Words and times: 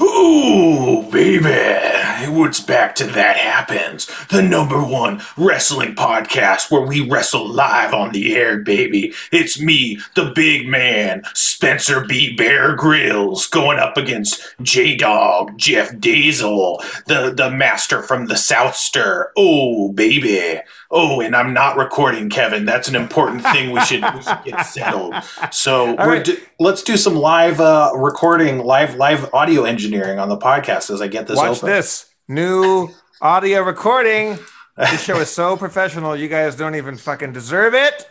Ooh, 0.00 1.08
baby. 1.10 1.90
It's 2.50 2.58
back 2.58 2.96
to 2.96 3.04
That 3.04 3.36
Happens, 3.36 4.08
the 4.28 4.42
number 4.42 4.82
one 4.82 5.22
wrestling 5.36 5.94
podcast 5.94 6.68
where 6.68 6.80
we 6.80 7.08
wrestle 7.08 7.46
live 7.48 7.94
on 7.94 8.10
the 8.10 8.34
air, 8.34 8.58
baby. 8.58 9.14
It's 9.30 9.60
me, 9.60 10.00
the 10.16 10.32
big 10.34 10.66
man, 10.66 11.22
Spencer 11.32 12.04
B. 12.04 12.34
Bear 12.34 12.74
Grylls, 12.74 13.46
going 13.46 13.78
up 13.78 13.96
against 13.96 14.42
J 14.60 14.96
Dog, 14.96 15.56
Jeff 15.58 15.96
Davis, 16.00 16.40
the, 16.40 17.32
the 17.36 17.52
master 17.54 18.02
from 18.02 18.26
the 18.26 18.36
Southster. 18.36 19.30
Oh, 19.36 19.92
baby. 19.92 20.60
Oh, 20.92 21.20
and 21.20 21.36
I'm 21.36 21.52
not 21.52 21.76
recording, 21.76 22.28
Kevin. 22.28 22.64
That's 22.64 22.88
an 22.88 22.96
important 22.96 23.42
thing 23.42 23.70
we 23.70 23.80
should, 23.82 24.02
we 24.14 24.22
should 24.22 24.44
get 24.44 24.62
settled. 24.62 25.14
So 25.52 25.94
we're 25.94 26.14
right. 26.16 26.24
do- 26.24 26.38
let's 26.58 26.82
do 26.82 26.96
some 26.96 27.14
live 27.14 27.60
uh, 27.60 27.92
recording, 27.94 28.58
live 28.58 28.96
live 28.96 29.32
audio 29.32 29.64
engineering 29.64 30.18
on 30.18 30.28
the 30.28 30.36
podcast 30.36 30.90
as 30.90 31.00
I 31.00 31.06
get 31.06 31.28
this 31.28 31.36
Watch 31.36 31.58
open. 31.58 31.68
this 31.68 32.10
new 32.26 32.90
audio 33.20 33.62
recording. 33.62 34.38
This 34.76 35.04
show 35.04 35.18
is 35.20 35.30
so 35.30 35.56
professional. 35.56 36.16
You 36.16 36.28
guys 36.28 36.56
don't 36.56 36.74
even 36.74 36.96
fucking 36.96 37.32
deserve 37.32 37.74
it. 37.74 38.08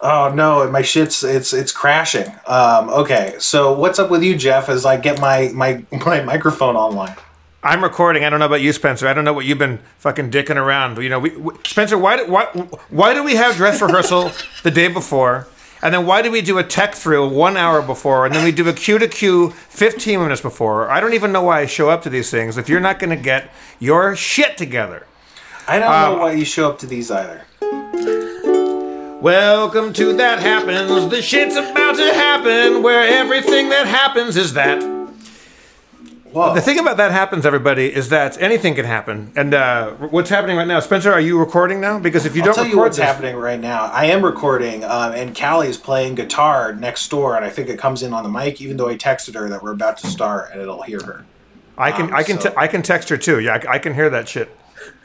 Oh 0.00 0.30
no, 0.32 0.70
my 0.70 0.82
shit's 0.82 1.24
it's 1.24 1.52
it's 1.52 1.72
crashing. 1.72 2.26
Um, 2.46 2.90
okay, 2.90 3.34
so 3.38 3.72
what's 3.72 3.98
up 3.98 4.10
with 4.10 4.22
you, 4.22 4.36
Jeff? 4.36 4.68
As 4.68 4.84
I 4.84 4.98
get 4.98 5.20
my 5.20 5.50
my 5.54 5.82
my 6.06 6.22
microphone 6.22 6.76
online. 6.76 7.16
I'm 7.64 7.82
recording. 7.82 8.24
I 8.24 8.30
don't 8.30 8.40
know 8.40 8.46
about 8.46 8.60
you, 8.60 8.74
Spencer. 8.74 9.08
I 9.08 9.14
don't 9.14 9.24
know 9.24 9.32
what 9.32 9.46
you've 9.46 9.56
been 9.58 9.78
fucking 9.98 10.30
dicking 10.30 10.56
around. 10.56 10.98
You 10.98 11.08
know, 11.08 11.18
we, 11.18 11.30
we, 11.30 11.54
Spencer, 11.64 11.96
why 11.96 12.18
do, 12.18 12.26
why 12.30 12.44
why 12.90 13.14
do 13.14 13.24
we 13.24 13.36
have 13.36 13.56
dress 13.56 13.80
rehearsal 13.80 14.32
the 14.62 14.70
day 14.70 14.88
before? 14.88 15.46
And 15.80 15.92
then 15.92 16.04
why 16.06 16.20
do 16.20 16.30
we 16.30 16.42
do 16.42 16.58
a 16.58 16.64
tech 16.64 16.94
through 16.94 17.28
one 17.28 17.56
hour 17.56 17.80
before, 17.82 18.26
and 18.26 18.34
then 18.34 18.44
we 18.44 18.52
do 18.52 18.68
a 18.68 18.72
Q 18.72 18.98
to 18.98 19.08
Q 19.08 19.50
15 19.50 20.20
minutes 20.20 20.40
before? 20.42 20.90
I 20.90 21.00
don't 21.00 21.14
even 21.14 21.32
know 21.32 21.42
why 21.42 21.60
I 21.60 21.66
show 21.66 21.88
up 21.90 22.02
to 22.02 22.10
these 22.10 22.30
things 22.30 22.58
if 22.58 22.68
you're 22.68 22.80
not 22.80 22.98
going 22.98 23.10
to 23.16 23.22
get 23.22 23.50
your 23.80 24.14
shit 24.14 24.56
together. 24.58 25.06
I 25.66 25.78
don't 25.78 25.90
Um, 25.92 26.12
know 26.12 26.18
why 26.22 26.32
you 26.32 26.44
show 26.44 26.68
up 26.70 26.78
to 26.80 26.86
these 26.86 27.10
either. 27.10 27.44
Welcome 29.20 29.94
to 29.94 30.12
That 30.14 30.38
Happens. 30.40 31.08
The 31.10 31.22
shit's 31.22 31.56
about 31.56 31.96
to 31.96 32.12
happen, 32.12 32.82
where 32.82 33.06
everything 33.06 33.70
that 33.70 33.86
happens 33.86 34.36
is 34.36 34.52
that. 34.54 34.82
Whoa. 36.34 36.52
The 36.52 36.60
thing 36.60 36.80
about 36.80 36.96
that 36.96 37.12
happens, 37.12 37.46
everybody, 37.46 37.94
is 37.94 38.08
that 38.08 38.40
anything 38.42 38.74
can 38.74 38.84
happen. 38.84 39.30
And 39.36 39.54
uh, 39.54 39.92
what's 39.92 40.30
happening 40.30 40.56
right 40.56 40.66
now, 40.66 40.80
Spencer? 40.80 41.12
Are 41.12 41.20
you 41.20 41.38
recording 41.38 41.80
now? 41.80 42.00
Because 42.00 42.26
if 42.26 42.34
you 42.34 42.42
I'll 42.42 42.46
don't 42.46 42.54
tell 42.56 42.64
record 42.64 42.76
you 42.76 42.80
what's 42.82 42.96
this, 42.96 43.06
happening 43.06 43.36
right 43.36 43.60
now. 43.60 43.84
I 43.84 44.06
am 44.06 44.24
recording, 44.24 44.82
um, 44.82 45.12
and 45.12 45.36
Callie's 45.36 45.76
playing 45.76 46.16
guitar 46.16 46.74
next 46.74 47.08
door, 47.08 47.36
and 47.36 47.44
I 47.44 47.50
think 47.50 47.68
it 47.68 47.78
comes 47.78 48.02
in 48.02 48.12
on 48.12 48.24
the 48.24 48.28
mic. 48.28 48.60
Even 48.60 48.76
though 48.76 48.88
I 48.88 48.96
texted 48.96 49.34
her 49.34 49.48
that 49.48 49.62
we're 49.62 49.72
about 49.72 49.96
to 49.98 50.08
start, 50.08 50.50
and 50.52 50.60
it'll 50.60 50.82
hear 50.82 51.00
her. 51.04 51.24
I 51.78 51.92
can, 51.92 52.06
um, 52.06 52.14
I 52.14 52.24
can, 52.24 52.40
so- 52.40 52.50
te- 52.50 52.56
I 52.56 52.66
can 52.66 52.82
text 52.82 53.08
her 53.10 53.16
too. 53.16 53.38
Yeah, 53.38 53.60
I, 53.68 53.74
I 53.74 53.78
can 53.78 53.94
hear 53.94 54.10
that 54.10 54.28
shit. 54.28 54.50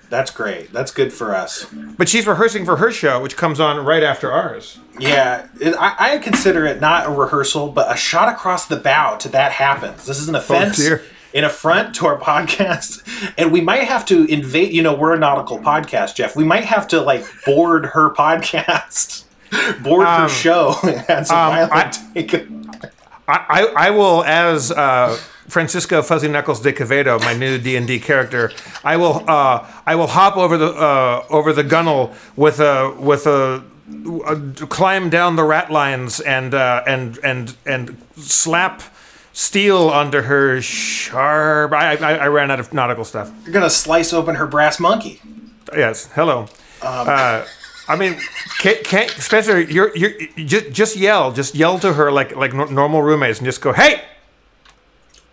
That's 0.10 0.32
great. 0.32 0.74
That's 0.74 0.90
good 0.90 1.14
for 1.14 1.36
us. 1.36 1.68
But 1.96 2.10
she's 2.10 2.26
rehearsing 2.26 2.66
for 2.66 2.78
her 2.78 2.90
show, 2.92 3.22
which 3.22 3.38
comes 3.38 3.60
on 3.60 3.86
right 3.86 4.02
after 4.02 4.32
ours. 4.32 4.80
Yeah, 4.98 5.48
it, 5.62 5.76
I, 5.78 6.16
I 6.16 6.18
consider 6.18 6.66
it 6.66 6.82
not 6.82 7.06
a 7.06 7.12
rehearsal, 7.12 7.70
but 7.70 7.94
a 7.94 7.96
shot 7.96 8.28
across 8.34 8.66
the 8.66 8.78
bow 8.78 9.18
to 9.18 9.30
that 9.30 9.52
happens. 9.52 10.08
This 10.08 10.18
is 10.20 10.28
an 10.28 10.34
offense 10.34 10.78
dear. 10.78 11.04
In 11.34 11.44
affront 11.44 11.96
to 11.96 12.06
our 12.08 12.18
podcast, 12.30 13.04
and 13.38 13.52
we 13.52 13.62
might 13.62 13.84
have 13.84 14.06
to 14.08 14.26
invade. 14.26 14.74
You 14.74 14.82
know, 14.82 14.94
we're 14.96 15.14
a 15.14 15.20
nautical 15.20 15.60
podcast, 15.60 16.16
Jeff. 16.16 16.36
We 16.36 16.44
might 16.44 16.66
have 16.66 16.88
to 16.90 17.02
like 17.02 17.24
board 17.46 17.86
her 17.88 18.12
podcast, 18.14 19.24
board 19.84 20.08
her 20.08 20.24
Um, 20.24 20.30
show, 20.30 20.76
and 21.10 21.26
some 21.28 21.38
um, 21.38 21.70
I- 21.72 21.92
take. 22.14 22.48
I, 23.32 23.72
I, 23.78 23.90
will, 23.92 24.24
as 24.24 24.72
uh, 24.72 25.16
Francisco 25.48 26.02
Fuzzy 26.02 26.28
Knuckles 26.28 26.62
de 26.62 26.74
Quevedo, 26.74 27.20
my 27.20 27.34
new 27.36 27.60
D 27.60 27.76
and 27.76 27.86
D 27.88 28.00
character, 28.00 28.52
I 28.84 28.98
will 28.98 29.24
uh, 29.30 29.68
I 29.86 29.94
will 29.96 30.08
hop 30.08 30.36
over 30.36 30.58
the 30.58 30.72
uh, 30.74 31.24
over 31.30 31.54
the 31.54 31.64
gunnel 31.64 32.12
with 32.36 32.60
a 32.60 32.92
with 33.00 33.28
a, 33.28 33.64
a 34.26 34.36
climb 34.66 35.12
down 35.12 35.36
the 35.36 35.44
rat 35.44 35.70
lines 35.72 36.20
and 36.22 36.56
uh, 36.56 36.82
and 36.88 37.20
and 37.24 37.56
and 37.68 38.02
slap 38.18 38.82
steel 39.34 39.90
under 39.90 40.24
her 40.24 40.62
sharp. 40.62 41.74
I, 41.74 41.96
I, 41.96 42.14
I 42.16 42.28
ran 42.28 42.52
out 42.52 42.60
of 42.60 42.74
nautical 42.74 43.06
stuff. 43.06 43.32
You're 43.44 43.54
gonna 43.54 43.70
slice 43.70 44.14
open 44.14 44.36
her 44.36 44.48
brass 44.48 44.80
monkey. 44.80 45.22
Yes. 45.76 46.08
Hello. 46.14 46.48
uh, 46.82 47.46
I 47.88 47.96
mean, 47.96 48.20
can't, 48.60 48.84
can't 48.84 49.10
Spencer? 49.12 49.60
You're 49.60 49.96
you're 49.96 50.14
just 50.38 50.72
just 50.72 50.96
yell, 50.96 51.32
just 51.32 51.56
yell 51.56 51.80
to 51.80 51.94
her 51.94 52.12
like 52.12 52.36
like 52.36 52.54
nor- 52.54 52.72
normal 52.72 53.02
roommates, 53.02 53.40
and 53.40 53.46
just 53.46 53.62
go, 53.62 53.74
"Hey, 53.74 54.04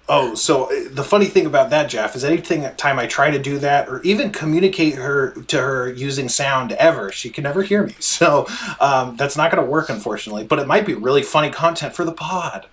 Oh, 0.08 0.36
so 0.36 0.64
uh, 0.66 0.88
the 0.90 1.02
funny 1.02 1.26
thing 1.26 1.46
about 1.46 1.70
that, 1.70 1.90
Jeff, 1.90 2.14
is 2.14 2.22
anything 2.22 2.62
time 2.76 2.98
I 2.98 3.06
try 3.06 3.30
to 3.30 3.40
do 3.40 3.58
that 3.58 3.88
or 3.88 4.00
even 4.02 4.30
communicate 4.30 4.94
her 4.94 5.32
to 5.48 5.60
her 5.60 5.92
using 5.92 6.28
sound 6.28 6.72
ever, 6.72 7.10
she 7.10 7.28
can 7.28 7.42
never 7.42 7.62
hear 7.62 7.84
me. 7.86 7.94
So 8.16 8.46
um, 8.80 9.16
that's 9.16 9.36
not 9.36 9.50
going 9.50 9.62
to 9.62 9.70
work, 9.70 9.90
unfortunately. 9.90 10.44
But 10.44 10.58
it 10.58 10.66
might 10.66 10.86
be 10.86 10.94
really 10.94 11.22
funny 11.22 11.50
content 11.50 11.94
for 11.94 12.04
the 12.04 12.12
pod. 12.12 12.66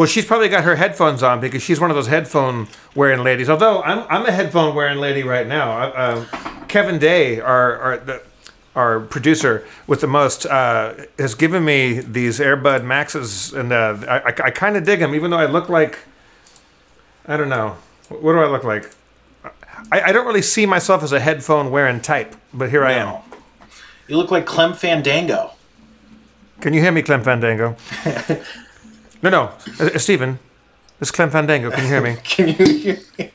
Well, 0.00 0.06
she's 0.06 0.24
probably 0.24 0.48
got 0.48 0.64
her 0.64 0.76
headphones 0.76 1.22
on 1.22 1.40
because 1.40 1.62
she's 1.62 1.78
one 1.78 1.90
of 1.90 1.94
those 1.94 2.06
headphone 2.06 2.68
wearing 2.94 3.22
ladies. 3.22 3.50
Although 3.50 3.82
I'm, 3.82 4.06
I'm 4.08 4.24
a 4.24 4.32
headphone 4.32 4.74
wearing 4.74 4.96
lady 4.96 5.22
right 5.22 5.46
now. 5.46 5.72
I, 5.72 5.84
uh, 5.88 6.24
Kevin 6.68 6.98
Day, 6.98 7.38
our 7.38 7.76
our, 7.76 7.98
the, 7.98 8.22
our 8.74 9.00
producer 9.00 9.66
with 9.86 10.00
the 10.00 10.06
most, 10.06 10.46
uh, 10.46 10.94
has 11.18 11.34
given 11.34 11.66
me 11.66 12.00
these 12.00 12.38
AirPod 12.38 12.82
Maxes, 12.82 13.52
and 13.52 13.74
uh, 13.74 13.98
I, 14.08 14.20
I, 14.20 14.34
I 14.44 14.50
kind 14.50 14.78
of 14.78 14.84
dig 14.84 15.00
them, 15.00 15.14
even 15.14 15.32
though 15.32 15.36
I 15.36 15.44
look 15.44 15.68
like 15.68 15.98
I 17.26 17.36
don't 17.36 17.50
know. 17.50 17.76
What 18.08 18.32
do 18.32 18.38
I 18.38 18.46
look 18.46 18.64
like? 18.64 18.90
I, 19.92 20.00
I 20.00 20.12
don't 20.12 20.26
really 20.26 20.40
see 20.40 20.64
myself 20.64 21.02
as 21.02 21.12
a 21.12 21.20
headphone 21.20 21.70
wearing 21.70 22.00
type, 22.00 22.34
but 22.54 22.70
here 22.70 22.86
I 22.86 22.92
am. 22.92 23.20
You 24.08 24.16
look 24.16 24.30
like 24.30 24.46
Clem 24.46 24.72
Fandango. 24.72 25.50
Can 26.62 26.72
you 26.72 26.80
hear 26.80 26.90
me, 26.90 27.02
Clem 27.02 27.22
Fandango? 27.22 27.76
no, 29.22 29.30
no, 29.30 29.52
uh, 29.78 29.98
Stephen. 29.98 30.38
It's 31.00 31.10
Clem 31.10 31.30
Fandango. 31.30 31.70
Can 31.70 31.84
you 31.84 31.88
hear 31.88 32.00
me? 32.02 32.16
Can 32.24 32.48
you 32.48 32.54
hear 32.54 32.98
me? 33.18 33.30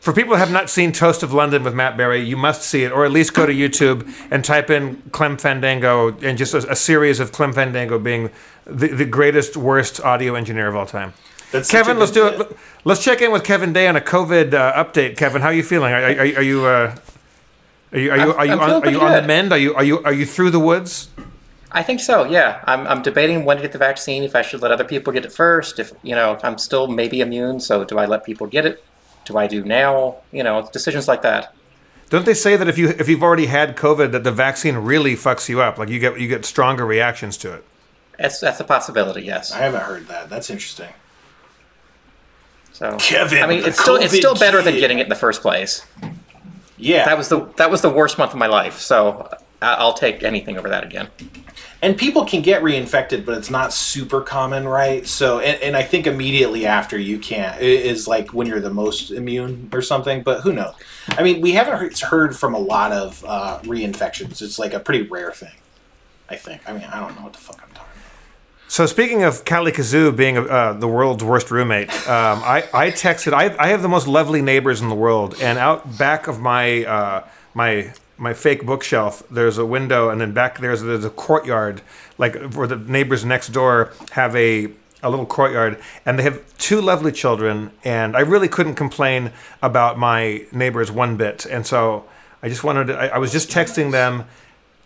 For 0.00 0.12
people 0.12 0.34
who 0.34 0.38
have 0.38 0.52
not 0.52 0.68
seen 0.68 0.92
Toast 0.92 1.22
of 1.22 1.32
London 1.32 1.62
with 1.64 1.74
Matt 1.74 1.96
Berry, 1.96 2.20
you 2.20 2.36
must 2.36 2.62
see 2.62 2.84
it, 2.84 2.92
or 2.92 3.06
at 3.06 3.10
least 3.10 3.32
go 3.32 3.46
to 3.46 3.52
YouTube 3.52 4.12
and 4.30 4.44
type 4.44 4.68
in 4.68 4.96
Clem 5.12 5.38
Fandango 5.38 6.14
and 6.18 6.36
just 6.36 6.52
a, 6.52 6.70
a 6.70 6.76
series 6.76 7.20
of 7.20 7.32
Clem 7.32 7.52
Fandango 7.54 7.98
being 7.98 8.28
the, 8.66 8.88
the 8.88 9.06
greatest, 9.06 9.56
worst 9.56 10.00
audio 10.00 10.34
engineer 10.34 10.68
of 10.68 10.76
all 10.76 10.84
time. 10.84 11.14
That's 11.52 11.70
Kevin, 11.70 11.98
let's 11.98 12.10
do 12.12 12.28
good- 12.30 12.40
it. 12.50 12.56
Let's 12.84 13.02
check 13.02 13.22
in 13.22 13.32
with 13.32 13.44
Kevin 13.44 13.72
Day 13.72 13.88
on 13.88 13.96
a 13.96 14.00
COVID 14.00 14.52
uh, 14.52 14.84
update. 14.84 15.16
Kevin, 15.16 15.40
how 15.40 15.48
are 15.48 15.54
you 15.54 15.62
feeling? 15.62 15.94
Are, 15.94 16.02
are, 16.02 16.18
are 16.18 16.42
you 16.42 16.66
uh, 16.66 16.94
are 17.92 17.98
you 17.98 18.10
are 18.10 18.18
you 18.18 18.32
are 18.34 18.46
you, 18.46 18.52
I'm 18.52 18.60
on, 18.60 18.82
feeling 18.82 18.84
are 18.84 18.90
you 18.90 19.00
on 19.00 19.12
the 19.12 19.22
mend? 19.26 19.52
Are 19.52 19.58
you 19.58 19.74
are 19.74 19.84
you 19.84 20.02
are 20.02 20.12
you 20.12 20.26
through 20.26 20.50
the 20.50 20.60
woods? 20.60 21.08
I 21.74 21.82
think 21.82 21.98
so. 21.98 22.24
Yeah, 22.24 22.62
I'm, 22.66 22.86
I'm 22.86 23.02
debating 23.02 23.44
when 23.44 23.56
to 23.56 23.62
get 23.62 23.72
the 23.72 23.78
vaccine. 23.78 24.22
If 24.22 24.36
I 24.36 24.42
should 24.42 24.62
let 24.62 24.70
other 24.70 24.84
people 24.84 25.12
get 25.12 25.24
it 25.24 25.32
first. 25.32 25.80
If 25.80 25.92
you 26.04 26.14
know, 26.14 26.38
I'm 26.44 26.56
still 26.56 26.86
maybe 26.86 27.20
immune. 27.20 27.58
So 27.58 27.84
do 27.84 27.98
I 27.98 28.06
let 28.06 28.24
people 28.24 28.46
get 28.46 28.64
it? 28.64 28.84
Do 29.24 29.36
I 29.36 29.48
do 29.48 29.64
now? 29.64 30.18
You 30.30 30.44
know, 30.44 30.68
decisions 30.72 31.08
like 31.08 31.22
that. 31.22 31.52
Don't 32.10 32.24
they 32.24 32.34
say 32.34 32.56
that 32.56 32.68
if 32.68 32.78
you 32.78 32.90
if 32.90 33.08
you've 33.08 33.24
already 33.24 33.46
had 33.46 33.76
COVID, 33.76 34.12
that 34.12 34.22
the 34.22 34.30
vaccine 34.30 34.76
really 34.76 35.14
fucks 35.14 35.48
you 35.48 35.60
up? 35.60 35.76
Like 35.76 35.88
you 35.88 35.98
get 35.98 36.20
you 36.20 36.28
get 36.28 36.44
stronger 36.44 36.86
reactions 36.86 37.36
to 37.38 37.52
it. 37.54 37.64
That's 38.18 38.38
that's 38.38 38.60
a 38.60 38.64
possibility. 38.64 39.22
Yes. 39.22 39.50
I 39.50 39.58
haven't 39.58 39.82
heard 39.82 40.06
that. 40.06 40.30
That's 40.30 40.50
interesting. 40.50 40.90
So 42.72 42.96
Kevin, 42.98 43.42
I 43.42 43.46
mean, 43.48 43.64
it's 43.64 43.80
still 43.80 43.96
it's 43.96 44.16
still 44.16 44.36
better 44.36 44.62
than 44.62 44.74
getting 44.74 45.00
it 45.00 45.04
in 45.04 45.08
the 45.08 45.16
first 45.16 45.42
place. 45.42 45.84
Yeah. 46.76 47.04
That 47.04 47.18
was 47.18 47.28
the 47.28 47.46
that 47.56 47.68
was 47.68 47.80
the 47.80 47.90
worst 47.90 48.16
month 48.16 48.32
of 48.32 48.38
my 48.38 48.46
life. 48.46 48.78
So 48.78 49.28
I'll 49.60 49.94
take 49.94 50.22
anything 50.22 50.56
over 50.56 50.68
that 50.68 50.84
again. 50.84 51.08
And 51.84 51.98
people 51.98 52.24
can 52.24 52.40
get 52.40 52.62
reinfected, 52.62 53.26
but 53.26 53.36
it's 53.36 53.50
not 53.50 53.70
super 53.70 54.22
common, 54.22 54.66
right? 54.66 55.06
So, 55.06 55.40
and, 55.40 55.60
and 55.62 55.76
I 55.76 55.82
think 55.82 56.06
immediately 56.06 56.64
after 56.64 56.98
you 56.98 57.18
can't 57.18 57.60
is 57.60 58.08
like 58.08 58.32
when 58.32 58.46
you're 58.46 58.60
the 58.60 58.72
most 58.72 59.10
immune 59.10 59.68
or 59.70 59.82
something. 59.82 60.22
But 60.22 60.40
who 60.40 60.54
knows? 60.54 60.74
I 61.08 61.22
mean, 61.22 61.42
we 61.42 61.52
haven't 61.52 62.00
heard, 62.00 62.34
from 62.34 62.54
a 62.54 62.58
lot 62.58 62.90
of 62.92 63.22
uh, 63.26 63.60
reinfections. 63.64 64.40
It's 64.40 64.58
like 64.58 64.72
a 64.72 64.80
pretty 64.80 65.06
rare 65.06 65.30
thing. 65.30 65.52
I 66.30 66.36
think. 66.36 66.66
I 66.66 66.72
mean, 66.72 66.84
I 66.84 67.00
don't 67.00 67.14
know 67.16 67.22
what 67.24 67.34
the 67.34 67.38
fuck 67.38 67.60
I'm 67.62 67.74
talking. 67.74 67.90
So 68.66 68.86
speaking 68.86 69.22
of 69.22 69.44
Kali 69.44 69.70
Kazoo 69.70 70.16
being 70.16 70.38
uh, 70.38 70.72
the 70.72 70.88
world's 70.88 71.22
worst 71.22 71.50
roommate, 71.50 71.90
um, 72.08 72.40
I, 72.42 72.66
I 72.72 72.90
texted. 72.92 73.34
I, 73.34 73.54
I 73.58 73.68
have 73.68 73.82
the 73.82 73.90
most 73.90 74.08
lovely 74.08 74.40
neighbors 74.40 74.80
in 74.80 74.88
the 74.88 74.94
world, 74.94 75.36
and 75.38 75.58
out 75.58 75.98
back 75.98 76.28
of 76.28 76.40
my 76.40 76.84
uh, 76.86 77.28
my 77.52 77.92
my 78.16 78.32
fake 78.32 78.64
bookshelf, 78.64 79.22
there's 79.30 79.58
a 79.58 79.66
window, 79.66 80.08
and 80.08 80.20
then 80.20 80.32
back 80.32 80.58
there's 80.58 80.82
there's 80.82 81.04
a 81.04 81.10
courtyard, 81.10 81.82
like 82.18 82.52
where 82.54 82.66
the 82.66 82.76
neighbors 82.76 83.24
next 83.24 83.48
door 83.48 83.92
have 84.12 84.34
a 84.36 84.70
a 85.02 85.10
little 85.10 85.26
courtyard, 85.26 85.78
and 86.06 86.18
they 86.18 86.22
have 86.22 86.42
two 86.56 86.80
lovely 86.80 87.12
children, 87.12 87.70
and 87.84 88.16
I 88.16 88.20
really 88.20 88.48
couldn't 88.48 88.74
complain 88.74 89.32
about 89.62 89.98
my 89.98 90.46
neighbors 90.52 90.90
one 90.90 91.16
bit, 91.16 91.44
and 91.46 91.66
so 91.66 92.04
I 92.42 92.48
just 92.48 92.64
wanted. 92.64 92.88
To, 92.88 92.94
I, 92.94 93.06
I 93.08 93.18
was 93.18 93.32
just 93.32 93.50
texting 93.50 93.90
them 93.90 94.24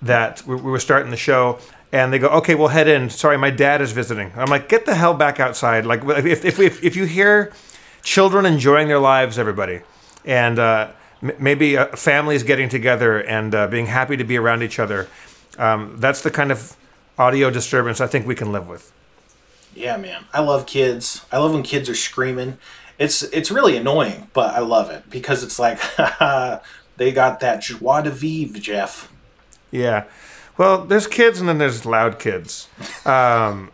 that 0.03 0.43
we, 0.47 0.55
we 0.57 0.71
were 0.71 0.79
starting 0.79 1.11
the 1.11 1.17
show 1.17 1.59
and 1.91 2.13
they 2.13 2.19
go 2.19 2.29
okay 2.29 2.55
we'll 2.55 2.69
head 2.69 2.89
in. 2.89 3.11
Sorry 3.11 3.37
my 3.37 3.51
dad 3.51 3.81
is 3.81 3.93
visiting. 3.93 4.33
I'm 4.37 4.49
like 4.49 4.69
get 4.69 4.87
the 4.87 4.95
hell 4.95 5.15
back 5.15 5.41
outside. 5.41 5.87
Like 5.87 6.05
if, 6.05 6.45
if, 6.45 6.59
if, 6.59 6.85
if 6.85 6.97
you 6.97 7.05
hear 7.05 7.53
children 8.03 8.47
enjoying 8.47 8.89
their 8.89 8.99
lives, 8.99 9.39
everybody, 9.39 9.81
and 10.25 10.59
uh, 10.59 10.91
m- 11.23 11.33
maybe 11.39 11.77
uh, 11.77 11.87
families 11.97 12.43
getting 12.43 12.69
together 12.69 13.19
and 13.19 13.55
uh, 13.55 13.67
being 13.67 13.87
happy 13.87 14.17
to 14.17 14.25
be 14.25 14.37
around 14.37 14.63
each 14.63 14.79
other. 14.79 15.09
Um, 15.59 15.97
that's 15.99 16.23
the 16.23 16.31
kind 16.31 16.53
of 16.53 16.77
audio 17.19 17.51
disturbance 17.51 18.01
I 18.01 18.07
think 18.07 18.27
we 18.27 18.35
can 18.35 18.53
live 18.53 18.69
with. 18.69 18.93
Yeah, 19.75 19.97
man. 19.97 20.25
I 20.33 20.41
love 20.41 20.67
kids. 20.67 21.25
I 21.31 21.39
love 21.39 21.53
when 21.53 21.63
kids 21.63 21.89
are 21.89 21.95
screaming. 21.95 22.59
It's 22.99 23.23
it's 23.23 23.51
really 23.51 23.77
annoying, 23.77 24.29
but 24.33 24.55
I 24.55 24.59
love 24.59 24.91
it 24.91 25.09
because 25.09 25.45
it's 25.45 25.59
like 25.59 25.79
they 26.97 27.13
got 27.13 27.41
that 27.41 27.63
joie 27.63 28.03
de 28.03 28.11
vivre, 28.11 28.59
Jeff. 28.59 29.13
Yeah. 29.71 30.05
Well, 30.57 30.85
there's 30.85 31.07
kids 31.07 31.39
and 31.39 31.49
then 31.49 31.59
there's 31.59 31.87
loud 31.87 32.19
kids. 32.19 32.69
Um, 33.05 33.71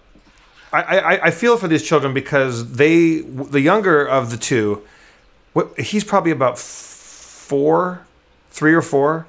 I, 0.73 0.83
I, 0.83 1.27
I 1.27 1.31
feel 1.31 1.57
for 1.57 1.69
these 1.69 1.83
children 1.83 2.13
because 2.13 2.73
they, 2.73 3.21
the 3.21 3.61
younger 3.61 4.05
of 4.05 4.31
the 4.31 4.37
two, 4.37 4.83
what, 5.55 5.79
he's 5.79 6.05
probably 6.05 6.33
about 6.33 6.59
four, 7.45 8.07
three 8.51 8.75
or 8.75 8.83
four, 8.83 9.27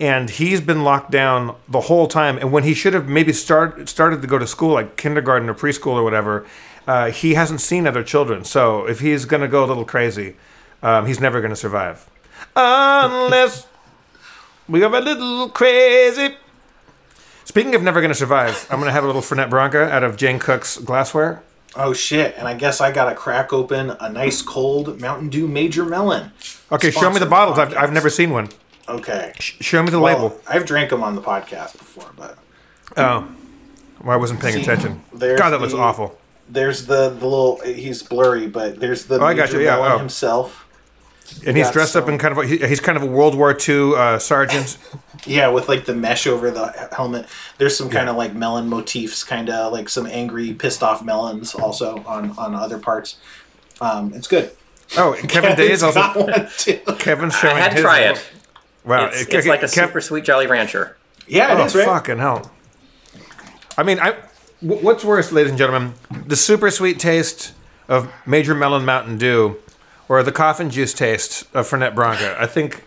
and 0.00 0.28
he's 0.28 0.60
been 0.60 0.82
locked 0.82 1.12
down 1.12 1.54
the 1.68 1.82
whole 1.82 2.08
time. 2.08 2.36
And 2.38 2.50
when 2.50 2.64
he 2.64 2.74
should 2.74 2.92
have 2.92 3.08
maybe 3.08 3.32
start, 3.32 3.88
started 3.88 4.20
to 4.22 4.28
go 4.28 4.38
to 4.38 4.46
school, 4.46 4.72
like 4.74 4.96
kindergarten 4.96 5.48
or 5.48 5.54
preschool 5.54 5.94
or 5.94 6.02
whatever, 6.02 6.44
uh, 6.88 7.10
he 7.10 7.34
hasn't 7.34 7.60
seen 7.60 7.86
other 7.86 8.02
children. 8.02 8.44
So 8.44 8.86
if 8.88 8.98
he's 8.98 9.24
going 9.24 9.42
to 9.42 9.48
go 9.48 9.64
a 9.64 9.66
little 9.66 9.84
crazy, 9.84 10.34
um, 10.82 11.06
he's 11.06 11.20
never 11.20 11.40
going 11.40 11.50
to 11.50 11.56
survive. 11.56 12.10
Unless 12.56 13.68
we 14.68 14.80
go 14.80 14.88
a 14.88 14.98
little 14.98 15.48
crazy. 15.48 16.34
Speaking 17.44 17.74
of 17.76 17.82
never 17.82 18.00
going 18.00 18.10
to 18.10 18.18
survive, 18.18 18.66
I'm 18.70 18.78
going 18.78 18.88
to 18.88 18.92
have 18.92 19.04
a 19.04 19.06
little 19.06 19.22
Fernet 19.22 19.50
Branca 19.50 19.88
out 19.88 20.02
of 20.02 20.16
Jane 20.16 20.40
Cook's 20.40 20.78
glassware. 20.78 21.42
Oh 21.74 21.92
shit! 21.92 22.34
And 22.36 22.46
I 22.46 22.54
guess 22.54 22.80
I 22.80 22.92
gotta 22.92 23.14
crack 23.14 23.52
open 23.52 23.90
a 24.00 24.10
nice 24.12 24.42
cold 24.42 25.00
Mountain 25.00 25.30
Dew 25.30 25.48
Major 25.48 25.84
Melon. 25.84 26.30
Okay, 26.70 26.90
show 26.90 27.10
me 27.10 27.18
the 27.18 27.26
bottles. 27.26 27.58
I've. 27.58 27.74
I've 27.76 27.92
never 27.92 28.10
seen 28.10 28.30
one. 28.30 28.48
Okay. 28.88 29.32
Sh- 29.38 29.54
Show 29.60 29.82
me 29.82 29.90
the 29.90 30.00
Well, 30.00 30.14
label. 30.14 30.40
I've 30.48 30.66
drank 30.66 30.90
them 30.90 31.02
on 31.02 31.14
the 31.14 31.22
podcast 31.22 31.78
before, 31.78 32.10
but 32.16 32.36
Oh, 32.96 33.26
well, 34.02 34.10
I 34.12 34.16
wasn't 34.16 34.40
paying 34.40 34.56
See, 34.56 34.62
attention. 34.62 35.02
God, 35.16 35.50
that 35.50 35.60
looks 35.60 35.72
awful. 35.72 36.18
there's 36.48 36.86
the 36.86 37.08
the 37.10 37.26
little. 37.26 37.60
He's 37.64 38.02
blurry, 38.02 38.48
but 38.48 38.78
there's 38.80 39.06
the 39.06 39.20
Oh, 39.20 39.24
I 39.24 39.32
got 39.34 39.46
Major 39.46 39.60
you, 39.60 39.64
yeah, 39.66 39.76
Melon 39.76 39.92
oh. 39.92 39.98
himself. 39.98 40.61
And 41.46 41.56
he's 41.56 41.66
got 41.66 41.72
dressed 41.72 41.96
up 41.96 42.08
in 42.08 42.18
kind 42.18 42.32
of 42.32 42.38
a, 42.38 42.46
he, 42.46 42.58
he's 42.58 42.78
kind 42.80 42.96
of 42.96 43.02
a 43.02 43.06
World 43.06 43.34
War 43.34 43.56
II 43.68 43.94
uh, 43.96 44.18
sergeant. 44.18 44.78
Yeah, 45.24 45.50
with 45.50 45.68
like 45.68 45.84
the 45.84 45.94
mesh 45.94 46.26
over 46.26 46.50
the 46.50 46.88
helmet. 46.96 47.26
There's 47.58 47.76
some 47.76 47.88
kind 47.88 48.08
of 48.08 48.16
like 48.16 48.34
melon 48.34 48.68
motifs, 48.68 49.22
kind 49.22 49.48
of 49.50 49.72
like 49.72 49.88
some 49.88 50.04
angry, 50.06 50.52
pissed 50.52 50.82
off 50.82 51.00
melons 51.04 51.54
also 51.54 52.02
on 52.08 52.36
on 52.36 52.56
other 52.56 52.76
parts. 52.80 53.18
Um, 53.80 54.12
it's 54.14 54.26
good. 54.26 54.50
Oh, 54.96 55.12
and 55.12 55.28
Kevin 55.28 55.54
Day 55.56 55.70
is 55.70 55.80
Kevin's 55.82 55.94
got 55.94 56.16
also 56.16 56.26
one 56.32 56.48
too. 56.58 56.80
Kevin's 56.98 57.38
showing 57.38 57.56
I 57.56 57.60
had 57.60 57.68
to 57.68 57.74
his 57.76 57.82
try 57.82 58.00
little- 58.00 58.16
it. 58.16 58.30
Wow, 58.84 59.04
It's, 59.12 59.22
okay, 59.22 59.38
it's 59.38 59.46
like 59.46 59.62
a 59.62 59.66
Kev- 59.66 59.86
super 59.86 60.00
sweet 60.00 60.24
Jolly 60.24 60.48
Rancher. 60.48 60.96
Yeah, 61.28 61.52
it 61.52 61.60
Oh, 61.60 61.64
is 61.66 61.76
right. 61.76 61.84
fucking 61.84 62.18
hell. 62.18 62.50
I 63.78 63.84
mean, 63.84 64.00
I, 64.00 64.16
what's 64.60 65.04
worse, 65.04 65.30
ladies 65.30 65.50
and 65.50 65.58
gentlemen, 65.58 65.94
the 66.26 66.34
super 66.36 66.68
sweet 66.68 66.98
taste 66.98 67.52
of 67.86 68.12
Major 68.26 68.56
Melon 68.56 68.84
Mountain 68.84 69.18
Dew 69.18 69.56
or 70.12 70.22
the 70.22 70.30
coffin 70.30 70.68
juice 70.68 70.92
taste 70.92 71.44
of 71.54 71.66
Fernet 71.66 71.94
Branca? 71.94 72.36
I 72.38 72.46
think 72.46 72.84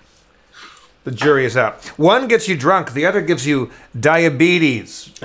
the 1.05 1.11
jury 1.11 1.43
is 1.43 1.57
out. 1.57 1.83
One 1.97 2.27
gets 2.27 2.47
you 2.47 2.55
drunk, 2.55 2.93
the 2.93 3.07
other 3.07 3.19
gives 3.19 3.47
you 3.47 3.71
diabetes. 3.99 5.09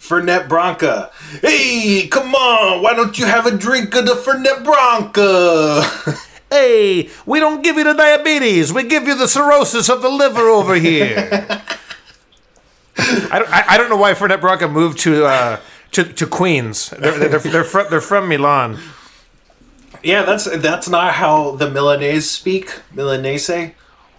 Fernet 0.00 0.48
Branca. 0.48 1.10
Hey, 1.42 2.08
come 2.08 2.34
on! 2.34 2.82
Why 2.82 2.94
don't 2.94 3.18
you 3.18 3.26
have 3.26 3.44
a 3.44 3.54
drink 3.54 3.94
of 3.94 4.06
the 4.06 4.14
Fernet 4.14 4.64
Branca? 4.64 6.16
Hey, 6.48 7.10
we 7.26 7.40
don't 7.40 7.60
give 7.64 7.76
you 7.76 7.82
the 7.82 7.92
diabetes, 7.92 8.72
we 8.72 8.84
give 8.84 9.08
you 9.08 9.16
the 9.16 9.26
cirrhosis 9.26 9.88
of 9.90 10.00
the 10.00 10.08
liver 10.08 10.48
over 10.48 10.76
here. 10.76 11.16
I, 12.96 13.38
don't, 13.40 13.52
I, 13.52 13.64
I 13.70 13.76
don't 13.76 13.90
know 13.90 13.96
why 13.96 14.14
Fernet 14.14 14.40
Branca 14.40 14.68
moved 14.68 15.00
to. 15.00 15.26
Uh, 15.26 15.60
to, 15.92 16.04
to 16.04 16.26
Queens, 16.26 16.90
they're, 16.90 17.18
they're, 17.18 17.38
they're, 17.38 17.64
from, 17.64 17.86
they're 17.90 18.00
from 18.00 18.28
Milan. 18.28 18.78
Yeah, 20.06 20.22
that's 20.22 20.44
that's 20.58 20.88
not 20.88 21.14
how 21.14 21.56
the 21.56 21.68
Milanese 21.70 22.30
speak. 22.30 22.80
Milanese. 22.94 23.72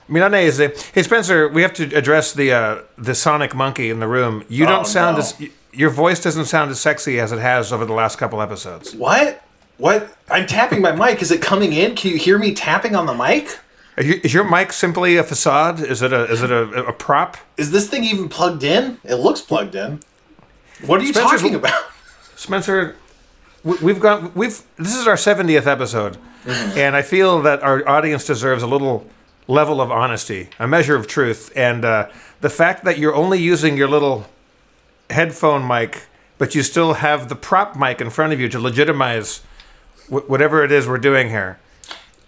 Milanese. 0.10 0.92
Hey 0.94 1.04
Spencer, 1.04 1.48
we 1.50 1.62
have 1.62 1.74
to 1.74 1.84
address 1.96 2.34
the 2.34 2.52
uh, 2.52 2.82
the 2.98 3.16
sonic 3.16 3.56
monkey 3.56 3.90
in 3.90 4.00
the 4.00 4.08
room. 4.08 4.44
You 4.50 4.66
Oh, 4.66 4.70
don't 4.70 4.88
sound 4.88 5.18
no. 5.18 5.22
as 5.24 5.36
your 5.74 5.90
voice 5.90 6.22
doesn't 6.22 6.46
sound 6.46 6.72
as 6.72 6.80
sexy 6.80 7.20
as 7.20 7.32
it 7.32 7.40
has 7.40 7.72
over 7.74 7.86
the 7.86 7.94
last 7.94 8.18
couple 8.18 8.42
episodes. 8.42 8.94
What? 8.96 9.44
What? 9.78 10.16
I'm 10.30 10.48
tapping 10.48 10.82
my 10.82 10.92
mic. 10.92 11.22
Is 11.22 11.30
it 11.32 11.42
coming 11.42 11.72
in? 11.74 11.96
Can 11.96 12.12
you 12.12 12.18
hear 12.18 12.38
me 12.40 12.54
tapping 12.54 12.96
on 12.96 13.06
the 13.06 13.14
mic? 13.14 13.60
Are 13.98 14.04
you, 14.04 14.20
is 14.24 14.34
your 14.34 14.44
mic 14.50 14.72
simply 14.74 15.18
a 15.18 15.24
facade? 15.24 15.80
Is 15.80 16.02
it 16.02 16.14
a 16.14 16.24
is 16.32 16.42
it 16.42 16.52
a, 16.52 16.64
a 16.86 16.94
prop? 16.94 17.38
Is 17.58 17.72
this 17.72 17.90
thing 17.90 18.04
even 18.04 18.28
plugged 18.30 18.64
in? 18.64 19.00
It 19.04 19.16
looks 19.16 19.42
plugged 19.42 19.76
in. 19.76 20.00
What 20.86 21.02
are 21.02 21.04
you 21.04 21.14
Spencer's- 21.14 21.42
talking 21.42 21.56
about? 21.56 21.84
Spencer, 22.36 22.96
we've 23.82 24.00
gone 24.00 24.32
we've 24.36 24.62
this 24.78 24.96
is 24.96 25.08
our 25.08 25.16
70th 25.16 25.68
episode, 25.68 26.18
Mm-hmm. 26.46 26.78
and 26.78 26.96
I 26.96 27.02
feel 27.02 27.42
that 27.42 27.62
our 27.62 27.86
audience 27.88 28.26
deserves 28.26 28.64
a 28.64 28.68
little 28.68 29.06
level 29.50 29.82
of 29.82 29.92
honesty, 29.92 30.48
a 30.60 30.68
measure 30.68 30.96
of 30.96 31.06
truth, 31.06 31.52
and 31.58 31.84
uh, 31.84 32.08
the 32.40 32.50
fact 32.50 32.86
that 32.86 32.98
you're 32.98 33.14
only 33.16 33.38
using 33.40 33.76
your 33.76 33.90
little 33.90 34.26
headphone 35.10 35.68
mic, 35.68 36.04
but 36.38 36.56
you 36.56 36.64
still 36.64 36.94
have 36.94 37.28
the 37.28 37.36
prop 37.36 37.76
mic 37.76 38.00
in 38.00 38.10
front 38.10 38.32
of 38.32 38.40
you 38.40 38.48
to 38.50 38.60
legitimize 38.60 39.42
wh- 40.08 40.30
whatever 40.30 40.64
it 40.64 40.72
is 40.72 40.88
we're 40.88 40.98
doing 40.98 41.28
here. 41.30 41.60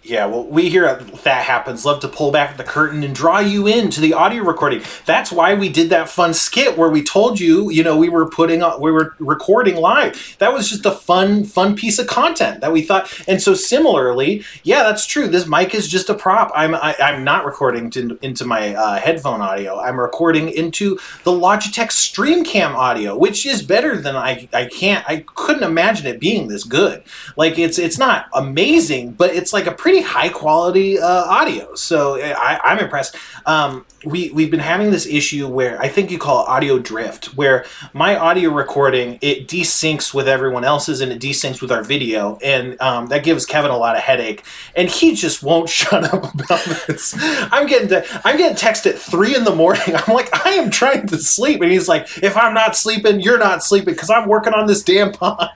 Yeah, 0.02 0.24
well, 0.24 0.44
we 0.44 0.70
here 0.70 0.86
at 0.86 1.06
That 1.24 1.44
Happens 1.44 1.84
love 1.84 2.00
to 2.00 2.08
pull 2.08 2.32
back 2.32 2.56
the 2.56 2.64
curtain 2.64 3.04
and 3.04 3.14
draw 3.14 3.38
you 3.38 3.66
into 3.66 4.00
the 4.00 4.14
audio 4.14 4.42
recording. 4.42 4.82
That's 5.04 5.30
why 5.30 5.52
we 5.52 5.68
did 5.68 5.90
that 5.90 6.08
fun 6.08 6.32
skit 6.32 6.78
where 6.78 6.88
we 6.88 7.02
told 7.02 7.38
you, 7.38 7.70
you 7.70 7.84
know, 7.84 7.98
we 7.98 8.08
were 8.08 8.26
putting 8.26 8.62
on, 8.62 8.80
we 8.80 8.90
were 8.90 9.14
recording 9.18 9.76
live. 9.76 10.36
That 10.38 10.54
was 10.54 10.70
just 10.70 10.86
a 10.86 10.90
fun, 10.90 11.44
fun 11.44 11.76
piece 11.76 11.98
of 11.98 12.06
content 12.06 12.62
that 12.62 12.72
we 12.72 12.80
thought. 12.80 13.12
And 13.28 13.42
so, 13.42 13.52
similarly, 13.52 14.42
yeah, 14.62 14.84
that's 14.84 15.04
true. 15.04 15.28
This 15.28 15.46
mic 15.46 15.74
is 15.74 15.86
just 15.86 16.08
a 16.08 16.14
prop. 16.14 16.50
I'm, 16.54 16.74
I, 16.74 16.96
I'm 16.98 17.22
not 17.22 17.44
recording 17.44 17.90
to, 17.90 18.18
into 18.22 18.46
my 18.46 18.74
uh, 18.74 18.98
headphone 18.98 19.42
audio. 19.42 19.78
I'm 19.78 20.00
recording 20.00 20.48
into 20.48 20.98
the 21.24 21.32
Logitech 21.32 21.90
StreamCam 21.90 22.74
audio, 22.74 23.18
which 23.18 23.44
is 23.44 23.60
better 23.60 23.98
than 23.98 24.16
I, 24.16 24.48
I 24.54 24.64
can't, 24.64 25.04
I 25.06 25.26
couldn't 25.34 25.62
imagine 25.62 26.06
it 26.06 26.20
being 26.20 26.48
this 26.48 26.64
good. 26.64 27.02
Like 27.36 27.58
it's, 27.58 27.78
it's 27.78 27.98
not 27.98 28.30
amazing, 28.32 29.12
but 29.12 29.34
it's 29.34 29.52
like 29.52 29.66
a 29.66 29.72
pretty 29.72 29.89
high 29.98 30.28
quality 30.28 30.98
uh, 30.98 31.24
audio. 31.24 31.74
So 31.74 32.20
I, 32.20 32.60
I'm 32.62 32.78
impressed. 32.78 33.16
Um, 33.46 33.84
we 34.04 34.30
we've 34.30 34.50
been 34.50 34.60
having 34.60 34.90
this 34.90 35.06
issue 35.06 35.46
where 35.48 35.80
I 35.80 35.88
think 35.88 36.10
you 36.10 36.18
call 36.18 36.44
audio 36.44 36.78
drift, 36.78 37.36
where 37.36 37.66
my 37.92 38.16
audio 38.16 38.50
recording 38.50 39.18
it 39.20 39.48
desyncs 39.48 40.14
with 40.14 40.28
everyone 40.28 40.64
else's 40.64 41.00
and 41.00 41.12
it 41.12 41.20
desyncs 41.20 41.60
with 41.60 41.70
our 41.70 41.82
video, 41.82 42.38
and 42.42 42.80
um, 42.80 43.06
that 43.08 43.24
gives 43.24 43.44
Kevin 43.44 43.70
a 43.70 43.76
lot 43.76 43.96
of 43.96 44.02
headache, 44.02 44.44
and 44.74 44.88
he 44.88 45.14
just 45.14 45.42
won't 45.42 45.68
shut 45.80 46.04
up 46.04 46.34
about 46.34 46.64
this. 46.86 47.14
I'm 47.18 47.66
getting 47.66 47.88
to, 47.88 48.20
I'm 48.24 48.36
getting 48.36 48.56
text 48.56 48.86
at 48.86 48.98
three 48.98 49.34
in 49.34 49.44
the 49.44 49.54
morning. 49.54 49.82
I'm 49.94 50.14
like 50.14 50.46
I 50.46 50.50
am 50.50 50.70
trying 50.70 51.06
to 51.08 51.18
sleep, 51.18 51.60
and 51.60 51.70
he's 51.70 51.88
like, 51.88 52.08
if 52.22 52.36
I'm 52.36 52.54
not 52.54 52.76
sleeping, 52.76 53.20
you're 53.20 53.38
not 53.38 53.62
sleeping 53.62 53.94
because 53.94 54.10
I'm 54.10 54.28
working 54.28 54.54
on 54.54 54.66
this 54.66 54.82
damn 54.82 55.12
pod 55.20 55.50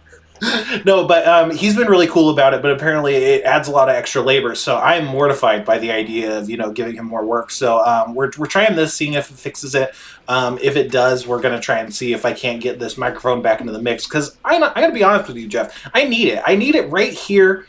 no, 0.84 1.06
but 1.06 1.26
um, 1.26 1.50
he's 1.50 1.76
been 1.76 1.88
really 1.88 2.06
cool 2.06 2.30
about 2.30 2.54
it. 2.54 2.62
But 2.62 2.72
apparently, 2.72 3.14
it 3.14 3.44
adds 3.44 3.68
a 3.68 3.70
lot 3.70 3.88
of 3.88 3.94
extra 3.94 4.22
labor. 4.22 4.54
So 4.54 4.76
I 4.76 4.94
am 4.94 5.06
mortified 5.06 5.64
by 5.64 5.78
the 5.78 5.90
idea 5.90 6.38
of 6.38 6.50
you 6.50 6.56
know 6.56 6.72
giving 6.72 6.96
him 6.96 7.06
more 7.06 7.24
work. 7.24 7.50
So 7.50 7.80
um, 7.84 8.14
we're 8.14 8.30
we're 8.36 8.46
trying 8.46 8.76
this, 8.76 8.94
seeing 8.94 9.14
if 9.14 9.30
it 9.30 9.36
fixes 9.36 9.74
it. 9.74 9.94
Um, 10.28 10.58
if 10.62 10.76
it 10.76 10.90
does, 10.90 11.26
we're 11.26 11.40
gonna 11.40 11.60
try 11.60 11.78
and 11.78 11.94
see 11.94 12.12
if 12.12 12.24
I 12.24 12.32
can't 12.32 12.60
get 12.60 12.78
this 12.78 12.96
microphone 12.96 13.42
back 13.42 13.60
into 13.60 13.72
the 13.72 13.82
mix. 13.82 14.06
Because 14.06 14.36
I 14.44 14.56
I 14.56 14.80
gotta 14.80 14.92
be 14.92 15.04
honest 15.04 15.28
with 15.28 15.36
you, 15.36 15.48
Jeff. 15.48 15.88
I 15.94 16.04
need 16.04 16.28
it. 16.28 16.42
I 16.46 16.56
need 16.56 16.74
it 16.74 16.90
right 16.90 17.12
here. 17.12 17.66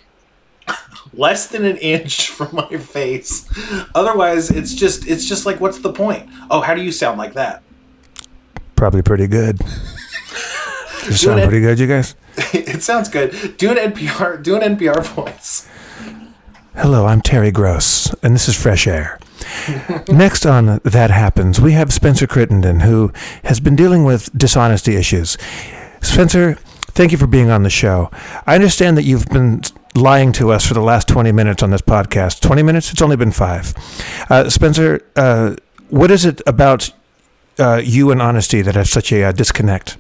Less 1.13 1.47
than 1.47 1.63
an 1.65 1.77
inch 1.77 2.29
from 2.31 2.55
my 2.55 2.77
face. 2.77 3.47
Otherwise, 3.93 4.49
it's 4.49 4.73
just 4.73 5.07
it's 5.07 5.27
just 5.27 5.45
like, 5.45 5.59
what's 5.59 5.79
the 5.79 5.93
point? 5.93 6.29
Oh, 6.49 6.61
how 6.61 6.73
do 6.73 6.81
you 6.81 6.91
sound 6.91 7.17
like 7.17 7.33
that? 7.33 7.61
Probably 8.75 9.01
pretty 9.01 9.27
good. 9.27 9.61
You 11.05 11.13
sound 11.13 11.43
pretty 11.43 11.61
good, 11.61 11.79
you 11.79 11.87
guys. 11.87 12.15
it 12.53 12.83
sounds 12.83 13.09
good. 13.09 13.57
Do 13.57 13.71
an 13.71 13.77
NPR. 13.77 14.41
Do 14.43 14.55
an 14.55 14.77
NPR 14.77 15.05
voice. 15.05 15.67
Hello, 16.75 17.05
I'm 17.05 17.21
Terry 17.21 17.51
Gross, 17.51 18.13
and 18.21 18.35
this 18.35 18.49
is 18.49 18.61
Fresh 18.61 18.85
Air. 18.85 19.17
Next 20.09 20.45
on 20.45 20.81
That 20.83 21.09
Happens, 21.09 21.61
we 21.61 21.71
have 21.71 21.93
Spencer 21.93 22.27
Crittenden, 22.27 22.81
who 22.81 23.13
has 23.45 23.61
been 23.61 23.77
dealing 23.77 24.03
with 24.03 24.29
dishonesty 24.37 24.97
issues. 24.97 25.37
Spencer, 26.01 26.55
thank 26.87 27.13
you 27.13 27.17
for 27.17 27.27
being 27.27 27.49
on 27.49 27.63
the 27.63 27.69
show. 27.69 28.11
I 28.45 28.55
understand 28.55 28.97
that 28.97 29.03
you've 29.03 29.27
been 29.27 29.61
lying 29.95 30.33
to 30.33 30.51
us 30.51 30.65
for 30.65 30.73
the 30.73 30.81
last 30.81 31.07
20 31.07 31.31
minutes 31.31 31.63
on 31.63 31.71
this 31.71 31.81
podcast. 31.81 32.41
20 32.41 32.61
minutes? 32.63 32.91
It's 32.91 33.01
only 33.01 33.15
been 33.15 33.31
five. 33.31 33.73
Uh, 34.29 34.49
Spencer, 34.49 35.01
uh, 35.15 35.55
what 35.89 36.11
is 36.11 36.25
it 36.25 36.41
about 36.45 36.91
uh, 37.59 37.81
you 37.83 38.11
and 38.11 38.21
honesty 38.21 38.61
that 38.61 38.75
have 38.75 38.87
such 38.87 39.11
a 39.11 39.23
uh, 39.23 39.31
disconnect? 39.31 39.97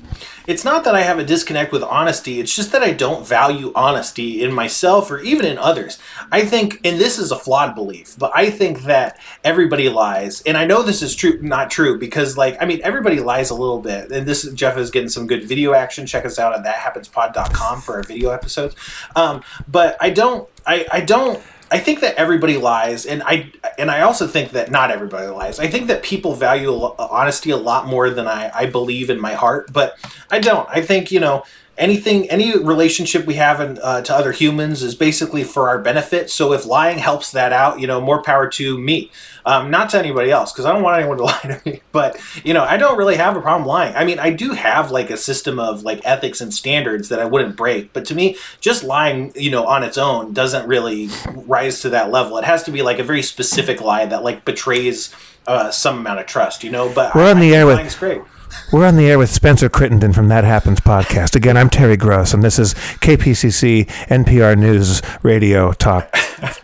It's 0.47 0.63
not 0.63 0.83
that 0.83 0.93
I 0.93 1.01
have 1.01 1.17
a 1.17 1.23
disconnect 1.23 1.71
with 1.71 1.81
honesty. 1.81 2.39
It's 2.39 2.55
just 2.55 2.71
that 2.71 2.83
I 2.83 2.91
don't 2.91 3.25
value 3.27 3.71
honesty 3.73 4.43
in 4.43 4.53
myself 4.53 5.09
or 5.09 5.19
even 5.19 5.45
in 5.45 5.57
others. 5.57 5.97
I 6.31 6.45
think, 6.45 6.79
and 6.83 6.99
this 6.99 7.17
is 7.17 7.31
a 7.31 7.39
flawed 7.39 7.73
belief, 7.73 8.15
but 8.17 8.31
I 8.35 8.51
think 8.51 8.83
that 8.83 9.19
everybody 9.43 9.89
lies. 9.89 10.41
And 10.41 10.55
I 10.55 10.65
know 10.65 10.83
this 10.83 11.01
is 11.01 11.15
true, 11.15 11.39
not 11.41 11.71
true, 11.71 11.97
because 11.97 12.37
like, 12.37 12.61
I 12.61 12.65
mean, 12.65 12.79
everybody 12.83 13.19
lies 13.19 13.49
a 13.49 13.55
little 13.55 13.79
bit. 13.79 14.11
And 14.11 14.27
this, 14.27 14.47
Jeff 14.53 14.77
is 14.77 14.91
getting 14.91 15.09
some 15.09 15.25
good 15.25 15.45
video 15.45 15.73
action. 15.73 16.05
Check 16.05 16.25
us 16.25 16.37
out 16.37 16.53
at 16.53 16.63
thathappenspod.com 16.63 17.81
for 17.81 17.95
our 17.95 18.03
video 18.03 18.29
episodes. 18.29 18.75
Um, 19.15 19.41
but 19.67 19.97
I 19.99 20.11
don't, 20.11 20.47
I, 20.67 20.85
I 20.91 21.01
don't, 21.01 21.41
I 21.71 21.79
think 21.79 22.01
that 22.01 22.15
everybody 22.15 22.57
lies, 22.57 23.05
and 23.05 23.23
I 23.23 23.51
and 23.77 23.89
I 23.89 24.01
also 24.01 24.27
think 24.27 24.51
that 24.51 24.69
not 24.69 24.91
everybody 24.91 25.27
lies. 25.27 25.59
I 25.59 25.67
think 25.67 25.87
that 25.87 26.03
people 26.03 26.35
value 26.35 26.71
honesty 26.71 27.49
a 27.49 27.57
lot 27.57 27.87
more 27.87 28.09
than 28.09 28.27
I, 28.27 28.51
I 28.53 28.65
believe 28.67 29.09
in 29.09 29.19
my 29.19 29.33
heart, 29.33 29.73
but 29.73 29.97
I 30.29 30.39
don't. 30.39 30.67
I 30.69 30.81
think 30.81 31.11
you 31.11 31.19
know 31.19 31.43
anything 31.77 32.29
any 32.29 32.57
relationship 32.57 33.25
we 33.25 33.35
have 33.35 33.59
in, 33.59 33.79
uh, 33.79 34.01
to 34.01 34.13
other 34.13 34.31
humans 34.31 34.81
is 34.81 34.95
basically 34.95 35.43
for 35.43 35.67
our 35.67 35.79
benefit 35.79 36.29
so 36.29 36.53
if 36.53 36.65
lying 36.65 36.97
helps 36.97 37.31
that 37.31 37.51
out 37.51 37.79
you 37.79 37.87
know 37.87 37.99
more 37.99 38.21
power 38.23 38.47
to 38.47 38.77
me 38.77 39.11
um, 39.45 39.69
not 39.69 39.89
to 39.89 39.97
anybody 39.97 40.31
else 40.31 40.51
because 40.51 40.65
i 40.65 40.73
don't 40.73 40.83
want 40.83 40.97
anyone 40.99 41.17
to 41.17 41.23
lie 41.25 41.39
to 41.41 41.61
me 41.65 41.81
but 41.91 42.19
you 42.43 42.53
know 42.53 42.63
i 42.63 42.77
don't 42.77 42.97
really 42.97 43.15
have 43.15 43.35
a 43.35 43.41
problem 43.41 43.67
lying 43.67 43.95
i 43.95 44.03
mean 44.03 44.19
i 44.19 44.29
do 44.29 44.51
have 44.51 44.91
like 44.91 45.09
a 45.09 45.17
system 45.17 45.59
of 45.59 45.83
like 45.83 46.01
ethics 46.03 46.41
and 46.41 46.53
standards 46.53 47.09
that 47.09 47.19
i 47.19 47.25
wouldn't 47.25 47.55
break 47.55 47.91
but 47.93 48.05
to 48.05 48.15
me 48.15 48.35
just 48.59 48.83
lying 48.83 49.31
you 49.35 49.51
know 49.51 49.65
on 49.65 49.83
its 49.83 49.97
own 49.97 50.33
doesn't 50.33 50.67
really 50.67 51.09
rise 51.47 51.81
to 51.81 51.89
that 51.89 52.11
level 52.11 52.37
it 52.37 52.43
has 52.43 52.63
to 52.63 52.71
be 52.71 52.81
like 52.81 52.99
a 52.99 53.03
very 53.03 53.21
specific 53.21 53.81
lie 53.81 54.05
that 54.05 54.23
like 54.23 54.45
betrays 54.45 55.13
uh, 55.47 55.69
some 55.69 55.99
amount 55.99 56.19
of 56.19 56.25
trust 56.25 56.63
you 56.63 56.71
know 56.71 56.91
but 56.93 57.13
we're 57.13 57.23
I, 57.23 57.31
on 57.31 57.39
the 57.39 57.55
I 57.55 57.59
air 57.59 57.65
with 57.67 57.99
great 57.99 58.21
we're 58.71 58.85
on 58.85 58.95
the 58.95 59.09
air 59.09 59.17
with 59.17 59.29
Spencer 59.29 59.69
Crittenden 59.69 60.13
from 60.13 60.27
That 60.29 60.43
Happens 60.43 60.79
podcast. 60.79 61.35
Again, 61.35 61.57
I'm 61.57 61.69
Terry 61.69 61.97
Gross, 61.97 62.33
and 62.33 62.43
this 62.43 62.59
is 62.59 62.73
KPCC 62.73 63.87
NPR 64.07 64.57
News 64.57 65.01
Radio 65.23 65.71
Talk. 65.73 66.15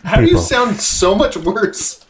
How 0.04 0.20
do 0.20 0.26
you 0.26 0.38
sound 0.38 0.80
so 0.80 1.14
much 1.14 1.36
worse? 1.36 2.01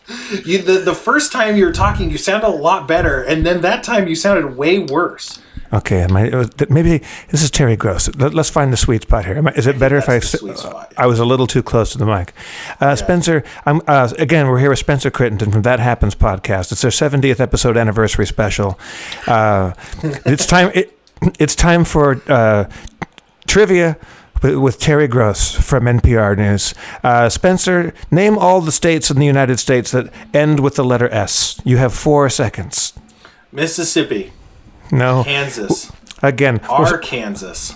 You, 0.45 0.59
the, 0.59 0.79
the 0.85 0.95
first 0.95 1.33
time 1.33 1.57
you 1.57 1.65
were 1.65 1.73
talking, 1.73 2.11
you 2.11 2.19
sounded 2.19 2.47
a 2.47 2.51
lot 2.51 2.89
better, 2.89 3.23
and 3.23 3.47
then 3.47 3.61
that 3.61 3.85
time 3.85 4.09
you 4.09 4.15
sounded 4.15 4.57
way 4.57 4.79
worse. 4.81 5.41
Okay, 5.73 6.07
my, 6.09 6.31
maybe 6.69 7.03
this 7.31 7.43
is 7.43 7.51
Terry 7.51 7.77
Gross. 7.77 8.15
Let, 8.17 8.37
us 8.37 8.51
find 8.51 8.71
the 8.73 8.77
sweet 8.77 9.03
spot 9.03 9.25
here. 9.25 9.43
Is 9.57 9.67
it 9.67 9.79
better 9.79 9.97
if 9.97 10.07
I? 10.07 10.19
Uh, 10.19 10.85
I 10.99 11.07
was 11.07 11.19
a 11.19 11.25
little 11.25 11.47
too 11.47 11.63
close 11.63 11.93
to 11.93 11.99
the 11.99 12.05
mic. 12.05 12.35
Uh, 12.73 12.89
yeah. 12.89 12.95
Spencer, 12.95 13.43
I'm 13.65 13.81
uh, 13.87 14.13
again. 14.19 14.49
We're 14.49 14.59
here 14.59 14.69
with 14.69 14.81
Spencer 14.81 15.11
Crittenden 15.11 15.51
from 15.51 15.63
That 15.63 15.81
Happens 15.81 16.15
podcast. 16.15 16.73
It's 16.73 16.83
their 16.83 16.91
70th 16.91 17.41
episode 17.41 17.79
anniversary 17.79 18.27
special. 18.27 18.79
Uh, 19.27 19.73
it's 20.27 20.45
time. 20.45 20.73
It, 20.75 20.99
it's 21.39 21.55
time 21.55 21.85
for 21.85 22.21
uh, 22.29 22.69
trivia 23.47 23.97
with 24.43 24.79
Terry 24.79 25.09
Gross 25.09 25.55
from 25.55 25.85
NPR 25.85 26.37
News. 26.37 26.75
Uh, 27.03 27.29
Spencer, 27.29 27.95
name 28.11 28.37
all 28.37 28.61
the 28.61 28.73
states 28.73 29.11
in 29.11 29.19
the 29.19 29.27
United 29.27 29.59
States 29.59 29.91
that 29.93 30.13
end 30.35 30.61
with 30.61 30.77
the 30.77 30.85
letter 30.85 31.09
S. 31.11 31.61
You 31.65 31.77
have 31.77 31.95
four 31.95 32.29
seconds. 32.29 32.93
Mississippi. 33.53 34.33
No. 34.91 35.25
Kansas. 35.25 35.93
Again. 36.23 36.61
Arkansas. 36.69 37.75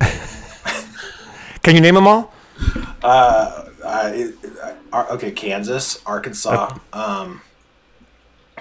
Can 1.62 1.74
you 1.74 1.80
name 1.80 1.94
them 1.94 2.06
all? 2.06 2.32
Uh, 3.02 3.66
okay, 5.10 5.30
Kansas, 5.30 6.02
Arkansas, 6.04 6.78
um, 6.92 7.40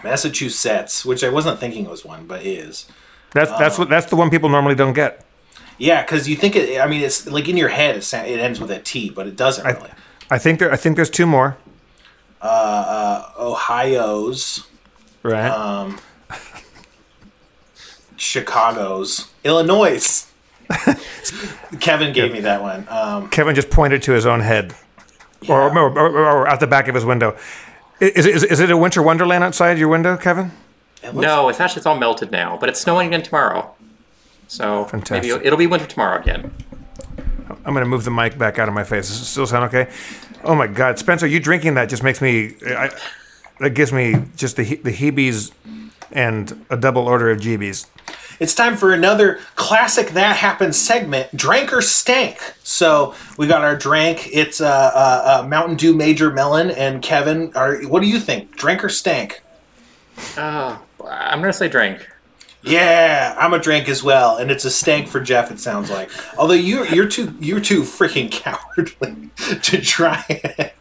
Massachusetts, 0.03 1.05
which 1.05 1.23
I 1.23 1.29
wasn't 1.29 1.59
thinking 1.59 1.89
was 1.89 2.05
one, 2.05 2.25
but 2.25 2.45
is. 2.45 2.85
That's 3.33 3.51
that's 3.51 3.75
um, 3.77 3.83
what 3.83 3.89
that's 3.89 4.07
the 4.07 4.15
one 4.15 4.29
people 4.29 4.49
normally 4.49 4.75
don't 4.75 4.93
get. 4.93 5.25
Yeah, 5.79 6.03
because 6.03 6.27
you 6.27 6.35
think 6.35 6.55
it. 6.55 6.79
I 6.79 6.87
mean, 6.87 7.01
it's 7.01 7.25
like 7.25 7.47
in 7.47 7.57
your 7.57 7.69
head, 7.69 7.95
it, 7.95 8.13
it 8.13 8.39
ends 8.39 8.59
with 8.59 8.69
a 8.69 8.79
T, 8.79 9.09
but 9.09 9.25
it 9.25 9.35
doesn't 9.35 9.65
I, 9.65 9.71
really. 9.71 9.89
I 10.29 10.37
think 10.37 10.59
there. 10.59 10.71
I 10.71 10.75
think 10.75 10.97
there's 10.97 11.09
two 11.09 11.25
more. 11.25 11.57
Uh, 12.41 12.45
uh 12.45 13.31
Ohio's. 13.39 14.67
Right. 15.23 15.49
Um, 15.49 15.99
Chicago's, 18.19 19.31
Illinois. 19.43 20.27
Kevin 21.79 22.13
gave 22.13 22.31
me 22.31 22.41
that 22.41 22.61
one. 22.61 22.85
Um, 22.89 23.29
Kevin 23.29 23.55
just 23.55 23.69
pointed 23.69 24.03
to 24.03 24.11
his 24.11 24.25
own 24.25 24.41
head, 24.41 24.75
yeah. 25.41 25.53
or, 25.53 25.77
or, 25.77 25.97
or, 25.97 26.17
or, 26.17 26.47
out 26.47 26.59
the 26.59 26.67
back 26.67 26.87
of 26.87 26.95
his 26.95 27.05
window. 27.05 27.35
Is, 27.99 28.25
is, 28.25 28.43
is 28.43 28.59
it 28.59 28.69
a 28.69 28.77
winter 28.77 29.01
wonderland 29.01 29.43
outside 29.43 29.79
your 29.79 29.87
window, 29.87 30.15
Kevin? 30.15 30.51
It 31.01 31.15
no, 31.15 31.49
it's 31.49 31.59
actually 31.59 31.79
it's 31.79 31.85
all 31.85 31.97
melted 31.97 32.31
now, 32.31 32.57
but 32.57 32.69
it's 32.69 32.79
snowing 32.79 33.07
again 33.07 33.23
tomorrow. 33.23 33.73
So 34.49 34.85
Fantastic. 34.85 35.31
maybe 35.31 35.45
it'll 35.45 35.59
be 35.59 35.67
winter 35.67 35.85
tomorrow 35.85 36.19
again. 36.19 36.51
I'm 37.65 37.73
going 37.73 37.85
to 37.85 37.89
move 37.89 38.03
the 38.03 38.11
mic 38.11 38.37
back 38.37 38.57
out 38.57 38.67
of 38.67 38.73
my 38.73 38.83
face. 38.83 39.07
Does 39.07 39.21
it 39.21 39.25
still 39.25 39.45
sound 39.45 39.73
okay? 39.73 39.91
Oh 40.43 40.55
my 40.55 40.67
God, 40.67 40.97
Spencer, 40.97 41.27
you 41.27 41.39
drinking 41.39 41.75
that 41.75 41.87
just 41.87 42.03
makes 42.03 42.19
me. 42.19 42.55
I, 42.65 42.89
that 43.59 43.71
gives 43.71 43.93
me 43.93 44.15
just 44.35 44.55
the 44.55 44.75
the 44.75 44.91
heebies 44.91 45.51
and 46.11 46.65
a 46.69 46.77
double 46.77 47.07
order 47.07 47.29
of 47.29 47.39
GBs. 47.39 47.85
It's 48.39 48.55
time 48.55 48.77
for 48.77 48.93
another 48.93 49.39
classic 49.55 50.09
That 50.11 50.37
Happens 50.37 50.77
segment, 50.77 51.35
Drank 51.35 51.73
or 51.73 51.81
Stank. 51.81 52.55
So 52.63 53.13
we 53.37 53.47
got 53.47 53.63
our 53.63 53.75
drink. 53.75 54.29
It's 54.31 54.61
a 54.61 54.67
uh, 54.67 54.91
uh, 54.95 55.41
uh, 55.43 55.47
Mountain 55.47 55.75
Dew 55.75 55.93
Major 55.93 56.31
Melon. 56.31 56.71
And 56.71 57.01
Kevin, 57.03 57.51
are, 57.53 57.81
what 57.81 58.01
do 58.01 58.07
you 58.07 58.19
think? 58.19 58.55
Drink 58.55 58.83
or 58.83 58.89
stank? 58.89 59.41
Uh, 60.37 60.77
I'm 61.05 61.39
going 61.39 61.51
to 61.51 61.57
say 61.57 61.67
drink. 61.67 62.08
Yeah, 62.61 63.35
I'm 63.39 63.53
a 63.53 63.59
drink 63.59 63.87
as 63.87 64.03
well, 64.03 64.37
and 64.37 64.51
it's 64.51 64.65
a 64.65 64.69
stank 64.69 65.07
for 65.07 65.21
Jeff. 65.21 65.49
It 65.49 65.59
sounds 65.59 65.89
like. 65.89 66.09
Although 66.37 66.55
you're 66.55 66.85
you're 66.87 67.07
too 67.07 67.33
you're 67.39 67.61
too 67.61 67.83
freaking 67.83 68.29
cowardly 68.31 69.29
to 69.61 69.81
try 69.81 70.25
it. 70.29 70.73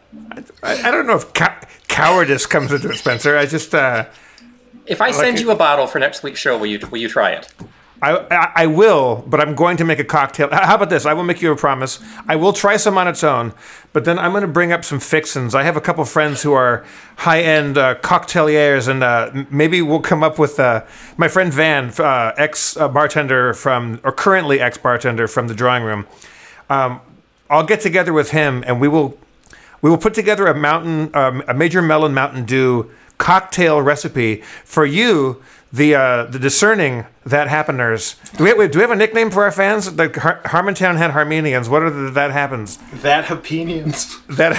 I, 0.63 0.89
I 0.89 0.91
don't 0.91 1.07
know 1.07 1.17
if 1.17 1.33
cowardice 1.87 2.47
comes 2.47 2.73
into 2.73 2.91
it, 2.91 2.97
Spencer. 2.97 3.37
I 3.37 3.47
just 3.47 3.75
uh, 3.75 4.07
if 4.87 5.01
I 5.01 5.13
send 5.13 5.37
like 5.37 5.41
you 5.41 5.51
a 5.51 5.57
bottle 5.57 5.87
for 5.87 5.99
next 5.99 6.23
week's 6.23 6.41
show, 6.41 6.59
will 6.59 6.67
you 6.67 6.81
will 6.91 6.99
you 6.99 7.09
try 7.09 7.31
it? 7.31 7.53
I, 8.01 8.53
I, 8.55 8.67
will, 8.67 9.25
but 9.27 9.41
I'm 9.41 9.55
going 9.55 9.77
to 9.79 9.85
make 9.85 9.99
a 9.99 10.05
cocktail. 10.05 10.49
How 10.53 10.77
about 10.77 10.89
this? 10.89 11.05
I 11.05 11.15
will 11.15 11.25
make 11.25 11.43
you 11.43 11.51
a 11.51 11.57
promise. 11.57 11.99
I 12.29 12.37
will 12.37 12.53
try 12.53 12.77
some 12.77 12.97
on 12.97 13.09
its 13.09 13.25
own, 13.25 13.53
but 13.93 14.05
then 14.05 14.19
I'm 14.19 14.31
going 14.31 14.43
to 14.43 14.49
bring 14.49 14.71
up 14.71 14.85
some 14.85 15.01
fixins. 15.01 15.55
I 15.55 15.65
have 15.65 15.77
a 15.77 15.81
couple 15.81 16.05
friends 16.05 16.43
who 16.43 16.53
are 16.53 16.85
high 17.17 17.41
end 17.41 17.77
uh, 17.77 17.97
cocktailiers, 17.97 18.87
and 18.87 19.03
uh, 19.03 19.45
maybe 19.51 19.83
we'll 19.83 20.01
come 20.01 20.23
up 20.23 20.39
with 20.39 20.61
uh, 20.61 20.85
my 21.17 21.27
friend 21.27 21.53
Van, 21.53 21.91
uh, 21.99 22.33
ex 22.37 22.75
bartender 22.75 23.53
from, 23.55 24.01
or 24.05 24.13
currently 24.13 24.61
ex 24.61 24.79
bartender 24.79 25.27
from 25.27 25.49
the 25.49 25.55
drawing 25.55 25.83
room. 25.83 26.07
Um, 26.71 27.01
I'll 27.51 27.67
get 27.67 27.81
together 27.81 28.13
with 28.13 28.31
him, 28.31 28.63
and 28.67 28.81
we 28.81 28.87
will 28.87 29.19
we 29.81 29.91
will 29.91 29.99
put 29.99 30.15
together 30.15 30.47
a 30.47 30.55
mountain, 30.55 31.15
um, 31.15 31.43
a 31.49 31.55
major 31.55 31.83
melon 31.83 32.13
Mountain 32.13 32.45
Dew 32.45 32.91
cocktail 33.19 33.83
recipe 33.83 34.43
for 34.65 34.87
you, 34.87 35.43
the 35.73 35.95
uh, 35.95 36.25
the 36.25 36.39
discerning 36.39 37.07
that 37.27 37.49
happeners. 37.49 38.17
Do 38.37 38.45
we, 38.45 38.51
have, 38.51 38.71
do 38.71 38.79
we 38.79 38.83
have 38.83 38.91
a 38.91 38.97
nickname 38.97 39.31
for 39.31 39.45
our 39.45 39.53
fans? 39.53 39.95
The 39.95 40.09
Har- 40.21 40.41
Harmontown 40.45 40.97
had 40.97 41.11
Harmenians. 41.11 41.69
What 41.69 41.83
are 41.83 41.91
the 41.91 42.11
that 42.13 42.31
happens? 42.31 42.79
That 43.03 43.27
Hapenians. 43.27 44.27
That, 44.37 44.55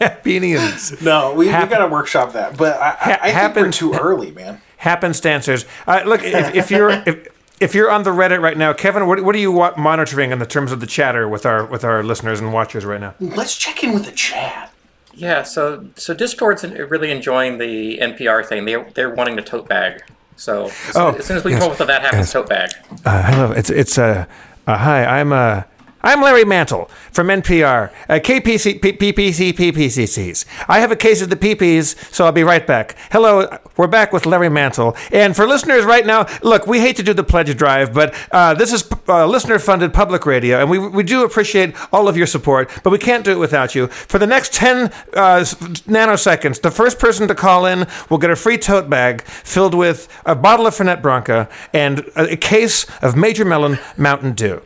Hapenians. 0.00 1.02
no, 1.02 1.34
we, 1.34 1.48
Hap- 1.48 1.68
we 1.68 1.74
got 1.74 1.86
to 1.86 1.88
workshop 1.92 2.34
that. 2.34 2.56
But 2.56 2.78
I, 2.80 2.90
I, 3.00 3.18
I 3.22 3.28
happen- 3.30 3.62
we're 3.64 3.72
too 3.72 3.94
early, 3.94 4.32
man. 4.32 4.60
Happenstancers. 4.80 5.64
Uh, 5.86 6.02
look, 6.04 6.22
if, 6.22 6.54
if 6.54 6.70
you're 6.70 6.90
if, 7.06 7.28
if 7.60 7.74
you're 7.74 7.90
on 7.90 8.02
the 8.02 8.10
Reddit 8.10 8.42
right 8.42 8.58
now, 8.58 8.72
Kevin, 8.74 9.06
what, 9.06 9.22
what 9.22 9.34
are 9.34 9.38
you 9.38 9.52
monitoring 9.76 10.30
in 10.32 10.38
the 10.38 10.46
terms 10.46 10.72
of 10.72 10.80
the 10.80 10.86
chatter 10.86 11.26
with 11.26 11.46
our 11.46 11.64
with 11.64 11.84
our 11.84 12.02
listeners 12.02 12.40
and 12.40 12.52
watchers 12.52 12.84
right 12.84 13.00
now? 13.00 13.14
Let's 13.20 13.56
check 13.56 13.82
in 13.82 13.94
with 13.94 14.04
the 14.04 14.12
chat. 14.12 14.72
Yeah, 15.14 15.42
so 15.44 15.86
so 15.96 16.12
Discord's 16.12 16.64
really 16.64 17.10
enjoying 17.10 17.58
the 17.58 17.98
NPR 17.98 18.44
thing. 18.46 18.64
They 18.64 18.82
they're 18.94 19.14
wanting 19.14 19.36
the 19.36 19.42
tote 19.42 19.68
bag. 19.68 20.02
So 20.36 20.66
as, 20.66 20.96
oh, 20.96 21.12
as 21.12 21.26
soon 21.26 21.36
as 21.36 21.44
we 21.44 21.52
yes, 21.52 21.60
come 21.60 21.70
up 21.70 21.78
with 21.78 21.86
that 21.86 22.02
happens, 22.02 22.20
yes. 22.20 22.32
tote 22.32 22.48
bag. 22.48 22.70
Uh, 23.04 23.22
hello, 23.22 23.52
it's 23.52 23.70
it's 23.70 23.98
uh, 23.98 24.26
uh 24.66 24.76
hi, 24.76 25.04
I'm 25.04 25.32
uh 25.32 25.62
I'm 26.04 26.20
Larry 26.20 26.44
Mantle 26.44 26.90
from 27.12 27.28
NPR, 27.28 27.90
uh, 28.10 28.14
KPC, 28.16 28.78
PPC, 28.78 29.54
PPCCs. 29.54 30.44
I 30.68 30.80
have 30.80 30.92
a 30.92 30.96
case 30.96 31.22
of 31.22 31.30
the 31.30 31.36
PPs, 31.36 31.96
so 32.12 32.26
I'll 32.26 32.32
be 32.32 32.44
right 32.44 32.66
back. 32.66 32.94
Hello, 33.10 33.48
we're 33.78 33.86
back 33.86 34.12
with 34.12 34.26
Larry 34.26 34.50
Mantle. 34.50 34.94
And 35.10 35.34
for 35.34 35.46
listeners 35.46 35.86
right 35.86 36.04
now, 36.04 36.26
look, 36.42 36.66
we 36.66 36.80
hate 36.80 36.96
to 36.96 37.02
do 37.02 37.14
the 37.14 37.24
pledge 37.24 37.56
drive, 37.56 37.94
but 37.94 38.14
uh, 38.32 38.52
this 38.52 38.70
is 38.70 38.86
uh, 39.08 39.26
listener 39.26 39.58
funded 39.58 39.94
public 39.94 40.26
radio, 40.26 40.60
and 40.60 40.68
we, 40.68 40.78
we 40.78 41.04
do 41.04 41.24
appreciate 41.24 41.74
all 41.90 42.06
of 42.06 42.18
your 42.18 42.26
support, 42.26 42.70
but 42.82 42.90
we 42.90 42.98
can't 42.98 43.24
do 43.24 43.32
it 43.32 43.38
without 43.38 43.74
you. 43.74 43.86
For 43.86 44.18
the 44.18 44.26
next 44.26 44.52
10 44.52 44.92
uh, 45.14 45.40
nanoseconds, 45.88 46.60
the 46.60 46.70
first 46.70 46.98
person 46.98 47.28
to 47.28 47.34
call 47.34 47.64
in 47.64 47.86
will 48.10 48.18
get 48.18 48.28
a 48.28 48.36
free 48.36 48.58
tote 48.58 48.90
bag 48.90 49.22
filled 49.22 49.74
with 49.74 50.06
a 50.26 50.34
bottle 50.34 50.66
of 50.66 50.74
Fernet 50.74 51.00
Branca 51.00 51.48
and 51.72 52.00
a, 52.14 52.32
a 52.32 52.36
case 52.36 52.84
of 53.00 53.16
Major 53.16 53.46
Melon 53.46 53.78
Mountain 53.96 54.34
Dew. 54.34 54.60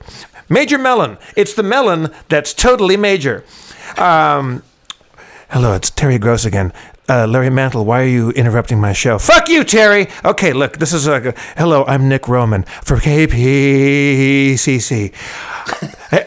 Major 0.49 0.79
melon. 0.79 1.19
It's 1.37 1.55
the 1.55 1.63
melon 1.63 2.13
that's 2.29 2.53
totally 2.55 2.97
major. 2.97 3.45
Um, 3.97 4.63
Hello, 5.51 5.75
it's 5.75 5.91
Terry 5.91 6.19
Gross 6.19 6.45
again. 6.45 6.73
Uh, 7.09 7.27
Larry 7.27 7.49
Mantle, 7.49 7.87
why 7.87 8.03
are 8.03 8.07
you 8.07 8.31
interrupting 8.33 8.79
my 8.81 8.93
show? 8.93 9.19
Fuck 9.19 9.49
you, 9.49 9.65
Terry! 9.65 10.09
Okay, 10.27 10.53
look, 10.53 10.77
this 10.77 10.93
is 10.93 11.07
a. 11.07 11.33
Hello, 11.57 11.87
I'm 11.87 12.07
Nick 12.07 12.29
Roman 12.29 12.65
for 12.85 12.99
KPCC. 12.99 15.15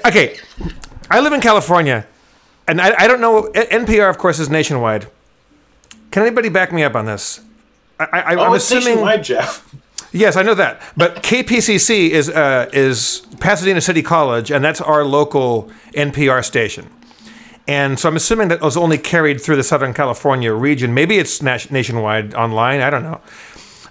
Okay, 0.08 0.38
I 1.12 1.20
live 1.20 1.34
in 1.34 1.42
California, 1.42 2.08
and 2.68 2.82
I, 2.82 2.96
I 3.04 3.08
don't 3.08 3.22
know. 3.22 3.44
NPR, 3.54 4.10
of 4.10 4.18
course, 4.18 4.40
is 4.40 4.50
nationwide. 4.50 5.06
Can 6.10 6.24
anybody 6.24 6.50
back 6.50 6.74
me 6.74 6.84
up 6.84 6.96
on 6.96 7.06
this? 7.06 7.42
I, 8.00 8.06
I, 8.12 8.36
Oh, 8.36 8.46
I'm 8.46 8.56
it's 8.56 8.66
assuming. 8.66 8.86
nationwide, 8.96 9.24
Jeff. 9.24 9.76
Yes, 10.12 10.36
I 10.36 10.44
know 10.44 10.56
that. 10.56 10.82
But 10.98 11.24
KPCC 11.24 12.10
is 12.10 12.30
uh, 12.30 12.70
is 12.74 13.26
Pasadena 13.40 13.82
City 13.82 14.02
College, 14.02 14.52
and 14.52 14.64
that's 14.64 14.82
our 14.82 15.06
local 15.06 15.72
NPR 15.94 16.44
station. 16.44 16.90
And 17.68 17.98
so 18.00 18.10
I'm 18.10 18.16
assuming 18.16 18.50
that 18.50 18.60
was 18.62 18.76
only 18.76 18.98
carried 18.98 19.40
through 19.40 19.56
the 19.56 19.64
Southern 19.64 19.94
California 19.94 20.52
region. 20.54 20.94
Maybe 20.94 21.18
it's 21.18 21.42
nationwide 21.42 22.34
online. 22.34 22.82
I 22.82 22.90
don't 22.90 23.04
know. 23.04 23.22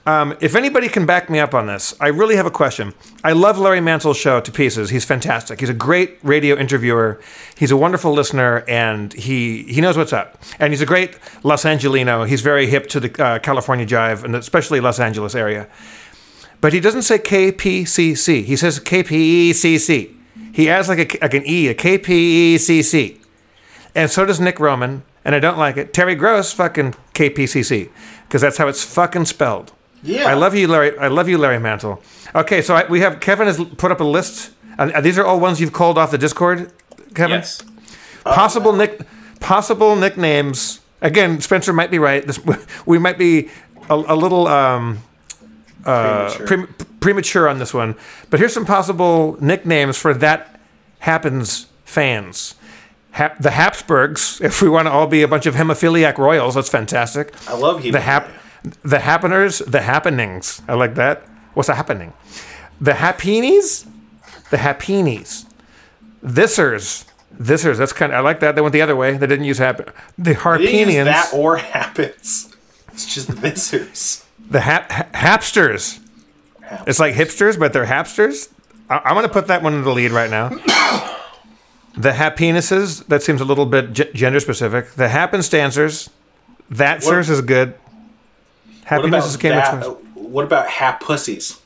Um, 0.07 0.37
if 0.41 0.57
anybody 0.57 0.89
can 0.89 1.07
back 1.07 1.29
me 1.31 1.39
up 1.39 1.55
on 1.55 1.67
this, 1.67 1.95
I 2.01 2.09
really 2.09 2.35
have 2.37 2.47
a 2.47 2.51
question. 2.51 2.95
I 3.23 3.33
love 3.33 3.59
Larry 3.59 3.81
Mantle's 3.81 4.17
show 4.17 4.41
to 4.41 4.51
pieces. 4.51 4.91
He's 4.91 5.05
fantastic. 5.05 5.61
He's 5.61 5.69
a 5.69 5.75
great 5.75 6.19
radio 6.23 6.57
interviewer. 6.57 7.21
He's 7.57 7.71
a 7.71 7.77
wonderful 7.77 8.13
listener, 8.13 8.65
and 8.67 9.13
he 9.13 9.63
he 9.65 9.81
knows 9.81 9.97
what's 9.97 10.13
up. 10.13 10.43
And 10.59 10.73
he's 10.73 10.81
a 10.81 10.87
great 10.87 11.19
Los 11.43 11.65
Angelino. 11.65 12.25
He's 12.25 12.41
very 12.41 12.67
hip 12.67 12.87
to 12.89 13.01
the 13.01 13.23
uh, 13.23 13.39
California 13.41 13.87
jive, 13.87 14.25
and 14.25 14.35
especially 14.35 14.81
Los 14.81 14.99
Angeles 14.99 15.35
area. 15.35 15.69
But 16.61 16.73
he 16.73 16.81
doesn't 16.81 17.03
say 17.03 17.19
KPCC. 17.19 18.45
He 18.45 18.57
says 18.57 18.81
KPECC. 18.81 20.15
He 20.53 20.69
adds 20.69 20.89
like 20.89 21.15
a, 21.15 21.19
like 21.21 21.35
an 21.35 21.47
E, 21.47 21.69
a 21.69 21.75
KPECC. 21.75 23.19
And 23.95 24.11
so 24.11 24.25
does 24.25 24.41
Nick 24.41 24.61
Roman, 24.61 25.03
and 25.25 25.35
I 25.35 25.39
don't 25.41 25.59
like 25.59 25.77
it. 25.77 25.93
Terry 25.93 26.15
Gross, 26.15 26.53
fucking 26.53 26.95
KPCC, 27.15 27.91
because 28.27 28.41
that's 28.41 28.59
how 28.59 28.69
it's 28.69 28.85
fucking 28.85 29.25
spelled. 29.25 29.73
Yeah. 30.03 30.27
I 30.27 30.35
love 30.35 30.55
you, 30.55 30.69
Larry. 30.69 30.99
I 30.99 31.09
love 31.09 31.29
you, 31.29 31.39
Larry 31.39 31.59
Mantle. 31.59 32.03
Okay, 32.35 32.63
so 32.63 32.75
I, 32.75 32.87
we 32.87 33.01
have 33.01 33.21
Kevin 33.21 33.47
has 33.47 33.63
put 33.77 33.91
up 33.91 34.01
a 34.01 34.05
list. 34.05 34.53
And 34.79 35.05
these 35.05 35.19
are 35.19 35.27
all 35.27 35.39
ones 35.39 35.61
you've 35.61 35.75
called 35.75 35.99
off 35.99 36.11
the 36.11 36.17
Discord, 36.17 36.73
Kevin. 37.15 37.39
Yes. 37.39 37.63
Possible 38.25 38.73
nick, 38.73 39.03
possible 39.39 39.95
nicknames. 39.95 40.81
Again, 41.03 41.41
Spencer 41.43 41.75
might 41.75 41.91
be 41.91 41.99
right. 41.99 42.27
This, 42.27 42.41
we 42.87 42.99
might 42.99 43.19
be 43.19 43.51
a, 43.91 43.95
a 43.95 44.17
little 44.17 44.47
um, 44.47 45.03
Uh, 45.85 46.29
premature. 46.35 46.47
prem- 46.47 46.75
premature 47.01 47.49
on 47.49 47.59
this 47.59 47.73
one. 47.73 47.95
But 48.29 48.41
here's 48.41 48.53
some 48.53 48.67
possible 48.67 49.37
nicknames 49.41 49.97
for 49.97 50.13
that 50.15 50.61
happens 51.01 51.67
fans. 51.85 52.55
Hap- 53.13 53.39
the 53.39 53.51
Habsburgs, 53.51 54.41
if 54.45 54.63
we 54.63 54.69
want 54.69 54.87
to 54.87 54.93
all 54.93 55.07
be 55.07 55.23
a 55.23 55.29
bunch 55.29 55.47
of 55.47 55.55
hemophiliac 55.55 56.19
royals, 56.19 56.55
that's 56.55 56.69
fantastic. 56.69 57.33
I 57.49 57.55
love 57.57 57.83
The 57.83 58.01
hap- 58.01 58.31
the 58.83 58.99
happeners, 58.99 59.59
the 59.61 59.81
happenings. 59.81 60.61
I 60.69 60.75
like 60.75 60.95
that. 60.97 61.23
What's 61.55 61.69
a 61.71 61.75
happening? 61.75 62.13
The 62.81 62.93
happeenies, 62.93 63.87
the 64.51 64.59
happeenies. 64.59 65.47
Thisers, 66.23 67.07
thisers. 67.41 67.79
That's 67.79 67.93
kind 67.95 68.13
of 68.13 68.19
I 68.19 68.21
like 68.21 68.41
that. 68.41 68.55
They 68.55 68.61
went 68.61 68.75
the 68.75 68.83
other 68.83 68.95
way. 68.97 69.17
They 69.17 69.27
didn't 69.27 69.47
use 69.47 69.57
happen. 69.59 69.87
The 70.19 70.35
They 70.35 70.35
didn't 70.35 70.41
use 70.89 70.95
harpenians, 70.97 71.05
that 71.07 71.31
or 71.35 71.57
happens. 71.79 72.55
It's 72.93 73.13
just 73.15 73.29
visitors. 73.29 74.25
The 74.51 74.61
hap- 74.61 74.91
ha- 74.91 75.07
hapsters. 75.15 75.99
It's 76.87 76.99
like 77.01 77.15
hipsters, 77.15 77.59
but 77.59 77.73
they're 77.73 77.87
hapsters. 77.87 78.49
I- 78.89 79.01
I'm 79.05 79.15
going 79.15 79.27
to 79.27 79.33
put 79.33 79.47
that 79.49 79.63
one 79.63 79.75
in 79.75 79.83
the 79.83 79.93
lead 79.93 80.11
right 80.13 80.31
now. 80.31 80.49
the 81.97 82.11
happinises. 82.13 83.07
That 83.07 83.23
seems 83.23 83.41
a 83.41 83.45
little 83.45 83.67
bit 83.67 83.93
g- 83.93 84.11
gender 84.15 84.41
specific. 84.41 84.93
The 84.93 85.09
happenstancers. 85.09 86.09
Is 86.73 87.41
good. 87.41 87.71
What 87.73 88.85
Happiness 88.85 89.27
is 89.27 89.37
Game 89.37 89.53
of 89.53 89.59
that? 89.59 89.83
Thrones. 89.85 90.07
What 90.15 90.45
about 90.45 90.69
hap 90.69 91.03
pussies? 91.03 91.59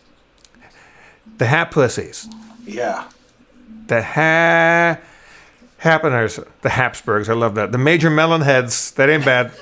The 1.39 1.47
hat 1.47 1.71
pussies. 1.71 2.29
Yeah. 2.65 3.09
The 3.89 4.03
ha 4.03 4.99
happeners. 5.79 6.41
The 6.63 6.71
Habsburgs. 6.71 7.29
I 7.29 7.35
love 7.35 7.55
that. 7.57 7.73
The 7.73 7.79
major 7.79 8.09
melon 8.09 8.41
heads. 8.41 8.93
That 8.93 9.11
ain't 9.11 9.25
bad. 9.25 9.53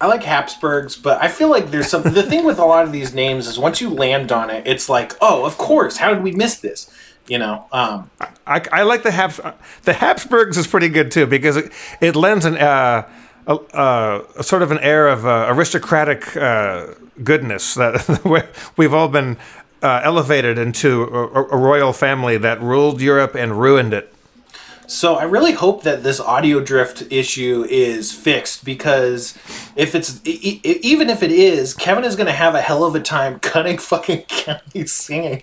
I 0.00 0.06
like 0.06 0.22
Habsburgs, 0.22 0.96
but 0.96 1.20
I 1.22 1.28
feel 1.28 1.50
like 1.50 1.70
there's 1.70 1.88
some. 1.88 2.02
the 2.02 2.22
thing 2.22 2.44
with 2.44 2.58
a 2.58 2.64
lot 2.64 2.84
of 2.84 2.92
these 2.92 3.14
names 3.14 3.46
is 3.46 3.58
once 3.58 3.80
you 3.80 3.90
land 3.90 4.30
on 4.30 4.48
it, 4.48 4.66
it's 4.66 4.88
like, 4.88 5.16
oh, 5.20 5.44
of 5.44 5.58
course. 5.58 5.96
How 5.96 6.14
did 6.14 6.22
we 6.22 6.32
miss 6.32 6.56
this? 6.58 6.88
You 7.26 7.38
know. 7.38 7.66
Um, 7.72 8.10
I, 8.46 8.62
I 8.72 8.82
like 8.84 9.02
the 9.02 9.10
Habs. 9.10 9.54
The 9.82 9.94
Habsburgs 9.94 10.56
is 10.56 10.66
pretty 10.66 10.88
good 10.88 11.10
too 11.10 11.26
because 11.26 11.56
it, 11.56 11.72
it 12.00 12.14
lends 12.14 12.44
an 12.44 12.56
uh, 12.56 13.08
a, 13.48 13.54
uh, 13.54 14.24
a 14.36 14.42
sort 14.42 14.62
of 14.62 14.70
an 14.70 14.78
air 14.78 15.08
of 15.08 15.26
uh, 15.26 15.46
aristocratic 15.48 16.36
uh, 16.36 16.94
goodness 17.24 17.74
that 17.74 18.52
we've 18.76 18.94
all 18.94 19.08
been 19.08 19.36
uh, 19.82 20.00
elevated 20.04 20.58
into 20.58 21.04
a, 21.04 21.44
a 21.44 21.56
royal 21.56 21.92
family 21.92 22.36
that 22.38 22.60
ruled 22.60 23.00
Europe 23.00 23.34
and 23.34 23.58
ruined 23.58 23.94
it. 23.94 24.14
So 24.88 25.16
I 25.16 25.24
really 25.24 25.52
hope 25.52 25.82
that 25.82 26.02
this 26.02 26.18
audio 26.18 26.60
drift 26.60 27.02
issue 27.10 27.66
is 27.68 28.10
fixed 28.10 28.64
because 28.64 29.36
if 29.76 29.94
it's 29.94 30.18
even 30.24 31.10
if 31.10 31.22
it 31.22 31.30
is, 31.30 31.74
Kevin 31.74 32.04
is 32.04 32.16
going 32.16 32.26
to 32.26 32.32
have 32.32 32.54
a 32.54 32.62
hell 32.62 32.84
of 32.84 32.94
a 32.94 33.00
time 33.00 33.38
cutting 33.40 33.76
fucking 33.76 34.22
Kelly 34.28 34.86
singing 34.86 35.42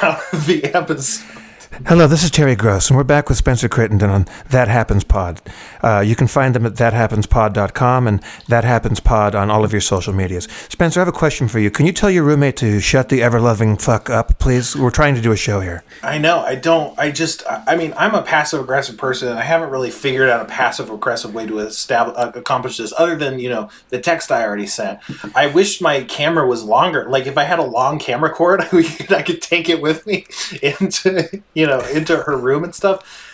out 0.00 0.20
of 0.32 0.46
the 0.46 0.64
episode. 0.72 1.41
Hello, 1.86 2.06
this 2.06 2.22
is 2.22 2.30
Terry 2.30 2.54
Gross, 2.54 2.90
and 2.90 2.98
we're 2.98 3.02
back 3.02 3.30
with 3.30 3.38
Spencer 3.38 3.66
Crittenden 3.66 4.10
on 4.10 4.26
That 4.50 4.68
Happens 4.68 5.04
Pod. 5.04 5.40
Uh, 5.82 6.00
you 6.00 6.14
can 6.14 6.26
find 6.26 6.54
them 6.54 6.66
at 6.66 6.74
thathappenspod.com 6.74 8.06
and 8.06 8.22
That 8.46 8.62
Happens 8.62 9.00
Pod 9.00 9.34
on 9.34 9.50
all 9.50 9.64
of 9.64 9.72
your 9.72 9.80
social 9.80 10.12
medias. 10.12 10.46
Spencer, 10.68 11.00
I 11.00 11.02
have 11.02 11.08
a 11.08 11.12
question 11.16 11.48
for 11.48 11.58
you. 11.58 11.70
Can 11.70 11.86
you 11.86 11.92
tell 11.92 12.10
your 12.10 12.24
roommate 12.24 12.58
to 12.58 12.78
shut 12.78 13.08
the 13.08 13.22
ever 13.22 13.40
loving 13.40 13.78
fuck 13.78 14.10
up, 14.10 14.38
please? 14.38 14.76
We're 14.76 14.90
trying 14.90 15.14
to 15.14 15.22
do 15.22 15.32
a 15.32 15.36
show 15.36 15.60
here. 15.60 15.82
I 16.02 16.18
know. 16.18 16.40
I 16.40 16.56
don't. 16.56 16.96
I 16.98 17.10
just. 17.10 17.42
I 17.48 17.74
mean, 17.74 17.94
I'm 17.96 18.14
a 18.14 18.22
passive 18.22 18.60
aggressive 18.60 18.98
person, 18.98 19.28
and 19.28 19.38
I 19.38 19.42
haven't 19.42 19.70
really 19.70 19.90
figured 19.90 20.28
out 20.28 20.42
a 20.42 20.44
passive 20.44 20.90
aggressive 20.90 21.32
way 21.32 21.46
to 21.46 21.58
establish 21.60 22.16
uh, 22.18 22.32
accomplish 22.34 22.76
this, 22.76 22.92
other 22.98 23.16
than 23.16 23.38
you 23.38 23.48
know 23.48 23.70
the 23.88 23.98
text 23.98 24.30
I 24.30 24.44
already 24.44 24.66
sent. 24.66 25.00
I 25.34 25.46
wish 25.46 25.80
my 25.80 26.02
camera 26.02 26.46
was 26.46 26.64
longer. 26.64 27.08
Like 27.08 27.26
if 27.26 27.38
I 27.38 27.44
had 27.44 27.58
a 27.58 27.64
long 27.64 27.98
camera 27.98 28.30
cord, 28.30 28.60
I 28.62 28.66
could, 28.66 29.12
I 29.12 29.22
could 29.22 29.40
take 29.40 29.70
it 29.70 29.80
with 29.80 30.06
me 30.06 30.26
into 30.62 31.42
you 31.54 31.61
know 31.66 31.80
into 31.92 32.16
her 32.18 32.36
room 32.36 32.64
and 32.64 32.74
stuff. 32.74 33.28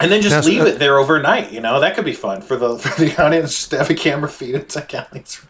And 0.00 0.10
then 0.10 0.22
just 0.22 0.34
That's- 0.34 0.46
leave 0.46 0.62
it 0.66 0.78
there 0.78 0.98
overnight. 0.98 1.52
You 1.52 1.60
know 1.60 1.80
that 1.80 1.94
could 1.94 2.04
be 2.04 2.12
fun 2.14 2.42
for 2.42 2.56
the 2.56 2.78
for 2.82 3.00
the 3.00 3.22
audience 3.22 3.52
just 3.54 3.70
to 3.70 3.78
have 3.78 3.90
a 3.90 3.94
camera 3.94 4.28
feed 4.28 4.54
into 4.54 4.80
Kelly's 4.82 5.40
room. 5.42 5.48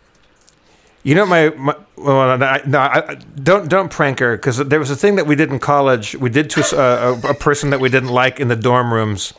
You 1.02 1.14
know 1.14 1.26
my, 1.26 1.50
my 1.50 1.74
well, 1.96 2.38
no, 2.38 2.46
I, 2.46 2.62
no 2.66 2.78
I, 2.78 3.14
don't 3.42 3.68
don't 3.68 3.90
prank 3.90 4.20
her 4.20 4.36
because 4.36 4.56
there 4.56 4.78
was 4.78 4.90
a 4.90 4.96
thing 4.96 5.16
that 5.16 5.26
we 5.26 5.34
did 5.36 5.50
in 5.50 5.58
college. 5.58 6.14
We 6.16 6.30
did 6.30 6.48
to 6.50 6.62
uh, 6.78 7.20
a, 7.22 7.30
a 7.30 7.34
person 7.34 7.70
that 7.70 7.80
we 7.80 7.90
didn't 7.90 8.08
like 8.08 8.40
in 8.40 8.48
the 8.48 8.56
dorm 8.56 8.92
rooms, 8.92 9.34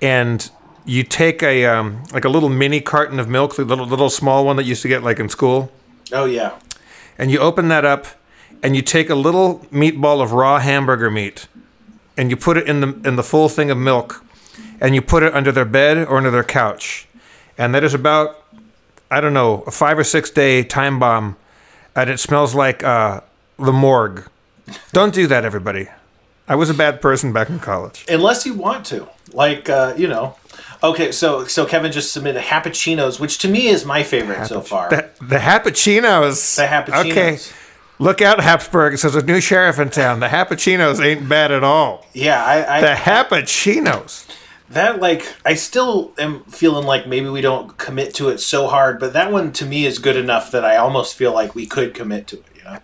and 0.00 0.50
you 0.86 1.02
take 1.02 1.42
a 1.42 1.66
um, 1.66 2.02
like 2.12 2.24
a 2.24 2.30
little 2.30 2.48
mini 2.48 2.80
carton 2.80 3.18
of 3.20 3.28
milk, 3.28 3.56
the 3.56 3.64
little 3.64 3.84
little 3.86 4.08
small 4.08 4.46
one 4.46 4.56
that 4.56 4.62
you 4.62 4.70
used 4.70 4.80
to 4.82 4.88
get 4.88 5.02
like 5.02 5.18
in 5.20 5.28
school, 5.28 5.70
Oh 6.10 6.24
yeah. 6.24 6.58
and 7.18 7.30
you 7.30 7.38
open 7.38 7.68
that 7.68 7.84
up, 7.84 8.06
and 8.62 8.74
you 8.76 8.82
take 8.82 9.10
a 9.10 9.14
little 9.14 9.60
meatball 9.72 10.22
of 10.22 10.32
raw 10.32 10.58
hamburger 10.58 11.10
meat, 11.10 11.48
and 12.16 12.30
you 12.30 12.36
put 12.36 12.56
it 12.56 12.66
in 12.68 12.80
the 12.80 12.88
in 13.08 13.16
the 13.16 13.22
full 13.22 13.48
thing 13.48 13.70
of 13.70 13.78
milk, 13.78 14.24
and 14.80 14.94
you 14.94 15.02
put 15.02 15.22
it 15.22 15.34
under 15.34 15.52
their 15.52 15.64
bed 15.64 15.98
or 15.98 16.16
under 16.16 16.30
their 16.30 16.44
couch, 16.44 17.06
and 17.56 17.74
that 17.74 17.84
is 17.84 17.94
about 17.94 18.42
I 19.10 19.20
don't 19.20 19.34
know 19.34 19.62
a 19.66 19.70
five 19.70 19.98
or 19.98 20.04
six 20.04 20.30
day 20.30 20.62
time 20.64 20.98
bomb, 20.98 21.36
and 21.94 22.10
it 22.10 22.18
smells 22.20 22.54
like 22.54 22.82
uh, 22.84 23.20
the 23.58 23.72
morgue. 23.72 24.28
Don't 24.92 25.14
do 25.14 25.26
that, 25.28 25.44
everybody. 25.44 25.88
I 26.46 26.54
was 26.54 26.70
a 26.70 26.74
bad 26.74 27.00
person 27.00 27.32
back 27.32 27.48
in 27.50 27.58
college. 27.58 28.04
unless 28.08 28.46
you 28.46 28.54
want 28.54 28.86
to 28.86 29.06
like 29.34 29.68
uh, 29.68 29.92
you 29.98 30.08
know 30.08 30.34
okay 30.82 31.12
so 31.12 31.44
so 31.44 31.66
kevin 31.66 31.92
just 31.92 32.10
submitted 32.12 32.40
happuccinos 32.40 33.20
which 33.20 33.36
to 33.38 33.48
me 33.48 33.66
is 33.66 33.84
my 33.84 34.02
favorite 34.02 34.46
so 34.46 34.62
far 34.62 34.88
The, 34.88 35.10
the 35.20 35.36
Happuccinos. 35.38 36.56
The 36.56 36.62
Happuccinos. 36.66 37.10
Okay. 37.10 37.38
Look 37.98 38.22
out, 38.22 38.40
Habsburg. 38.40 38.96
There's 38.96 39.14
a 39.16 39.22
new 39.24 39.40
sheriff 39.40 39.78
in 39.78 39.90
town. 39.90 40.20
The 40.20 40.28
Happuccinos 40.28 41.04
ain't 41.04 41.28
bad 41.28 41.50
at 41.50 41.64
all. 41.64 42.06
yeah 42.12 42.44
i, 42.44 42.76
I 42.78 42.80
The 42.80 42.94
Happuccinos. 42.94 44.26
that 44.70 45.00
like 45.00 45.34
i 45.44 45.54
still 45.54 46.12
am 46.18 46.44
feeling 46.44 46.86
like 46.86 47.06
maybe 47.06 47.28
we 47.28 47.40
don't 47.40 47.76
commit 47.78 48.14
to 48.14 48.28
it 48.28 48.38
so 48.38 48.66
hard 48.68 49.00
but 49.00 49.12
that 49.14 49.32
one 49.32 49.50
to 49.52 49.64
me 49.64 49.86
is 49.86 49.98
good 49.98 50.16
enough 50.16 50.50
that 50.50 50.62
i 50.64 50.76
almost 50.76 51.14
feel 51.16 51.32
like 51.32 51.54
we 51.54 51.66
could 51.66 51.94
commit 51.94 52.26
to 52.26 52.36
it 52.36 52.44
you 52.56 52.64
know 52.64 52.78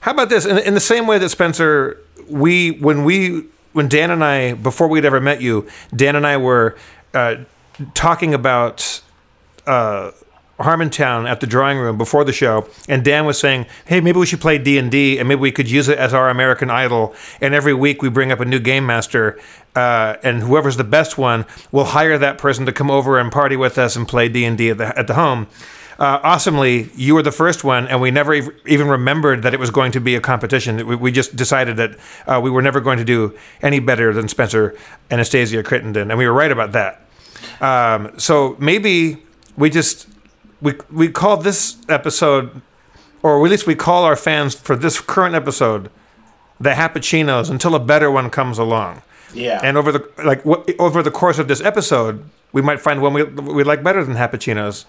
How 0.00 0.12
about 0.12 0.28
this? 0.28 0.46
In, 0.46 0.58
in 0.58 0.74
the 0.74 0.80
same 0.80 1.06
way 1.08 1.18
that 1.18 1.28
Spencer, 1.30 1.98
we 2.28 2.70
when 2.72 3.04
we 3.04 3.44
when 3.72 3.88
Dan 3.88 4.10
and 4.12 4.22
I 4.22 4.54
before 4.54 4.86
we'd 4.86 5.04
ever 5.04 5.20
met 5.20 5.40
you, 5.42 5.66
Dan 5.96 6.14
and 6.14 6.24
I 6.26 6.36
were 6.36 6.76
uh, 7.12 7.36
talking 7.94 8.32
about 8.34 9.02
uh, 9.66 10.12
Harmontown 10.58 11.28
at 11.28 11.40
the 11.40 11.46
drawing 11.46 11.78
room 11.78 11.98
before 11.98 12.24
the 12.24 12.32
show, 12.32 12.68
and 12.88 13.04
Dan 13.04 13.24
was 13.24 13.38
saying, 13.38 13.66
"Hey, 13.86 14.00
maybe 14.00 14.18
we 14.18 14.26
should 14.26 14.40
play 14.40 14.58
D 14.58 14.78
and 14.78 14.90
D, 14.90 15.18
and 15.18 15.28
maybe 15.28 15.40
we 15.40 15.52
could 15.52 15.70
use 15.70 15.88
it 15.88 15.98
as 15.98 16.14
our 16.14 16.30
American 16.30 16.70
Idol. 16.70 17.14
And 17.40 17.54
every 17.54 17.74
week 17.74 18.02
we 18.02 18.08
bring 18.08 18.30
up 18.30 18.40
a 18.40 18.44
new 18.44 18.60
game 18.60 18.86
master, 18.86 19.38
uh, 19.74 20.16
and 20.22 20.42
whoever's 20.42 20.76
the 20.76 20.84
best 20.84 21.18
one, 21.18 21.44
we'll 21.72 21.86
hire 21.86 22.18
that 22.18 22.38
person 22.38 22.66
to 22.66 22.72
come 22.72 22.90
over 22.90 23.18
and 23.18 23.32
party 23.32 23.56
with 23.56 23.78
us 23.78 23.96
and 23.96 24.06
play 24.06 24.28
D 24.28 24.44
and 24.44 24.56
D 24.56 24.70
at 24.70 24.78
the 24.78 24.98
at 24.98 25.06
the 25.06 25.14
home." 25.14 25.48
Uh, 25.96 26.18
awesomely, 26.24 26.90
you 26.96 27.14
were 27.14 27.22
the 27.22 27.30
first 27.30 27.62
one, 27.62 27.86
and 27.86 28.00
we 28.00 28.10
never 28.10 28.34
ev- 28.34 28.50
even 28.66 28.88
remembered 28.88 29.42
that 29.42 29.54
it 29.54 29.60
was 29.60 29.70
going 29.70 29.92
to 29.92 30.00
be 30.00 30.16
a 30.16 30.20
competition. 30.20 30.84
We, 30.86 30.96
we 30.96 31.12
just 31.12 31.36
decided 31.36 31.76
that 31.76 31.96
uh, 32.26 32.40
we 32.42 32.50
were 32.50 32.62
never 32.62 32.80
going 32.80 32.98
to 32.98 33.04
do 33.04 33.36
any 33.62 33.78
better 33.78 34.12
than 34.12 34.26
Spencer 34.28 34.76
Anastasia 35.10 35.62
Crittenden, 35.62 36.10
and 36.10 36.18
we 36.18 36.26
were 36.26 36.32
right 36.32 36.50
about 36.50 36.72
that. 36.72 37.06
Um, 37.60 38.18
so 38.18 38.56
maybe 38.58 39.22
we 39.56 39.70
just 39.70 40.08
we 40.60 40.74
we 40.90 41.08
call 41.08 41.36
this 41.36 41.76
episode, 41.88 42.62
or 43.22 43.44
at 43.44 43.50
least 43.50 43.66
we 43.66 43.74
call 43.74 44.04
our 44.04 44.16
fans 44.16 44.54
for 44.54 44.76
this 44.76 45.00
current 45.00 45.34
episode, 45.34 45.90
the 46.60 46.70
Happuccinos 46.70 47.50
until 47.50 47.74
a 47.74 47.80
better 47.80 48.10
one 48.10 48.30
comes 48.30 48.58
along. 48.58 49.02
Yeah. 49.32 49.60
And 49.62 49.76
over 49.76 49.92
the 49.92 50.08
like 50.24 50.44
w- 50.44 50.64
over 50.78 51.02
the 51.02 51.10
course 51.10 51.38
of 51.38 51.48
this 51.48 51.60
episode, 51.60 52.24
we 52.52 52.62
might 52.62 52.80
find 52.80 53.02
one 53.02 53.12
we 53.12 53.24
we 53.24 53.64
like 53.64 53.82
better 53.82 54.04
than 54.04 54.14
Happuccinos. 54.16 54.84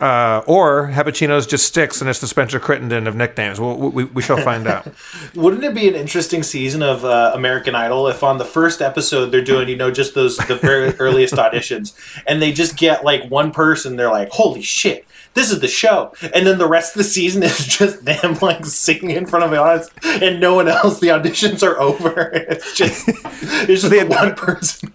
Uh, 0.00 0.42
or 0.46 0.88
Happuccinos 0.88 1.48
just 1.48 1.66
sticks 1.66 2.00
and 2.00 2.10
it's 2.10 2.18
the 2.18 2.26
Spencer 2.26 2.58
Crittenden 2.58 3.06
of 3.06 3.14
nicknames. 3.14 3.60
We'll, 3.60 3.76
we, 3.76 4.04
we 4.04 4.22
shall 4.22 4.38
find 4.38 4.66
out. 4.66 4.88
Wouldn't 5.36 5.62
it 5.62 5.72
be 5.72 5.86
an 5.88 5.94
interesting 5.94 6.42
season 6.42 6.82
of 6.82 7.04
uh, 7.04 7.30
American 7.34 7.76
Idol 7.76 8.08
if 8.08 8.24
on 8.24 8.38
the 8.38 8.44
first 8.44 8.82
episode 8.82 9.26
they're 9.26 9.40
doing, 9.44 9.68
you 9.68 9.76
know, 9.76 9.92
just 9.92 10.14
those 10.16 10.36
the 10.36 10.56
very 10.56 10.92
earliest 10.98 11.34
auditions, 11.34 11.94
and 12.26 12.42
they 12.42 12.52
just 12.52 12.76
get 12.76 13.04
like 13.04 13.30
one 13.30 13.52
person, 13.52 13.94
they're 13.96 14.10
like, 14.10 14.30
"Holy 14.30 14.62
shit, 14.62 15.06
this 15.34 15.52
is 15.52 15.60
the 15.60 15.68
show," 15.68 16.12
and 16.34 16.44
then 16.44 16.58
the 16.58 16.66
rest 16.68 16.94
of 16.96 16.98
the 16.98 17.04
season 17.04 17.44
is 17.44 17.64
just 17.78 18.04
them 18.04 18.36
like 18.42 18.66
singing 18.66 19.10
in 19.10 19.26
front 19.26 19.44
of 19.44 19.52
the 19.52 19.58
audience, 19.58 19.90
and 20.02 20.40
no 20.40 20.54
one 20.56 20.66
else. 20.66 20.98
The 20.98 21.08
auditions 21.08 21.62
are 21.62 21.78
over. 21.80 22.30
It's 22.34 22.74
just 22.76 23.04
it's 23.08 23.82
just 23.82 23.90
They- 23.90 24.00
the 24.02 24.06
one 24.06 24.34
person. 24.34 24.92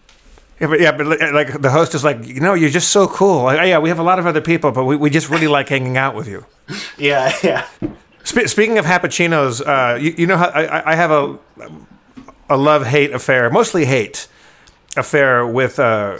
Yeah, 0.59 0.67
but, 0.67 0.79
yeah, 0.81 0.91
but 0.97 1.07
like 1.33 1.61
the 1.61 1.69
host 1.71 1.95
is 1.95 2.03
like, 2.03 2.25
you 2.27 2.41
know, 2.41 2.53
you're 2.53 2.69
just 2.69 2.89
so 2.89 3.07
cool. 3.07 3.43
Like, 3.43 3.59
oh, 3.59 3.63
yeah, 3.63 3.79
we 3.79 3.89
have 3.89 3.99
a 3.99 4.03
lot 4.03 4.19
of 4.19 4.25
other 4.25 4.41
people, 4.41 4.71
but 4.71 4.83
we, 4.85 4.95
we 4.97 5.09
just 5.09 5.29
really 5.29 5.47
like 5.47 5.69
hanging 5.69 5.97
out 5.97 6.15
with 6.15 6.27
you. 6.27 6.45
Yeah, 6.97 7.33
yeah. 7.43 7.65
Spe- 8.23 8.47
speaking 8.47 8.77
of 8.77 8.85
Happuccinos, 8.85 9.61
uh, 9.65 9.95
you, 9.95 10.13
you 10.17 10.27
know 10.27 10.37
how 10.37 10.47
I, 10.49 10.91
I- 10.91 10.95
have 10.95 11.11
a 11.11 11.39
a 12.49 12.57
love 12.57 12.85
hate 12.87 13.11
affair, 13.11 13.49
mostly 13.49 13.85
hate 13.85 14.27
affair 14.97 15.47
with 15.47 15.79
uh, 15.79 16.19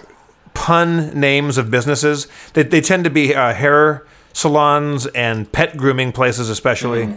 pun 0.54 1.20
names 1.20 1.58
of 1.58 1.70
businesses. 1.70 2.28
They, 2.54 2.64
they 2.64 2.82
tend 2.82 3.04
to 3.04 3.10
be 3.10 3.36
uh, 3.36 3.54
hair 3.54 4.06
salons 4.34 5.06
and 5.08 5.52
pet 5.52 5.76
grooming 5.76 6.12
places, 6.14 6.50
especially. 6.50 7.14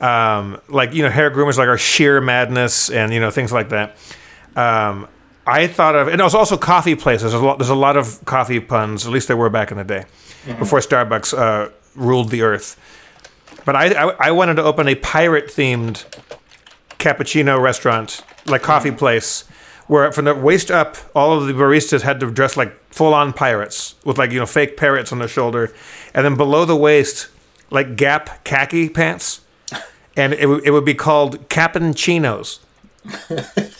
Um, 0.00 0.60
like 0.68 0.94
you 0.94 1.02
know, 1.02 1.10
hair 1.10 1.30
groomers 1.30 1.58
like 1.58 1.68
our 1.68 1.76
sheer 1.78 2.20
madness 2.20 2.88
and 2.90 3.12
you 3.12 3.20
know 3.20 3.30
things 3.30 3.52
like 3.52 3.68
that. 3.68 3.96
Um, 4.56 5.06
I 5.46 5.66
thought 5.66 5.96
of, 5.96 6.08
and 6.08 6.20
it 6.20 6.24
was 6.24 6.34
also 6.34 6.56
coffee 6.56 6.94
places. 6.94 7.32
There's 7.32 7.42
a 7.42 7.44
lot, 7.46 7.58
there's 7.58 7.70
a 7.70 7.74
lot 7.74 7.96
of 7.96 8.24
coffee 8.24 8.60
puns. 8.60 9.06
At 9.06 9.12
least 9.12 9.26
there 9.28 9.36
were 9.36 9.50
back 9.50 9.70
in 9.70 9.78
the 9.78 9.84
day, 9.84 10.04
before 10.58 10.78
Starbucks 10.80 11.36
uh, 11.36 11.70
ruled 11.96 12.30
the 12.30 12.42
earth. 12.42 12.78
But 13.64 13.74
I, 13.76 13.86
I, 14.10 14.14
I 14.28 14.30
wanted 14.30 14.54
to 14.56 14.62
open 14.62 14.86
a 14.88 14.94
pirate 14.94 15.46
themed 15.48 16.04
cappuccino 16.98 17.60
restaurant, 17.60 18.22
like 18.46 18.62
coffee 18.62 18.90
place, 18.92 19.42
where 19.86 20.10
from 20.12 20.26
the 20.26 20.34
waist 20.34 20.70
up, 20.70 20.96
all 21.14 21.32
of 21.32 21.46
the 21.46 21.52
baristas 21.52 22.02
had 22.02 22.20
to 22.20 22.30
dress 22.30 22.56
like 22.56 22.72
full 22.92 23.12
on 23.14 23.32
pirates 23.32 23.96
with 24.04 24.18
like, 24.18 24.30
you 24.30 24.38
know, 24.38 24.46
fake 24.46 24.76
parrots 24.76 25.10
on 25.12 25.18
their 25.18 25.28
shoulder. 25.28 25.72
And 26.14 26.24
then 26.24 26.36
below 26.36 26.64
the 26.64 26.76
waist, 26.76 27.28
like 27.70 27.96
Gap 27.96 28.44
khaki 28.44 28.88
pants. 28.88 29.40
And 30.16 30.34
it, 30.34 30.46
would- 30.46 30.66
it 30.66 30.72
would 30.72 30.84
be 30.84 30.92
called 30.94 31.48
Cappuccinos. 31.48 32.58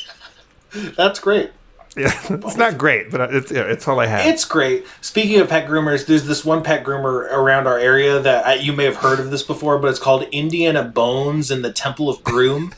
That's 0.96 1.18
great. 1.18 1.50
Yeah, 1.96 2.12
it's 2.30 2.56
not 2.56 2.78
great, 2.78 3.10
but 3.10 3.34
it's, 3.34 3.50
it's 3.50 3.88
all 3.88 3.98
I 3.98 4.06
have. 4.06 4.24
It's 4.26 4.44
great. 4.44 4.86
Speaking 5.00 5.40
of 5.40 5.48
pet 5.48 5.68
groomers, 5.68 6.06
there's 6.06 6.24
this 6.26 6.44
one 6.44 6.62
pet 6.62 6.84
groomer 6.84 7.28
around 7.32 7.66
our 7.66 7.78
area 7.78 8.20
that 8.20 8.46
I, 8.46 8.54
you 8.54 8.72
may 8.72 8.84
have 8.84 8.96
heard 8.96 9.18
of 9.18 9.30
this 9.32 9.42
before, 9.42 9.76
but 9.78 9.88
it's 9.88 9.98
called 9.98 10.22
Indiana 10.30 10.84
Bones 10.84 11.50
and 11.50 11.64
the 11.64 11.72
Temple 11.72 12.08
of 12.08 12.22
Groom. 12.22 12.72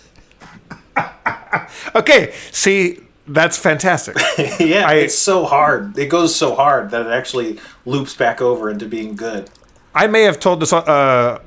okay, 1.94 2.33
see, 2.50 3.00
that's 3.26 3.59
fantastic. 3.59 4.16
yeah, 4.59 4.87
I- 4.88 4.94
it's 4.94 5.18
so 5.18 5.44
hard. 5.44 5.96
It 5.98 6.07
goes 6.07 6.35
so 6.35 6.55
hard 6.55 6.90
that 6.90 7.07
it 7.07 7.11
actually 7.12 7.59
loops 7.85 8.14
back 8.14 8.40
over 8.40 8.70
into 8.70 8.87
being 8.87 9.14
good. 9.14 9.50
I 9.94 10.07
may 10.07 10.22
have 10.22 10.40
told 10.40 10.61
this. 10.61 10.72
Uh, 10.72 11.38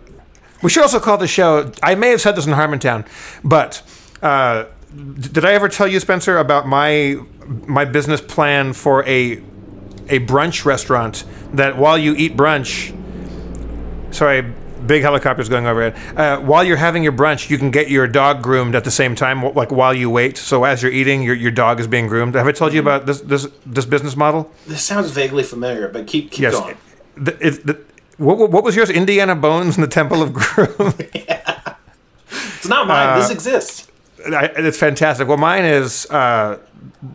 we 0.62 0.70
should 0.70 0.84
also 0.84 1.00
call 1.00 1.18
the 1.18 1.28
show. 1.28 1.72
I 1.82 1.96
may 1.96 2.10
have 2.10 2.22
said 2.22 2.36
this 2.36 2.46
in 2.46 2.54
Harmontown, 2.54 3.08
but 3.44 3.82
uh, 4.22 4.66
did 4.96 5.46
I 5.46 5.54
ever 5.54 5.68
tell 5.70 5.88
you, 5.88 6.00
Spencer, 6.00 6.38
about 6.38 6.68
my 6.68 7.18
my 7.68 7.86
business 7.86 8.22
plan 8.22 8.74
for 8.74 9.04
a 9.08 9.34
a 10.08 10.20
brunch 10.20 10.66
restaurant 10.66 11.24
that 11.54 11.78
while 11.78 11.98
you 11.98 12.16
eat 12.16 12.36
brunch, 12.38 12.96
sorry, 14.14 14.42
big 14.86 15.02
helicopters 15.02 15.50
going 15.50 15.66
overhead. 15.66 15.96
Uh, 16.18 16.38
while 16.40 16.64
you're 16.64 16.78
having 16.78 17.04
your 17.04 17.12
brunch, 17.12 17.50
you 17.50 17.58
can 17.58 17.72
get 17.72 17.90
your 17.90 18.08
dog 18.08 18.42
groomed 18.42 18.76
at 18.76 18.84
the 18.84 18.92
same 18.92 19.16
time, 19.16 19.42
like 19.54 19.72
while 19.72 19.94
you 19.94 20.10
wait. 20.10 20.38
So 20.38 20.64
as 20.64 20.82
you're 20.84 20.92
eating, 20.92 21.24
your 21.24 21.36
your 21.36 21.52
dog 21.52 21.80
is 21.80 21.88
being 21.88 22.08
groomed. 22.08 22.36
Have 22.36 22.48
I 22.48 22.52
told 22.52 22.74
you 22.74 22.80
about 22.80 23.06
this 23.06 23.22
this 23.22 23.48
this 23.66 23.86
business 23.86 24.16
model? 24.16 24.52
This 24.68 24.82
sounds 24.84 25.12
vaguely 25.12 25.44
familiar, 25.44 25.88
but 25.88 26.08
keep 26.08 26.32
keep 26.32 26.44
Yes. 26.44 26.54
going. 26.60 26.78
The, 27.18 27.48
it, 27.48 27.66
the, 27.66 27.82
what, 28.18 28.52
what 28.52 28.64
was 28.64 28.76
yours? 28.76 28.90
Indiana 28.90 29.36
Bones 29.36 29.76
and 29.78 29.84
the 29.84 29.90
Temple 29.90 30.22
of 30.22 30.34
Groom. 30.34 30.94
yeah. 31.14 31.76
It's 32.58 32.68
not 32.68 32.88
mine. 32.88 33.10
Uh, 33.10 33.20
this 33.20 33.30
exists. 33.30 33.88
I, 34.26 34.46
it's 34.56 34.78
fantastic. 34.78 35.28
Well, 35.28 35.38
mine 35.38 35.66
is 35.66 36.10
uh, 36.10 36.60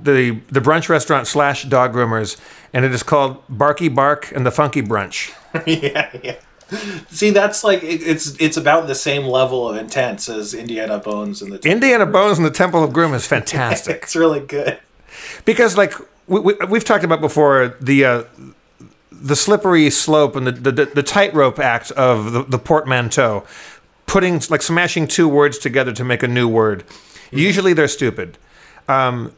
the 0.02 0.40
the 0.48 0.60
brunch 0.60 0.88
restaurant 0.88 1.26
slash 1.26 1.64
dog 1.64 1.92
groomers, 1.92 2.40
and 2.72 2.84
it 2.84 2.92
is 2.92 3.02
called 3.02 3.42
Barky 3.48 3.88
Bark 3.88 4.32
and 4.32 4.46
the 4.46 4.50
Funky 4.50 4.82
Brunch. 4.82 5.32
yeah, 5.66 6.10
yeah. 6.22 6.36
See, 7.08 7.30
that's 7.30 7.64
like 7.64 7.82
it, 7.82 8.02
it's 8.02 8.36
it's 8.40 8.56
about 8.56 8.86
the 8.86 8.94
same 8.94 9.24
level 9.24 9.68
of 9.68 9.76
intense 9.76 10.28
as 10.28 10.54
Indiana 10.54 10.98
Bones 10.98 11.42
and 11.42 11.52
the. 11.52 11.68
Indiana 11.68 12.06
Bones 12.06 12.38
and 12.38 12.46
the 12.46 12.52
Temple 12.52 12.84
of 12.84 12.92
Groom 12.92 13.12
is 13.14 13.26
fantastic 13.36 14.02
it's 14.02 14.16
really 14.16 14.40
good. 14.40 14.78
because, 15.44 15.76
like 15.76 15.94
we, 16.28 16.40
we, 16.40 16.54
we've 16.68 16.84
talked 16.84 17.04
about 17.04 17.20
before, 17.20 17.76
the 17.80 18.04
uh, 18.04 18.22
the 19.10 19.36
slippery 19.36 19.90
slope 19.90 20.36
and 20.36 20.46
the 20.46 20.52
the, 20.52 20.84
the 20.86 21.02
tightrope 21.02 21.58
act 21.58 21.90
of 21.92 22.32
the, 22.32 22.44
the 22.44 22.58
portmanteau, 22.58 23.44
putting 24.10 24.42
like 24.50 24.60
smashing 24.60 25.06
two 25.06 25.28
words 25.28 25.56
together 25.56 25.92
to 25.92 26.02
make 26.02 26.24
a 26.24 26.26
new 26.26 26.48
word. 26.48 26.82
Usually 27.30 27.72
they're 27.72 27.86
stupid. 27.86 28.38
Um, 28.88 29.32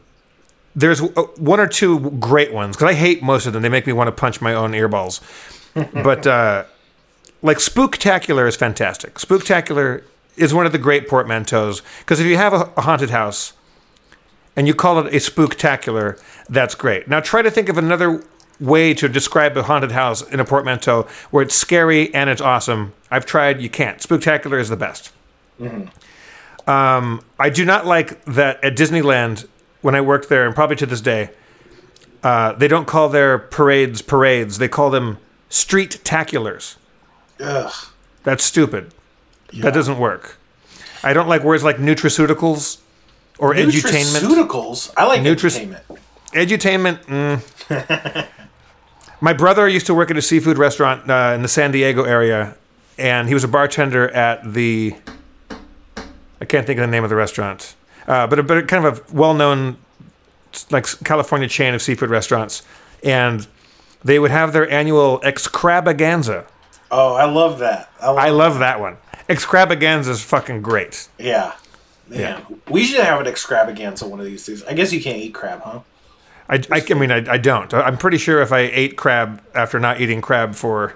there's 0.75 0.99
uh, 0.99 1.05
one 1.37 1.59
or 1.59 1.67
two 1.67 2.09
great 2.11 2.51
ones 2.51 2.75
because 2.75 2.89
I 2.89 2.95
hate 2.95 3.21
most 3.21 3.45
of 3.45 3.53
them. 3.53 3.61
They 3.61 3.69
make 3.69 3.85
me 3.85 3.93
want 3.93 4.07
to 4.07 4.11
punch 4.11 4.41
my 4.41 4.55
own 4.55 4.71
earballs. 4.71 5.21
but 6.03 6.25
uh, 6.25 6.63
like 7.43 7.57
Spooktacular 7.57 8.47
is 8.47 8.55
fantastic. 8.55 9.15
Spooktacular 9.15 10.03
is 10.37 10.55
one 10.55 10.65
of 10.65 10.71
the 10.71 10.79
great 10.79 11.07
portmanteaus 11.07 11.83
because 11.99 12.19
if 12.19 12.25
you 12.25 12.37
have 12.37 12.53
a, 12.53 12.71
a 12.75 12.81
haunted 12.81 13.11
house 13.11 13.53
and 14.55 14.65
you 14.65 14.73
call 14.73 14.97
it 14.97 15.13
a 15.13 15.17
spooktacular, 15.17 16.19
that's 16.49 16.73
great. 16.73 17.07
Now 17.07 17.19
try 17.19 17.43
to 17.43 17.51
think 17.51 17.69
of 17.69 17.77
another 17.77 18.23
way 18.59 18.93
to 18.93 19.07
describe 19.09 19.57
a 19.57 19.63
haunted 19.63 19.91
house 19.91 20.21
in 20.21 20.39
a 20.39 20.45
portmanteau 20.45 21.07
where 21.31 21.43
it's 21.43 21.55
scary 21.55 22.13
and 22.13 22.29
it's 22.29 22.41
awesome. 22.41 22.93
I've 23.11 23.25
tried, 23.25 23.61
you 23.61 23.69
can't. 23.69 23.99
Spooktacular 23.99 24.59
is 24.59 24.69
the 24.69 24.77
best. 24.77 25.11
Um, 26.67 27.21
I 27.39 27.49
do 27.49 27.65
not 27.65 27.85
like 27.85 28.23
that 28.25 28.63
at 28.63 28.75
Disneyland 28.75 29.47
when 29.81 29.95
I 29.95 30.01
worked 30.01 30.29
there, 30.29 30.45
and 30.45 30.55
probably 30.55 30.75
to 30.77 30.85
this 30.85 31.01
day, 31.01 31.29
uh, 32.23 32.53
they 32.53 32.67
don't 32.69 32.85
call 32.87 33.09
their 33.09 33.37
parades 33.37 34.01
parades. 34.01 34.57
They 34.57 34.69
call 34.69 34.89
them 34.89 35.17
street 35.49 35.99
taculars. 36.03 36.77
Ugh. 37.39 37.73
That's 38.23 38.43
stupid. 38.43 38.93
That 39.61 39.73
doesn't 39.73 39.99
work. 39.99 40.37
I 41.03 41.11
don't 41.13 41.27
like 41.27 41.43
words 41.43 41.63
like 41.63 41.77
nutraceuticals 41.77 42.79
or 43.37 43.53
edutainment. 43.53 44.21
Nutraceuticals. 44.21 44.91
I 44.95 45.05
like 45.05 45.21
Nutris- 45.21 45.59
entertainment. 45.59 47.03
Edutainment. 47.03 47.41
Mm. 47.67 48.27
My 49.23 49.31
brother 49.31 49.69
used 49.69 49.85
to 49.85 49.93
work 49.93 50.11
at 50.11 50.17
a 50.17 50.21
seafood 50.21 50.57
restaurant 50.57 51.09
uh, 51.09 51.31
in 51.33 51.43
the 51.43 51.47
San 51.47 51.71
Diego 51.71 52.03
area, 52.03 52.57
and 52.97 53.29
he 53.29 53.33
was 53.33 53.45
a 53.45 53.47
bartender 53.47 54.09
at 54.09 54.53
the. 54.53 54.97
I 56.41 56.45
can't 56.45 56.67
think 56.67 56.77
of 56.77 56.85
the 56.85 56.91
name 56.91 57.05
of 57.05 57.09
the 57.09 57.15
restaurant, 57.15 57.73
uh, 58.05 58.27
but 58.27 58.39
a, 58.39 58.43
but 58.43 58.57
a 58.57 58.63
kind 58.63 58.85
of 58.85 58.99
a 58.99 59.15
well-known, 59.15 59.77
like 60.71 60.85
California 61.05 61.47
chain 61.47 61.73
of 61.73 61.81
seafood 61.81 62.09
restaurants, 62.09 62.63
and 63.01 63.47
they 64.03 64.19
would 64.19 64.31
have 64.31 64.51
their 64.51 64.69
annual 64.69 65.21
extravaganza. 65.23 66.45
Oh, 66.91 67.13
I 67.13 67.23
love 67.23 67.59
that. 67.59 67.93
I 68.01 68.07
love, 68.07 68.17
I 68.17 68.29
love 68.29 68.59
that 68.59 68.81
one. 68.81 68.97
Extravaganza 69.29 70.11
is 70.11 70.21
fucking 70.21 70.61
great. 70.61 71.07
yeah. 71.17 71.53
Yeah. 72.09 72.41
We 72.69 72.83
should 72.83 72.99
have 72.99 73.21
an 73.21 73.27
extravaganza 73.27 74.05
one 74.05 74.19
of 74.19 74.25
these 74.25 74.45
days. 74.45 74.65
I 74.65 74.73
guess 74.73 74.91
you 74.91 75.01
can't 75.01 75.19
eat 75.19 75.33
crab, 75.33 75.61
huh? 75.61 75.79
I, 76.49 76.61
I, 76.71 76.83
I 76.87 76.93
mean, 76.93 77.11
I, 77.11 77.33
I 77.33 77.37
don't. 77.37 77.73
I'm 77.73 77.97
pretty 77.97 78.17
sure 78.17 78.41
if 78.41 78.51
I 78.51 78.59
ate 78.59 78.97
crab 78.97 79.41
after 79.55 79.79
not 79.79 80.01
eating 80.01 80.21
crab 80.21 80.55
for 80.55 80.95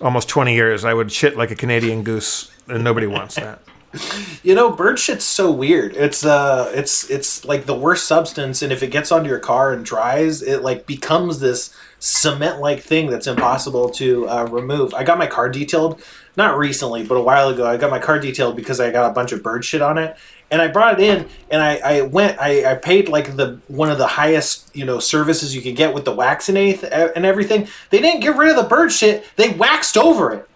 almost 0.00 0.28
20 0.28 0.54
years, 0.54 0.84
I 0.84 0.94
would 0.94 1.12
shit 1.12 1.36
like 1.36 1.50
a 1.50 1.56
Canadian 1.56 2.02
goose, 2.02 2.50
and 2.68 2.84
nobody 2.84 3.06
wants 3.06 3.36
that. 3.36 3.60
You 4.44 4.54
know, 4.54 4.70
bird 4.70 5.00
shit's 5.00 5.24
so 5.24 5.50
weird. 5.50 5.96
It's 5.96 6.24
uh, 6.24 6.70
it's 6.74 7.10
it's 7.10 7.44
like 7.44 7.66
the 7.66 7.74
worst 7.74 8.06
substance, 8.06 8.62
and 8.62 8.72
if 8.72 8.84
it 8.84 8.86
gets 8.86 9.10
onto 9.10 9.28
your 9.28 9.40
car 9.40 9.72
and 9.72 9.84
dries, 9.84 10.42
it 10.42 10.62
like 10.62 10.86
becomes 10.86 11.40
this 11.40 11.74
cement-like 11.98 12.80
thing 12.80 13.10
that's 13.10 13.26
impossible 13.26 13.90
to 13.90 14.28
uh, 14.28 14.44
remove. 14.44 14.94
I 14.94 15.02
got 15.02 15.18
my 15.18 15.26
car 15.26 15.48
detailed, 15.50 16.00
not 16.36 16.56
recently, 16.56 17.04
but 17.04 17.16
a 17.16 17.20
while 17.20 17.48
ago. 17.48 17.66
I 17.66 17.76
got 17.76 17.90
my 17.90 17.98
car 17.98 18.18
detailed 18.18 18.56
because 18.56 18.80
I 18.80 18.90
got 18.92 19.10
a 19.10 19.12
bunch 19.12 19.32
of 19.32 19.42
bird 19.42 19.64
shit 19.64 19.82
on 19.82 19.98
it, 19.98 20.16
and 20.50 20.60
I 20.60 20.68
brought 20.68 21.00
it 21.00 21.04
in, 21.04 21.28
and 21.50 21.62
I, 21.62 21.76
I 21.76 22.00
went, 22.02 22.40
I, 22.40 22.72
I 22.72 22.74
paid 22.74 23.08
like 23.08 23.36
the 23.36 23.60
one 23.68 23.90
of 23.90 23.98
the 23.98 24.06
highest 24.06 24.74
you 24.74 24.84
know 24.84 24.98
services 24.98 25.54
you 25.54 25.62
could 25.62 25.76
get 25.76 25.94
with 25.94 26.04
the 26.04 26.12
wax 26.14 26.48
and 26.48 26.58
anyth- 26.58 27.12
and 27.14 27.24
everything. 27.24 27.68
They 27.90 28.00
didn't 28.00 28.20
get 28.20 28.36
rid 28.36 28.50
of 28.50 28.56
the 28.56 28.68
bird 28.68 28.92
shit; 28.92 29.24
they 29.36 29.50
waxed 29.50 29.96
over 29.96 30.32
it. 30.32 30.48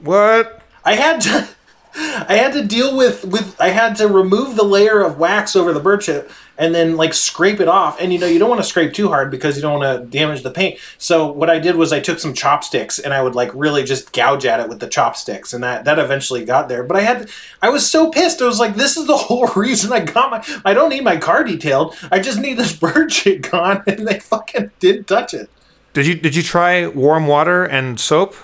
What? 0.00 0.62
I 0.84 0.94
had 0.94 1.20
to 1.22 1.48
I 1.94 2.34
had 2.34 2.52
to 2.54 2.64
deal 2.64 2.96
with 2.96 3.24
with 3.24 3.60
I 3.60 3.68
had 3.68 3.96
to 3.96 4.08
remove 4.08 4.56
the 4.56 4.64
layer 4.64 5.02
of 5.02 5.18
wax 5.18 5.54
over 5.56 5.72
the 5.72 5.80
bird 5.80 6.02
shit 6.02 6.30
and 6.62 6.72
then 6.72 6.96
like 6.96 7.12
scrape 7.12 7.58
it 7.58 7.66
off. 7.66 8.00
And 8.00 8.12
you 8.12 8.20
know, 8.20 8.26
you 8.26 8.38
don't 8.38 8.48
want 8.48 8.60
to 8.60 8.66
scrape 8.66 8.92
too 8.92 9.08
hard 9.08 9.32
because 9.32 9.56
you 9.56 9.62
don't 9.62 9.80
want 9.80 10.00
to 10.00 10.06
damage 10.06 10.44
the 10.44 10.50
paint. 10.50 10.78
So 10.96 11.30
what 11.30 11.50
I 11.50 11.58
did 11.58 11.74
was 11.74 11.92
I 11.92 11.98
took 11.98 12.20
some 12.20 12.32
chopsticks 12.32 13.00
and 13.00 13.12
I 13.12 13.20
would 13.20 13.34
like 13.34 13.50
really 13.52 13.82
just 13.82 14.12
gouge 14.12 14.46
at 14.46 14.60
it 14.60 14.68
with 14.68 14.78
the 14.78 14.86
chopsticks 14.86 15.52
and 15.52 15.64
that 15.64 15.84
that 15.86 15.98
eventually 15.98 16.44
got 16.44 16.68
there. 16.68 16.84
But 16.84 16.98
I 16.98 17.00
had 17.00 17.28
I 17.60 17.68
was 17.68 17.90
so 17.90 18.10
pissed. 18.10 18.40
I 18.40 18.46
was 18.46 18.60
like 18.60 18.76
this 18.76 18.96
is 18.96 19.08
the 19.08 19.16
whole 19.26 19.48
reason 19.48 19.92
I 19.92 20.00
got 20.04 20.30
my 20.30 20.60
I 20.64 20.72
don't 20.72 20.90
need 20.90 21.02
my 21.02 21.16
car 21.16 21.42
detailed. 21.42 21.96
I 22.12 22.20
just 22.20 22.38
need 22.38 22.54
this 22.54 22.72
bird 22.76 23.12
shit 23.12 23.50
gone 23.50 23.82
and 23.88 24.06
they 24.06 24.20
fucking 24.20 24.70
didn't 24.78 25.08
touch 25.08 25.34
it. 25.34 25.50
Did 25.94 26.06
you 26.06 26.14
did 26.14 26.36
you 26.36 26.44
try 26.44 26.86
warm 26.86 27.26
water 27.26 27.64
and 27.64 27.98
soap? 27.98 28.36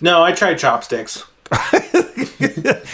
No, 0.00 0.24
I 0.24 0.32
tried 0.32 0.58
chopsticks. 0.58 1.24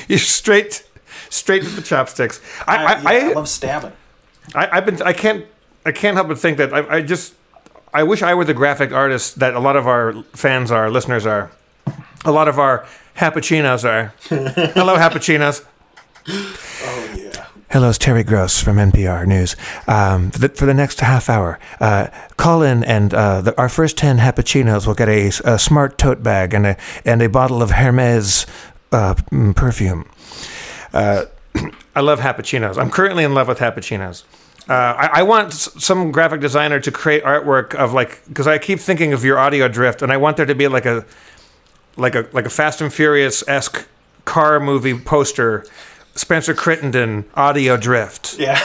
You 0.08 0.18
straight 0.18 0.84
straight 1.30 1.62
to 1.62 1.70
the 1.70 1.80
chopsticks. 1.80 2.40
I 2.66 2.76
I, 2.76 2.82
I, 2.82 3.00
yeah, 3.00 3.26
I 3.26 3.30
I, 3.30 3.32
love 3.32 3.48
stabbing. 3.48 3.92
I, 4.54 4.68
I've 4.78 4.86
been 4.86 5.00
I 5.02 5.12
can't 5.12 5.46
I 5.84 5.92
can't 5.92 6.16
help 6.16 6.28
but 6.28 6.38
think 6.38 6.58
that 6.58 6.72
I, 6.72 6.96
I 6.96 7.02
just 7.02 7.34
I 7.94 8.02
wish 8.04 8.22
I 8.22 8.34
were 8.34 8.44
the 8.44 8.54
graphic 8.54 8.92
artist 8.92 9.38
that 9.40 9.54
a 9.54 9.60
lot 9.60 9.76
of 9.76 9.86
our 9.86 10.14
fans 10.34 10.70
are, 10.70 10.90
listeners 10.90 11.26
are, 11.26 11.50
a 12.24 12.32
lot 12.32 12.48
of 12.48 12.58
our 12.58 12.86
Happuccinos 13.16 13.84
are. 13.84 14.14
Hello, 14.72 14.96
Happuccinos. 14.96 15.62
Oh 16.26 17.14
yeah. 17.14 17.46
Hello, 17.70 17.90
it's 17.90 17.98
Terry 17.98 18.22
Gross 18.22 18.62
from 18.62 18.76
NPR 18.76 19.26
News. 19.26 19.56
Um, 19.86 20.30
for, 20.30 20.38
the, 20.38 20.48
for 20.50 20.64
the 20.64 20.74
next 20.74 21.00
half 21.00 21.28
hour, 21.28 21.58
uh, 21.80 22.08
call 22.38 22.62
in 22.62 22.82
and 22.84 23.12
uh, 23.12 23.42
the, 23.42 23.58
our 23.58 23.68
first 23.68 23.98
10 23.98 24.18
Happuccinos 24.18 24.86
will 24.86 24.94
get 24.94 25.08
a, 25.08 25.28
a 25.44 25.58
smart 25.58 25.98
tote 25.98 26.22
bag 26.22 26.54
and 26.54 26.66
a, 26.66 26.76
and 27.04 27.20
a 27.20 27.28
bottle 27.28 27.62
of 27.62 27.72
Hermes 27.72 28.46
uh, 28.90 29.14
perfume. 29.54 30.08
Uh, 30.94 31.24
I 31.94 32.00
love 32.00 32.20
Happuccinos. 32.20 32.78
I'm 32.78 32.90
currently 32.90 33.24
in 33.24 33.34
love 33.34 33.48
with 33.48 33.58
Happuccinos. 33.58 34.24
Uh, 34.68 34.72
I, 34.72 35.06
I 35.14 35.22
want 35.24 35.52
some 35.52 36.12
graphic 36.12 36.40
designer 36.40 36.78
to 36.80 36.90
create 36.92 37.24
artwork 37.24 37.74
of 37.74 37.92
like, 37.92 38.24
because 38.28 38.46
I 38.46 38.58
keep 38.58 38.78
thinking 38.78 39.12
of 39.12 39.24
your 39.24 39.38
audio 39.38 39.68
drift, 39.68 40.02
and 40.02 40.12
I 40.12 40.16
want 40.16 40.36
there 40.36 40.46
to 40.46 40.54
be 40.54 40.68
like 40.68 40.86
a, 40.86 41.04
like 41.96 42.14
a 42.14 42.26
like 42.32 42.46
a 42.46 42.50
Fast 42.50 42.80
and 42.80 42.92
Furious 42.92 43.46
esque 43.48 43.86
car 44.24 44.60
movie 44.60 44.98
poster. 44.98 45.66
Spencer 46.14 46.52
Crittenden 46.52 47.24
audio 47.34 47.76
drift. 47.78 48.36
Yeah, 48.38 48.60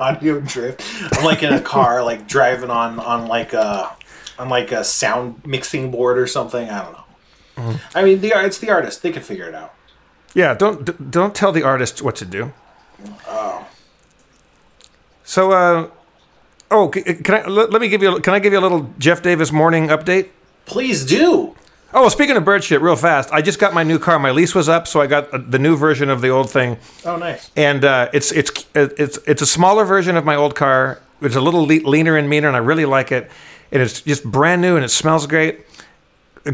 audio 0.00 0.40
drift. 0.40 0.82
I'm 1.12 1.24
like 1.24 1.42
in 1.42 1.52
a 1.52 1.60
car, 1.60 2.02
like 2.02 2.26
driving 2.26 2.70
on 2.70 2.98
on 2.98 3.28
like 3.28 3.52
a 3.52 3.96
on 4.38 4.48
like 4.48 4.72
a 4.72 4.82
sound 4.82 5.46
mixing 5.46 5.90
board 5.90 6.18
or 6.18 6.26
something. 6.26 6.68
I 6.68 6.82
don't 6.82 6.92
know. 6.92 7.78
I 7.94 8.02
mean, 8.02 8.20
the 8.20 8.32
it's 8.34 8.58
the 8.58 8.70
artist. 8.70 9.02
They 9.02 9.12
can 9.12 9.22
figure 9.22 9.48
it 9.48 9.54
out. 9.54 9.74
Yeah, 10.34 10.54
don't 10.54 10.84
d- 10.84 10.92
don't 11.10 11.34
tell 11.34 11.52
the 11.52 11.62
artist 11.62 12.02
what 12.02 12.16
to 12.16 12.24
do. 12.24 12.52
Oh. 13.28 13.66
So, 15.24 15.52
uh, 15.52 15.88
oh, 16.70 16.88
can 16.88 17.34
I 17.34 17.46
let, 17.46 17.70
let 17.70 17.80
me 17.80 17.88
give 17.88 18.02
you? 18.02 18.16
a- 18.16 18.20
Can 18.20 18.34
I 18.34 18.38
give 18.38 18.52
you 18.52 18.58
a 18.58 18.60
little 18.66 18.90
Jeff 18.98 19.22
Davis 19.22 19.52
morning 19.52 19.88
update? 19.88 20.28
Please 20.66 21.04
do. 21.04 21.54
Oh, 21.94 22.02
well, 22.02 22.10
speaking 22.10 22.36
of 22.38 22.44
bird 22.44 22.64
shit, 22.64 22.80
real 22.80 22.96
fast, 22.96 23.30
I 23.32 23.42
just 23.42 23.58
got 23.58 23.74
my 23.74 23.82
new 23.82 23.98
car. 23.98 24.18
My 24.18 24.30
lease 24.30 24.54
was 24.54 24.66
up, 24.68 24.86
so 24.88 25.00
I 25.02 25.06
got 25.06 25.32
uh, 25.34 25.38
the 25.46 25.58
new 25.58 25.76
version 25.76 26.08
of 26.08 26.22
the 26.22 26.30
old 26.30 26.50
thing, 26.50 26.78
Oh, 27.04 27.16
nice. 27.16 27.50
and 27.54 27.84
uh, 27.84 28.08
it's 28.14 28.32
it's 28.32 28.50
it's 28.74 29.18
it's 29.26 29.42
a 29.42 29.46
smaller 29.46 29.84
version 29.84 30.16
of 30.16 30.24
my 30.24 30.34
old 30.34 30.54
car. 30.54 31.02
It's 31.20 31.36
a 31.36 31.40
little 31.40 31.66
le- 31.66 31.86
leaner 31.86 32.16
and 32.16 32.28
meaner, 32.30 32.48
and 32.48 32.56
I 32.56 32.60
really 32.60 32.86
like 32.86 33.12
it. 33.12 33.30
And 33.70 33.82
it's 33.82 34.00
just 34.00 34.24
brand 34.24 34.62
new, 34.62 34.76
and 34.76 34.84
it 34.84 34.88
smells 34.88 35.26
great. 35.26 35.60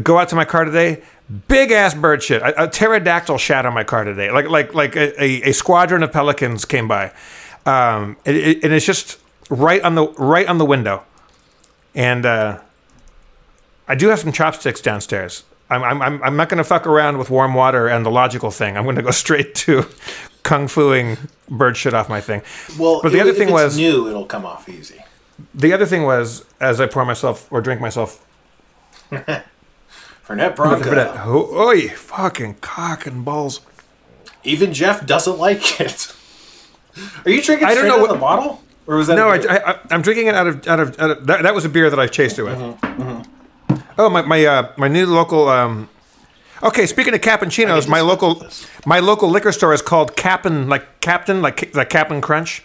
Go 0.03 0.17
out 0.19 0.27
to 0.29 0.35
my 0.35 0.45
car 0.45 0.65
today. 0.65 1.01
Big 1.47 1.71
ass 1.71 1.93
bird 1.93 2.23
shit. 2.23 2.41
A, 2.41 2.63
a 2.63 2.67
pterodactyl 2.67 3.37
shat 3.37 3.65
on 3.65 3.73
my 3.73 3.83
car 3.83 4.03
today. 4.03 4.31
Like 4.31 4.49
like 4.49 4.73
like 4.73 4.95
a, 4.95 5.23
a, 5.23 5.49
a 5.49 5.51
squadron 5.53 6.01
of 6.01 6.11
pelicans 6.11 6.65
came 6.65 6.87
by, 6.87 7.11
um, 7.65 8.17
and, 8.25 8.35
it, 8.35 8.63
and 8.63 8.73
it's 8.73 8.85
just 8.85 9.19
right 9.49 9.81
on 9.83 9.93
the 9.95 10.07
right 10.13 10.47
on 10.47 10.57
the 10.57 10.65
window. 10.65 11.03
And 11.93 12.25
uh, 12.25 12.61
I 13.87 13.93
do 13.95 14.07
have 14.07 14.19
some 14.19 14.31
chopsticks 14.31 14.81
downstairs. 14.81 15.43
I'm 15.69 15.83
I'm 15.83 16.01
I'm, 16.01 16.23
I'm 16.23 16.35
not 16.35 16.49
going 16.49 16.57
to 16.57 16.63
fuck 16.63 16.87
around 16.87 17.19
with 17.19 17.29
warm 17.29 17.53
water 17.53 17.87
and 17.87 18.03
the 18.03 18.09
logical 18.11 18.49
thing. 18.49 18.75
I'm 18.75 18.83
going 18.85 18.95
to 18.95 19.03
go 19.03 19.11
straight 19.25 19.53
to 19.55 19.85
kung 20.41 20.67
fuing 20.67 21.17
bird 21.47 21.77
shit 21.77 21.93
off 21.93 22.09
my 22.09 22.21
thing. 22.21 22.41
Well, 22.79 23.01
but 23.03 23.11
the 23.11 23.19
if- 23.19 23.23
other 23.23 23.33
thing 23.33 23.51
was 23.51 23.77
new. 23.77 24.09
It'll 24.09 24.25
come 24.25 24.47
off 24.47 24.67
easy. 24.67 25.03
the 25.53 25.73
other 25.73 25.85
thing 25.85 26.03
was 26.03 26.43
as 26.59 26.81
I 26.81 26.87
pour 26.87 27.05
myself 27.05 27.51
or 27.51 27.61
drink 27.61 27.81
myself. 27.81 28.25
Fernet 30.29 30.55
Branca. 30.55 31.23
Oh, 31.25 31.67
oi, 31.69 31.89
fucking 31.89 32.55
cock 32.61 33.05
and 33.07 33.25
balls. 33.25 33.61
Even 34.43 34.73
Jeff 34.73 35.05
doesn't 35.05 35.39
like 35.39 35.81
it. 35.81 36.13
Are 37.25 37.31
you 37.31 37.41
drinking 37.41 37.67
I 37.67 37.73
don't 37.73 37.79
straight 37.85 37.87
know 37.89 37.93
out 37.95 37.95
of 37.95 38.01
what- 38.01 38.13
the 38.13 38.19
bottle, 38.19 38.63
or 38.87 38.97
was 38.97 39.07
that? 39.07 39.15
No, 39.15 39.29
I, 39.29 39.39
beer? 39.39 39.51
I, 39.51 39.71
I, 39.71 39.79
I'm 39.91 40.01
drinking 40.01 40.27
it 40.27 40.35
out 40.35 40.47
of 40.47 40.67
out 40.67 40.79
of, 40.79 40.99
out 40.99 41.11
of 41.11 41.27
that, 41.27 41.43
that 41.43 41.55
was 41.55 41.65
a 41.65 41.69
beer 41.69 41.89
that 41.89 41.99
I 41.99 42.07
chased 42.07 42.37
it 42.39 42.43
with. 42.43 42.57
Mm-hmm, 42.57 43.73
Oh, 43.97 44.09
my 44.09 44.21
my 44.21 44.45
uh, 44.45 44.71
my 44.77 44.87
new 44.87 45.05
local. 45.07 45.49
Um, 45.49 45.89
okay, 46.63 46.85
speaking 46.85 47.13
of 47.13 47.21
cappuccinos, 47.21 47.87
my 47.87 48.01
local 48.01 48.45
my 48.85 48.99
local 48.99 49.29
liquor 49.29 49.51
store 49.51 49.73
is 49.73 49.81
called 49.81 50.15
Cap'n 50.15 50.69
like 50.69 50.99
Captain 51.01 51.41
like 51.41 51.73
like 51.75 51.89
Cap'n 51.89 52.21
Crunch. 52.21 52.63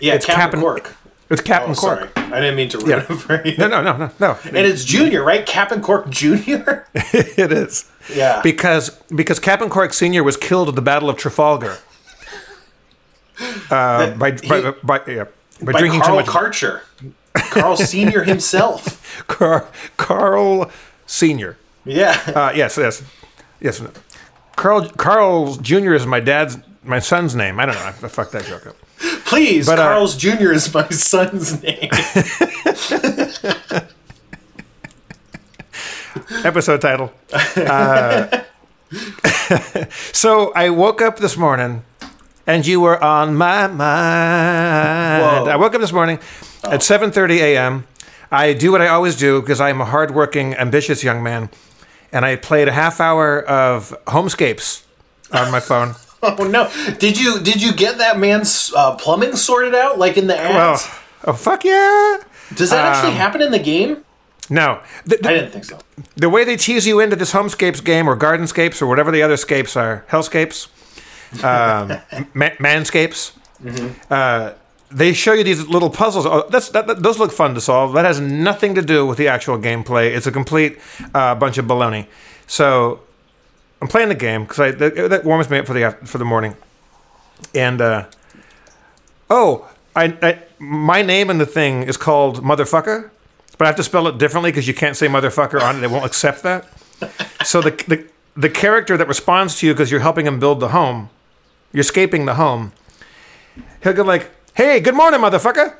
yeah, 0.00 0.14
it's 0.14 0.26
Captain 0.26 0.42
Cap'n- 0.46 0.60
Cork. 0.60 0.96
It's 1.34 1.42
Captain 1.42 1.72
Oh, 1.72 1.74
Cork. 1.74 2.16
sorry, 2.16 2.32
I 2.32 2.40
didn't 2.40 2.56
mean 2.56 2.68
to 2.70 2.78
ruin 2.78 2.90
Yeah. 2.90 3.12
it 3.12 3.16
for 3.16 3.46
you. 3.46 3.56
No, 3.58 3.68
no, 3.68 3.82
no, 3.82 3.96
no, 3.96 4.10
no. 4.18 4.38
And 4.44 4.56
it's 4.56 4.84
Junior, 4.84 5.22
right? 5.22 5.44
Captain 5.44 5.80
Cork 5.82 6.08
Junior. 6.10 6.86
it 6.94 7.52
is. 7.52 7.90
Yeah. 8.14 8.40
Because 8.42 8.90
because 9.14 9.38
Captain 9.38 9.68
Cork 9.68 9.92
Senior 9.92 10.22
was 10.24 10.36
killed 10.36 10.68
at 10.68 10.74
the 10.74 10.82
Battle 10.82 11.08
of 11.10 11.16
Trafalgar. 11.16 11.78
Uh, 13.70 14.14
by, 14.14 14.30
by, 14.30 14.70
by, 14.84 15.00
yeah, 15.08 15.24
by, 15.60 15.72
by 15.72 15.78
drinking 15.80 16.00
Carl 16.02 16.20
too 16.20 16.24
much. 16.24 16.26
Karcher. 16.26 16.80
Carl 17.34 17.76
Senior 17.76 18.22
himself. 18.32 19.26
Car- 19.26 19.66
Carl 19.96 20.70
Senior. 21.06 21.56
Yeah. 21.84 22.16
Uh, 22.28 22.52
yes, 22.54 22.76
yes, 22.76 23.02
yes. 23.60 23.82
Carl 24.54 24.88
Carl 24.90 25.56
Junior 25.56 25.94
is 25.94 26.06
my 26.06 26.20
dad's 26.20 26.58
my 26.84 27.00
son's 27.00 27.34
name. 27.34 27.58
I 27.58 27.66
don't 27.66 27.74
know. 27.74 27.80
I, 27.80 27.88
I 27.88 27.92
fucked 28.08 28.30
that 28.32 28.44
joke 28.44 28.68
up. 28.68 28.76
Please, 29.34 29.66
But, 29.66 29.80
uh, 29.80 29.88
Carl's 29.88 30.16
Jr. 30.16 30.52
is 30.52 30.72
my 30.72 30.88
son's 30.90 31.60
name. 31.60 31.90
Episode 36.44 36.80
title. 36.80 37.12
Uh, 37.56 38.42
so 40.12 40.52
I 40.54 40.70
woke 40.70 41.02
up 41.02 41.18
this 41.18 41.36
morning, 41.36 41.82
and 42.46 42.64
you 42.64 42.80
were 42.80 43.02
on 43.02 43.34
my 43.34 43.66
mind. 43.66 45.22
Whoa. 45.22 45.46
I 45.50 45.56
woke 45.56 45.74
up 45.74 45.80
this 45.80 45.92
morning 45.92 46.20
at 46.62 46.82
7:30 46.82 47.38
a.m. 47.38 47.88
I 48.30 48.52
do 48.52 48.70
what 48.70 48.80
I 48.80 48.86
always 48.86 49.16
do 49.16 49.40
because 49.40 49.60
I 49.60 49.70
am 49.70 49.80
a 49.80 49.84
hardworking, 49.84 50.54
ambitious 50.54 51.02
young 51.02 51.24
man, 51.24 51.50
and 52.12 52.24
I 52.24 52.36
played 52.36 52.68
a 52.68 52.72
half 52.72 53.00
hour 53.00 53.42
of 53.42 53.92
Homescapes 54.06 54.84
on 55.32 55.50
my 55.50 55.58
phone. 55.58 55.96
oh 56.38 56.44
no! 56.48 56.70
Did 56.98 57.20
you 57.20 57.40
did 57.40 57.62
you 57.62 57.72
get 57.72 57.98
that 57.98 58.18
man's 58.18 58.72
uh, 58.74 58.94
plumbing 58.96 59.36
sorted 59.36 59.74
out 59.74 59.98
like 59.98 60.16
in 60.16 60.26
the 60.26 60.34
Well, 60.34 60.74
ads? 60.74 60.88
oh 61.24 61.32
fuck 61.34 61.64
yeah! 61.64 62.18
Does 62.54 62.70
that 62.70 62.84
actually 62.84 63.12
um, 63.12 63.18
happen 63.18 63.42
in 63.42 63.50
the 63.50 63.58
game? 63.58 64.04
No, 64.50 64.80
the, 65.06 65.16
the- 65.16 65.28
I 65.28 65.32
didn't 65.34 65.52
think 65.52 65.64
so. 65.64 65.78
the 66.16 66.28
way 66.28 66.44
they 66.44 66.56
tease 66.56 66.86
you 66.86 67.00
into 67.00 67.16
this 67.16 67.32
homescapes 67.32 67.82
game 67.82 68.06
or 68.08 68.16
gardenscapes 68.16 68.82
or 68.82 68.86
whatever 68.86 69.10
the 69.10 69.22
other 69.22 69.36
scapes 69.38 69.74
are, 69.76 70.04
hellscapes, 70.10 70.68
um, 71.42 71.88
ma- 72.34 72.50
manscapes. 72.60 73.32
Uh, 74.10 74.52
they 74.90 75.12
show 75.14 75.32
you 75.32 75.42
these 75.44 75.66
little 75.66 75.90
puzzles. 75.90 76.26
Oh, 76.26 76.46
that's 76.50 76.68
that, 76.70 76.86
that- 76.86 77.02
those 77.02 77.18
look 77.18 77.32
fun 77.32 77.54
to 77.54 77.60
solve. 77.60 77.94
That 77.94 78.04
has 78.04 78.20
nothing 78.20 78.74
to 78.74 78.82
do 78.82 79.06
with 79.06 79.16
the 79.18 79.28
actual 79.28 79.58
gameplay. 79.58 80.14
It's 80.14 80.26
a 80.26 80.32
complete 80.32 80.78
uh, 81.14 81.34
bunch 81.34 81.56
of 81.58 81.64
baloney. 81.64 82.06
So 82.46 83.00
I'm 83.84 83.88
playing 83.88 84.08
the 84.08 84.14
game 84.14 84.44
because 84.44 84.78
that, 84.78 84.94
that 85.10 85.24
warms 85.26 85.50
me 85.50 85.58
up 85.58 85.66
for 85.66 85.74
the 85.74 85.90
for 86.06 86.16
the 86.16 86.24
morning. 86.24 86.56
And 87.54 87.82
uh, 87.82 88.06
oh, 89.28 89.68
I, 89.94 90.16
I 90.22 90.42
my 90.58 91.02
name 91.02 91.28
in 91.28 91.36
the 91.36 91.44
thing 91.44 91.82
is 91.82 91.98
called 91.98 92.42
motherfucker. 92.42 93.10
but 93.58 93.66
I 93.66 93.66
have 93.66 93.76
to 93.76 93.82
spell 93.82 94.08
it 94.08 94.16
differently 94.16 94.50
because 94.50 94.66
you 94.66 94.72
can't 94.72 94.96
say 94.96 95.06
motherfucker 95.06 95.60
on 95.60 95.76
it. 95.76 95.80
they 95.80 95.86
won't 95.86 96.06
accept 96.06 96.42
that. 96.44 96.66
So 97.44 97.60
the 97.60 97.72
the, 97.86 98.06
the 98.34 98.48
character 98.48 98.96
that 98.96 99.06
responds 99.06 99.58
to 99.58 99.66
you 99.66 99.74
because 99.74 99.90
you're 99.90 100.00
helping 100.00 100.26
him 100.26 100.40
build 100.40 100.60
the 100.60 100.68
home, 100.68 101.10
you're 101.74 101.82
escaping 101.82 102.24
the 102.24 102.36
home. 102.36 102.72
He'll 103.82 103.92
go 103.92 104.02
like, 104.02 104.30
"Hey, 104.54 104.80
good 104.80 104.94
morning, 104.94 105.20
motherfucker," 105.20 105.76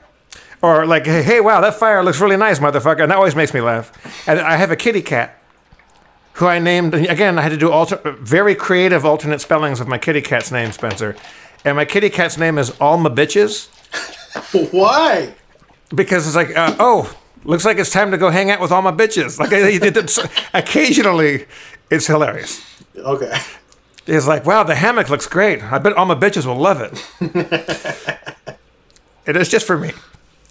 or 0.61 0.85
like, 0.85 1.07
"Hey, 1.07 1.23
hey, 1.23 1.41
wow, 1.41 1.63
that 1.63 1.77
fire 1.77 2.05
looks 2.05 2.21
really 2.21 2.37
nice, 2.37 2.59
motherfucker," 2.59 3.01
and 3.01 3.11
that 3.11 3.17
always 3.17 3.35
makes 3.35 3.55
me 3.55 3.63
laugh. 3.63 3.91
And 4.29 4.41
I 4.41 4.57
have 4.57 4.71
a 4.71 4.77
kitty 4.77 5.01
cat 5.01 5.41
who 6.35 6.47
I 6.47 6.59
named 6.59 6.95
again. 6.95 7.39
I 7.39 7.43
had 7.43 7.51
to 7.51 7.57
do 7.57 7.71
alter, 7.71 7.97
very 8.21 8.55
creative 8.55 9.05
alternate 9.05 9.41
spellings 9.41 9.81
of 9.81 9.89
my 9.89 9.99
kitty 9.99 10.21
cat's 10.21 10.51
name, 10.53 10.73
Spencer. 10.73 11.17
And 11.65 11.77
my 11.77 11.85
kitty 11.85 12.11
cat's 12.11 12.37
name 12.37 12.59
is 12.59 12.79
Alma 12.81 13.11
Bitches 13.11 13.69
Why? 14.73 15.35
because 15.95 16.27
it's 16.27 16.37
like, 16.37 16.57
uh, 16.57 16.75
oh, 16.79 17.15
looks 17.45 17.65
like 17.65 17.79
it's 17.79 17.91
time 17.91 18.11
to 18.11 18.19
go 18.19 18.31
hang 18.31 18.51
out 18.51 18.61
with 18.61 18.73
all 18.73 18.83
my 18.83 18.91
bitches. 18.93 19.39
Like 19.39 19.53
I, 19.53 19.79
did 19.79 19.97
it 19.97 20.11
so- 20.11 20.25
occasionally, 20.55 21.47
it's 21.91 22.07
hilarious. 22.07 22.63
Okay. 22.97 23.33
It's 24.07 24.27
like, 24.27 24.45
wow, 24.45 24.63
the 24.65 24.75
hammock 24.75 25.09
looks 25.09 25.27
great. 25.27 25.63
I 25.63 25.79
bet 25.79 25.95
all 25.95 26.05
my 26.07 26.15
bitches 26.15 26.45
will 26.47 26.57
love 26.57 26.81
it. 26.81 27.03
it 29.27 29.37
is 29.37 29.49
just 29.49 29.67
for 29.67 29.79
me. 29.79 29.93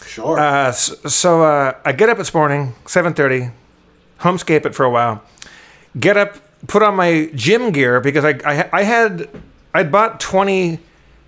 Sure. 0.05 0.39
Uh, 0.39 0.69
s- 0.69 0.95
so 1.13 1.43
uh, 1.43 1.73
I 1.85 1.91
get 1.91 2.09
up 2.09 2.17
this 2.17 2.33
morning, 2.33 2.73
seven 2.87 3.13
thirty, 3.13 3.51
homescape 4.21 4.65
it 4.65 4.73
for 4.75 4.85
a 4.85 4.89
while. 4.89 5.23
Get 5.99 6.17
up, 6.17 6.37
put 6.67 6.81
on 6.81 6.95
my 6.95 7.29
gym 7.35 7.71
gear 7.71 7.99
because 8.01 8.25
I 8.25 8.39
I, 8.45 8.69
I 8.73 8.83
had 8.83 9.29
I'd 9.73 9.91
bought 9.91 10.19
twenty 10.19 10.79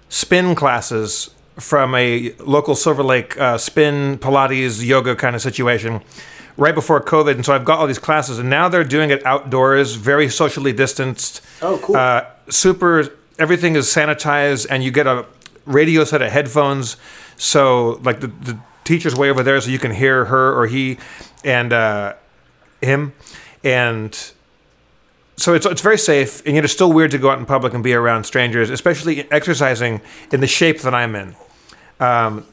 spin 0.09 0.55
classes 0.55 1.29
from 1.57 1.95
a 1.95 2.33
local 2.39 2.75
Silver 2.75 3.03
Lake 3.03 3.37
uh, 3.37 3.57
spin 3.57 4.17
Pilates 4.17 4.83
yoga 4.85 5.15
kind 5.15 5.35
of 5.35 5.41
situation 5.41 6.01
right 6.57 6.73
before 6.75 7.01
COVID, 7.01 7.35
and 7.35 7.45
so 7.45 7.53
I've 7.53 7.65
got 7.65 7.79
all 7.79 7.87
these 7.87 7.99
classes, 7.99 8.39
and 8.39 8.49
now 8.49 8.69
they're 8.69 8.83
doing 8.83 9.09
it 9.09 9.25
outdoors, 9.25 9.95
very 9.95 10.29
socially 10.29 10.73
distanced. 10.73 11.41
Oh, 11.61 11.79
cool. 11.81 11.95
Uh, 11.95 12.25
super. 12.49 13.09
Everything 13.37 13.75
is 13.75 13.87
sanitized, 13.87 14.67
and 14.69 14.83
you 14.83 14.91
get 14.91 15.07
a 15.07 15.25
radio 15.65 16.05
set 16.05 16.21
of 16.21 16.31
headphones. 16.31 16.95
So, 17.37 17.99
like 18.03 18.21
the, 18.21 18.27
the 18.27 18.57
teacher's 18.85 19.15
way 19.15 19.29
over 19.29 19.43
there, 19.43 19.59
so 19.59 19.69
you 19.69 19.79
can 19.79 19.91
hear 19.91 20.25
her 20.25 20.57
or 20.57 20.67
he, 20.67 20.97
and 21.43 21.73
uh, 21.73 22.13
him, 22.81 23.13
and 23.63 24.31
so 25.37 25.53
it's 25.53 25.65
it's 25.65 25.81
very 25.81 25.97
safe. 25.97 26.45
And 26.45 26.55
yet, 26.55 26.63
it's 26.63 26.73
still 26.73 26.91
weird 26.91 27.11
to 27.11 27.17
go 27.17 27.29
out 27.29 27.39
in 27.39 27.45
public 27.45 27.73
and 27.73 27.83
be 27.83 27.93
around 27.93 28.23
strangers, 28.25 28.69
especially 28.69 29.29
exercising 29.31 30.01
in 30.31 30.39
the 30.39 30.47
shape 30.47 30.81
that 30.81 30.93
I'm 30.93 31.15
in. 31.15 31.35
Um, 31.99 32.45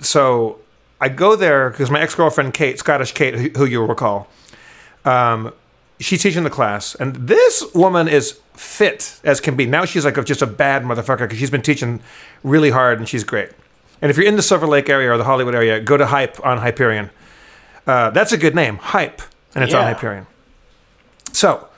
so 0.00 0.58
I 1.00 1.08
go 1.08 1.36
there 1.36 1.70
because 1.70 1.90
my 1.90 2.00
ex 2.00 2.14
girlfriend 2.14 2.54
Kate, 2.54 2.78
Scottish 2.78 3.12
Kate, 3.12 3.34
who, 3.34 3.48
who 3.50 3.64
you'll 3.66 3.86
recall, 3.86 4.28
um, 5.04 5.52
she's 5.98 6.22
teaching 6.22 6.44
the 6.44 6.50
class, 6.50 6.94
and 6.94 7.14
this 7.14 7.64
woman 7.74 8.08
is 8.08 8.40
fit 8.54 9.20
as 9.24 9.40
can 9.40 9.56
be. 9.56 9.66
Now 9.66 9.84
she's 9.84 10.04
like 10.04 10.22
just 10.24 10.42
a 10.42 10.46
bad 10.46 10.82
motherfucker 10.82 11.20
because 11.20 11.38
she's 11.38 11.50
been 11.50 11.62
teaching 11.62 12.00
really 12.42 12.70
hard 12.70 12.98
and 12.98 13.08
she's 13.08 13.24
great. 13.24 13.50
And 14.02 14.10
if 14.10 14.16
you're 14.16 14.26
in 14.26 14.36
the 14.36 14.42
Silver 14.42 14.66
Lake 14.66 14.88
area 14.88 15.10
or 15.10 15.18
the 15.18 15.24
Hollywood 15.24 15.54
area, 15.54 15.78
go 15.80 15.96
to 15.96 16.06
Hype 16.06 16.44
on 16.44 16.58
Hyperion. 16.58 17.10
Uh, 17.86 18.10
that's 18.10 18.32
a 18.32 18.38
good 18.38 18.54
name, 18.54 18.76
Hype, 18.76 19.20
and 19.54 19.64
it's 19.64 19.74
on 19.74 19.84
Hyperion. 19.84 20.26
So 21.32 21.69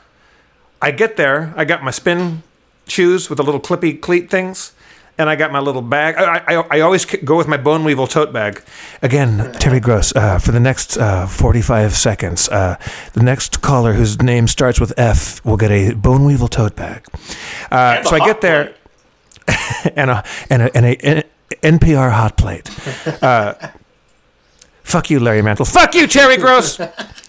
I 0.83 0.91
get 0.91 1.17
there. 1.17 1.55
I 1.57 1.65
got 1.65 1.85
my 1.85 1.93
spin 1.93 2.43
shoes 2.89 3.31
with 3.31 3.37
the 3.37 3.45
little 3.45 3.61
clippy 3.61 3.99
cleat 3.99 4.29
things, 4.29 4.73
and 5.17 5.31
I 5.31 5.37
got 5.37 5.53
my 5.53 5.61
little 5.61 5.81
bag. 5.81 6.17
I, 6.17 6.43
I, 6.47 6.65
I 6.71 6.81
always 6.81 7.05
go 7.05 7.37
with 7.37 7.47
my 7.47 7.57
bone 7.57 7.85
weevil 7.85 8.09
tote 8.09 8.33
bag. 8.33 8.63
Again, 9.01 9.53
Terry 9.61 9.79
Gross, 9.79 10.15
uh, 10.17 10.41
for 10.41 10.51
the 10.51 10.59
next 10.59 10.97
uh, 10.97 11.29
45 11.29 11.95
seconds, 11.95 12.49
uh, 12.49 12.77
the 13.13 13.23
next 13.23 13.63
caller 13.63 13.93
whose 13.93 14.21
name 14.21 14.49
starts 14.49 14.81
with 14.81 14.93
F 14.99 15.45
will 15.45 15.57
get 15.57 15.71
a 15.71 15.95
bone 15.95 16.25
weevil 16.25 16.49
tote 16.49 16.75
bag. 16.75 17.07
Uh, 17.71 18.03
so 18.03 18.17
I 18.17 18.27
get 18.27 18.41
there, 18.41 18.75
and 19.97 20.11
a, 20.11 20.25
and 20.51 20.63
a, 20.63 20.77
and 20.77 20.87
a, 20.87 21.25
NPR 21.63 22.11
hot 22.11 22.37
plate. 22.37 22.69
Uh, 23.23 23.55
fuck 24.83 25.11
you, 25.11 25.21
Larry 25.21 25.43
Mantle. 25.43 25.65
Fuck 25.65 25.95
you, 25.95 26.09
Terry 26.09 26.39
Gross. 26.39 26.81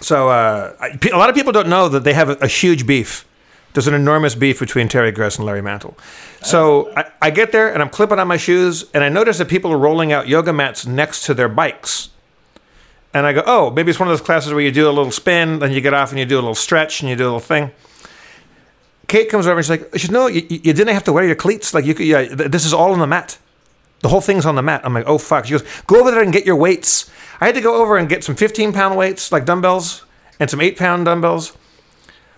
So 0.00 0.28
uh, 0.28 0.74
a 0.80 1.16
lot 1.16 1.28
of 1.28 1.34
people 1.34 1.52
don't 1.52 1.68
know 1.68 1.88
that 1.88 2.04
they 2.04 2.14
have 2.14 2.30
a, 2.30 2.36
a 2.40 2.46
huge 2.46 2.86
beef. 2.86 3.26
There's 3.72 3.86
an 3.86 3.94
enormous 3.94 4.34
beef 4.34 4.58
between 4.58 4.88
Terry 4.88 5.12
Gross 5.12 5.36
and 5.36 5.46
Larry 5.46 5.62
Mantle. 5.62 5.96
So 6.42 6.92
I, 6.96 7.10
I 7.22 7.30
get 7.30 7.52
there 7.52 7.72
and 7.72 7.80
I'm 7.82 7.90
clipping 7.90 8.18
on 8.18 8.26
my 8.26 8.36
shoes, 8.36 8.84
and 8.94 9.04
I 9.04 9.08
notice 9.08 9.38
that 9.38 9.48
people 9.48 9.72
are 9.72 9.78
rolling 9.78 10.12
out 10.12 10.26
yoga 10.26 10.52
mats 10.52 10.86
next 10.86 11.24
to 11.26 11.34
their 11.34 11.48
bikes. 11.48 12.08
And 13.12 13.26
I 13.26 13.32
go, 13.32 13.42
oh, 13.46 13.70
maybe 13.70 13.90
it's 13.90 14.00
one 14.00 14.08
of 14.08 14.12
those 14.12 14.24
classes 14.24 14.52
where 14.52 14.62
you 14.62 14.72
do 14.72 14.88
a 14.88 14.92
little 14.92 15.12
spin, 15.12 15.58
then 15.58 15.72
you 15.72 15.80
get 15.80 15.94
off 15.94 16.10
and 16.10 16.18
you 16.18 16.24
do 16.24 16.36
a 16.36 16.42
little 16.42 16.54
stretch 16.54 17.00
and 17.00 17.10
you 17.10 17.16
do 17.16 17.24
a 17.24 17.26
little 17.26 17.40
thing. 17.40 17.70
Kate 19.08 19.28
comes 19.28 19.46
over 19.46 19.56
and 19.56 19.64
she's 19.64 19.70
like, 19.70 19.90
she 19.94 20.06
said, 20.06 20.12
no, 20.12 20.28
you, 20.28 20.46
you 20.48 20.72
didn't 20.72 20.94
have 20.94 21.04
to 21.04 21.12
wear 21.12 21.24
your 21.24 21.34
cleats. 21.34 21.74
Like 21.74 21.84
you, 21.84 21.94
could, 21.94 22.06
yeah, 22.06 22.22
this 22.30 22.64
is 22.64 22.72
all 22.72 22.92
on 22.92 23.00
the 23.00 23.08
mat. 23.08 23.38
The 24.00 24.08
whole 24.08 24.20
thing's 24.20 24.46
on 24.46 24.54
the 24.54 24.62
mat. 24.62 24.82
I'm 24.84 24.94
like, 24.94 25.06
oh 25.06 25.18
fuck. 25.18 25.46
She 25.46 25.52
goes, 25.52 25.64
go 25.86 26.00
over 26.00 26.12
there 26.12 26.22
and 26.22 26.32
get 26.32 26.46
your 26.46 26.56
weights. 26.56 27.10
I 27.40 27.46
had 27.46 27.54
to 27.54 27.60
go 27.60 27.80
over 27.80 27.96
and 27.96 28.08
get 28.08 28.22
some 28.22 28.34
15 28.34 28.72
pound 28.72 28.96
weights, 28.96 29.32
like 29.32 29.44
dumbbells, 29.44 30.04
and 30.38 30.50
some 30.50 30.60
eight 30.60 30.76
pound 30.76 31.06
dumbbells. 31.06 31.56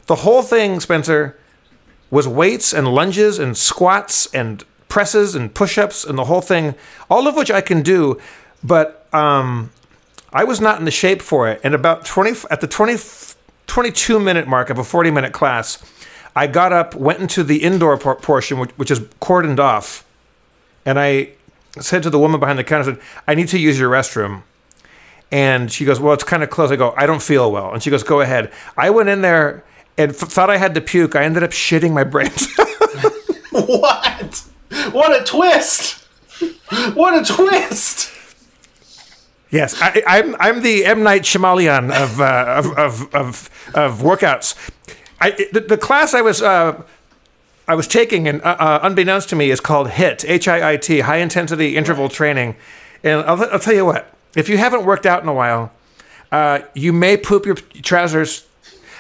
The 0.07 0.17
whole 0.17 0.43
thing, 0.43 0.81
Spencer, 0.81 1.38
was 2.11 2.29
weights 2.29 2.73
and 2.73 2.88
lunges 2.88 3.38
and 3.38 3.57
squats 3.57 4.27
and 4.35 4.65
presses 4.88 5.35
and 5.35 5.55
push 5.55 5.79
ups 5.79 6.05
and 6.05 6.19
the 6.19 6.25
whole 6.25 6.43
thing, 6.43 6.75
all 7.11 7.27
of 7.27 7.35
which 7.35 7.51
I 7.51 7.62
can 7.62 7.83
do, 7.83 8.21
but 8.62 9.07
um, 9.15 9.71
I 10.33 10.45
was 10.45 10.61
not 10.61 10.79
in 10.79 10.85
the 10.85 10.91
shape 10.91 11.23
for 11.23 11.49
it. 11.49 11.61
And 11.65 11.75
about 11.75 12.05
20, 12.05 12.47
at 12.51 12.61
the 12.61 12.67
20, 12.67 12.99
22 13.67 14.21
minute 14.21 14.47
mark 14.47 14.69
of 14.69 14.79
a 14.79 14.85
40 14.85 15.11
minute 15.11 15.33
class, 15.33 15.83
I 16.37 16.47
got 16.47 16.73
up, 16.73 16.95
went 16.95 17.21
into 17.21 17.43
the 17.43 17.62
indoor 17.62 17.97
por- 17.97 18.17
portion, 18.17 18.59
which, 18.59 18.71
which 18.73 18.91
is 18.91 19.01
cordoned 19.21 19.59
off, 19.59 20.05
and 20.85 20.99
I 20.99 21.31
said 21.81 22.03
to 22.03 22.11
the 22.11 22.19
woman 22.19 22.38
behind 22.38 22.59
the 22.59 22.65
counter, 22.65 22.91
I 22.91 22.95
said, 22.95 23.03
I 23.27 23.35
need 23.35 23.49
to 23.49 23.59
use 23.59 23.79
your 23.79 23.91
restroom. 23.91 24.43
And 25.33 25.73
she 25.73 25.87
goes, 25.87 25.99
Well, 25.99 26.12
it's 26.12 26.25
kind 26.25 26.42
of 26.42 26.51
close. 26.51 26.71
I 26.71 26.77
go, 26.77 26.95
I 26.97 27.07
don't 27.07 27.23
feel 27.23 27.51
well. 27.51 27.73
And 27.73 27.83
she 27.83 27.90
goes, 27.90 28.03
Go 28.03 28.21
ahead. 28.21 28.53
I 28.77 28.90
went 28.90 29.09
in 29.09 29.23
there 29.23 29.64
and 29.97 30.11
f- 30.11 30.18
thought 30.18 30.51
I 30.51 30.59
had 30.59 30.75
to 30.75 30.81
puke. 30.81 31.16
I 31.16 31.25
ended 31.25 31.42
up 31.42 31.51
shitting 31.51 31.92
my 31.92 32.05
brains. 32.05 32.47
what? 33.51 34.45
What 34.92 35.21
a 35.21 35.25
twist! 35.25 36.07
What 36.95 37.21
a 37.21 37.35
twist! 37.35 38.11
yes, 39.51 39.81
I, 39.81 40.03
I'm, 40.07 40.35
I'm 40.38 40.62
the 40.62 40.85
M. 40.85 41.03
Night 41.03 41.23
Shyamalan 41.23 41.92
of, 41.92 42.21
uh, 42.21 42.55
of, 42.59 42.79
of, 42.79 43.14
of, 43.14 43.51
of 43.75 43.99
workouts. 44.01 44.71
I, 45.21 45.31
the, 45.53 45.61
the 45.61 45.79
class 45.79 46.14
I 46.14 46.21
was. 46.21 46.42
Uh, 46.42 46.83
I 47.68 47.77
was 47.77 47.87
taking, 47.87 48.27
and 48.27 48.42
uh, 48.42 48.57
uh, 48.59 48.81
unbeknownst 48.83 49.29
to 49.29 49.37
me, 49.37 49.51
is 49.51 49.61
called 49.61 49.90
HIT, 49.90 50.25
H 50.27 50.49
I 50.49 50.73
I 50.73 50.77
T, 50.77 51.01
High 51.01 51.18
Intensity 51.18 51.77
Interval 51.77 52.09
Training. 52.09 52.57
And 53.05 53.21
I'll, 53.21 53.40
I'll 53.53 53.61
tell 53.61 53.75
you 53.75 53.85
what, 53.85 54.12
if 54.37 54.49
you 54.49 54.59
haven't 54.59 54.85
worked 54.85 55.07
out 55.07 55.23
in 55.23 55.29
a 55.29 55.35
while, 55.35 55.73
uh, 56.31 56.61
you 56.75 56.92
may 56.92 57.16
poop 57.16 57.47
your 57.47 57.55
trousers. 57.55 58.47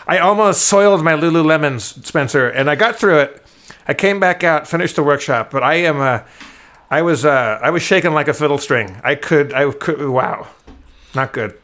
I 0.06 0.18
almost 0.18 0.62
soiled 0.62 1.02
my 1.02 1.12
Lululemons, 1.12 2.04
Spencer, 2.04 2.48
and 2.48 2.68
I 2.68 2.74
got 2.74 2.96
through 2.96 3.20
it. 3.20 3.42
I 3.86 3.94
came 3.94 4.20
back 4.20 4.44
out, 4.44 4.68
finished 4.68 4.96
the 4.96 5.02
workshop, 5.02 5.50
but 5.50 5.62
I 5.62 5.74
am, 5.74 6.00
uh, 6.00 6.20
I 6.90 7.02
was, 7.02 7.24
uh, 7.24 7.58
I 7.62 7.70
was 7.70 7.82
shaking 7.82 8.12
like 8.12 8.28
a 8.28 8.34
fiddle 8.34 8.58
string. 8.58 9.00
I 9.02 9.14
could, 9.14 9.52
I 9.52 9.70
could, 9.72 10.06
wow, 10.08 10.48
not 11.14 11.32
good. 11.32 11.58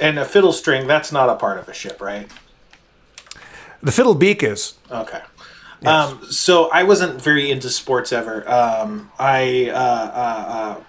And 0.00 0.18
a 0.18 0.24
fiddle 0.24 0.52
string, 0.52 0.86
that's 0.86 1.10
not 1.10 1.28
a 1.28 1.34
part 1.34 1.58
of 1.58 1.68
a 1.68 1.74
ship, 1.74 2.00
right? 2.00 2.30
The 3.82 3.92
fiddle 3.92 4.14
beak 4.14 4.42
is. 4.42 4.74
Okay. 4.90 5.20
Um, 5.84 6.24
so 6.30 6.70
I 6.70 6.82
wasn't 6.82 7.22
very 7.22 7.50
into 7.50 7.70
sports 7.70 8.12
ever. 8.12 8.48
Um, 8.50 9.12
I 9.18 9.70
uh, 9.70 9.76
uh, 9.76 10.44
uh, 10.48 10.82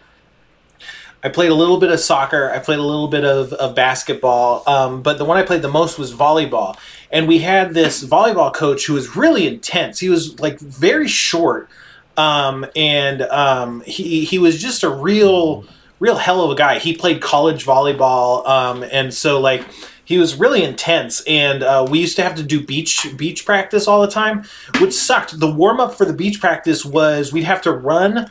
I 1.23 1.29
played 1.29 1.51
a 1.51 1.55
little 1.55 1.79
bit 1.79 1.91
of 1.91 1.99
soccer. 1.99 2.49
I 2.51 2.59
played 2.59 2.79
a 2.79 2.83
little 2.83 3.07
bit 3.07 3.25
of, 3.25 3.51
of 3.53 3.75
basketball. 3.75 4.63
Um, 4.67 5.01
but 5.01 5.17
the 5.17 5.25
one 5.25 5.37
I 5.37 5.43
played 5.43 5.61
the 5.61 5.69
most 5.69 5.99
was 5.99 6.13
volleyball. 6.13 6.77
And 7.11 7.27
we 7.27 7.39
had 7.39 7.73
this 7.73 8.03
volleyball 8.03 8.53
coach 8.53 8.85
who 8.85 8.93
was 8.93 9.15
really 9.15 9.47
intense. 9.47 9.99
He 9.99 10.09
was 10.09 10.39
like 10.39 10.59
very 10.59 11.07
short. 11.07 11.69
Um, 12.15 12.65
and 12.75 13.23
um, 13.23 13.81
he, 13.81 14.23
he 14.23 14.39
was 14.39 14.61
just 14.61 14.83
a 14.83 14.89
real, 14.89 15.65
real 15.99 16.15
hell 16.15 16.43
of 16.43 16.51
a 16.51 16.55
guy. 16.55 16.79
He 16.79 16.95
played 16.95 17.21
college 17.21 17.65
volleyball. 17.65 18.47
Um, 18.47 18.83
and 18.83 19.13
so 19.13 19.39
like, 19.39 19.65
he 20.05 20.17
was 20.17 20.33
really 20.33 20.63
intense 20.63 21.21
and 21.27 21.61
uh, 21.61 21.85
we 21.87 21.99
used 21.99 22.15
to 22.15 22.23
have 22.23 22.33
to 22.33 22.41
do 22.41 22.65
beach 22.65 23.05
beach 23.15 23.45
practice 23.45 23.87
all 23.87 24.01
the 24.01 24.07
time 24.07 24.43
which 24.79 24.91
sucked 24.91 25.39
the 25.39 25.49
warm 25.49 25.79
up 25.79 25.93
for 25.93 26.03
the 26.03 26.13
beach 26.13 26.39
practice 26.39 26.83
was 26.83 27.31
we'd 27.31 27.43
have 27.43 27.61
to 27.61 27.71
run 27.71 28.27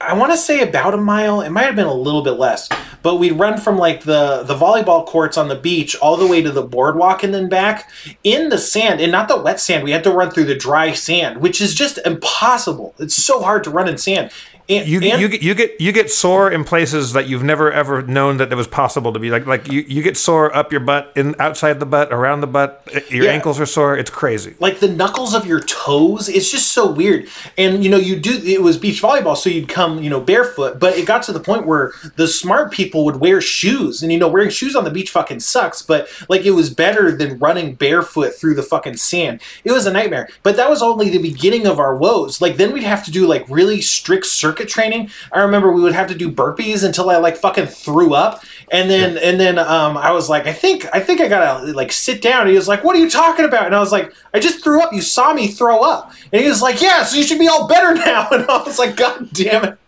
I 0.00 0.14
want 0.14 0.32
to 0.32 0.38
say 0.38 0.60
about 0.60 0.94
a 0.94 0.98
mile. 0.98 1.40
It 1.40 1.50
might 1.50 1.64
have 1.64 1.74
been 1.74 1.86
a 1.86 1.94
little 1.94 2.22
bit 2.22 2.32
less, 2.32 2.68
but 3.02 3.16
we'd 3.16 3.32
run 3.32 3.58
from 3.58 3.78
like 3.78 4.04
the 4.04 4.44
the 4.44 4.54
volleyball 4.54 5.04
courts 5.04 5.36
on 5.36 5.48
the 5.48 5.56
beach 5.56 5.96
all 5.96 6.16
the 6.16 6.26
way 6.26 6.40
to 6.40 6.52
the 6.52 6.62
boardwalk 6.62 7.24
and 7.24 7.34
then 7.34 7.48
back 7.48 7.90
in 8.22 8.48
the 8.48 8.58
sand 8.58 9.00
and 9.00 9.10
not 9.10 9.28
the 9.28 9.40
wet 9.40 9.58
sand. 9.58 9.82
We 9.82 9.90
had 9.90 10.04
to 10.04 10.12
run 10.12 10.30
through 10.30 10.44
the 10.44 10.54
dry 10.54 10.92
sand, 10.92 11.38
which 11.38 11.60
is 11.60 11.74
just 11.74 11.98
impossible. 12.06 12.94
It's 12.98 13.16
so 13.16 13.42
hard 13.42 13.64
to 13.64 13.70
run 13.70 13.88
in 13.88 13.98
sand. 13.98 14.30
And- 14.70 14.86
you 14.86 15.00
and- 15.00 15.20
you 15.20 15.28
get 15.28 15.42
you 15.42 15.54
get 15.54 15.80
you 15.80 15.92
get 15.92 16.10
sore 16.10 16.50
in 16.50 16.62
places 16.62 17.14
that 17.14 17.26
you've 17.26 17.42
never 17.42 17.72
ever 17.72 18.02
known 18.02 18.36
that 18.36 18.52
it 18.52 18.54
was 18.54 18.66
possible 18.66 19.12
to 19.14 19.18
be. 19.18 19.30
Like 19.30 19.46
like 19.46 19.72
you, 19.72 19.82
you 19.88 20.02
get 20.02 20.16
sore 20.18 20.54
up 20.54 20.72
your 20.72 20.82
butt 20.82 21.10
in 21.16 21.34
outside 21.38 21.80
the 21.80 21.86
butt 21.86 22.12
around 22.12 22.42
the 22.42 22.46
butt 22.46 22.82
eh, 22.92 23.00
your 23.08 23.24
Yeah. 23.24 23.30
ankles 23.32 23.58
are 23.58 23.64
sore. 23.66 23.96
It's 23.96 24.10
crazy. 24.10 24.56
Like 24.60 24.80
the 24.80 24.88
knuckles 24.88 25.34
of 25.34 25.46
your 25.46 25.60
toes 25.60 26.28
it's 26.28 26.50
just 26.50 26.72
so 26.72 26.90
weird. 26.90 27.28
And 27.56 27.82
you 27.82 27.88
know 27.90 27.96
you 27.96 28.16
do 28.16 28.38
it 28.44 28.60
was 28.62 28.76
beach 28.76 29.00
volleyball 29.00 29.36
so 29.38 29.48
you'd 29.48 29.68
come 29.68 30.02
you 30.02 30.10
know 30.10 30.20
barefoot 30.20 30.78
but 30.78 30.98
it 30.98 31.06
got 31.06 31.22
to 31.24 31.32
the 31.32 31.40
point 31.40 31.66
where 31.66 31.92
the 32.16 32.28
smart 32.28 32.70
people 32.70 33.06
would 33.06 33.16
wear 33.20 33.40
shoes. 33.40 34.02
And 34.02 34.12
you 34.12 34.18
know 34.18 34.28
wearing 34.28 34.50
shoes 34.50 34.76
on 34.76 34.84
the 34.84 34.90
beach 34.90 35.10
fucking 35.10 35.40
sucks 35.40 35.80
but 35.80 36.08
like 36.28 36.44
it 36.44 36.50
was 36.50 36.68
better 36.68 37.10
than 37.10 37.38
running 37.38 37.74
barefoot 37.74 38.34
through 38.34 38.54
the 38.54 38.62
fucking 38.62 38.98
sand. 38.98 39.40
It 39.64 39.72
was 39.72 39.86
a 39.86 39.92
nightmare. 39.92 40.28
But 40.42 40.56
that 40.56 40.68
was 40.68 40.82
only 40.82 41.08
the 41.08 41.18
beginning 41.22 41.66
of 41.66 41.78
our 41.78 41.96
woes. 41.96 42.42
Like 42.42 42.58
then 42.58 42.72
we'd 42.72 42.82
have 42.82 43.02
to 43.06 43.10
do 43.10 43.26
like 43.26 43.46
really 43.48 43.80
strict 43.80 44.26
circuit 44.26 44.57
training 44.66 45.10
i 45.32 45.40
remember 45.40 45.70
we 45.70 45.80
would 45.80 45.94
have 45.94 46.08
to 46.08 46.14
do 46.14 46.30
burpees 46.30 46.84
until 46.84 47.10
i 47.10 47.16
like 47.16 47.36
fucking 47.36 47.66
threw 47.66 48.14
up 48.14 48.42
and 48.70 48.90
then 48.90 49.16
and 49.18 49.40
then 49.40 49.58
um, 49.58 49.96
I 49.96 50.12
was 50.12 50.28
like, 50.28 50.46
I 50.46 50.52
think 50.52 50.86
I 50.92 51.00
think 51.00 51.20
I 51.20 51.28
gotta 51.28 51.72
like 51.72 51.92
sit 51.92 52.20
down. 52.20 52.42
And 52.42 52.50
he 52.50 52.56
was 52.56 52.68
like, 52.68 52.84
What 52.84 52.96
are 52.96 52.98
you 52.98 53.10
talking 53.10 53.44
about? 53.44 53.66
And 53.66 53.74
I 53.74 53.80
was 53.80 53.92
like, 53.92 54.12
I 54.34 54.40
just 54.40 54.62
threw 54.62 54.82
up. 54.82 54.92
You 54.92 55.00
saw 55.00 55.32
me 55.32 55.48
throw 55.48 55.80
up. 55.80 56.12
And 56.32 56.42
he 56.42 56.48
was 56.48 56.60
like, 56.60 56.80
Yeah, 56.82 57.04
so 57.04 57.16
you 57.16 57.22
should 57.22 57.38
be 57.38 57.48
all 57.48 57.66
better 57.66 57.94
now. 58.06 58.28
And 58.30 58.44
I 58.48 58.62
was 58.62 58.78
like, 58.78 58.96
God 58.96 59.30
damn 59.32 59.64
it. 59.64 59.78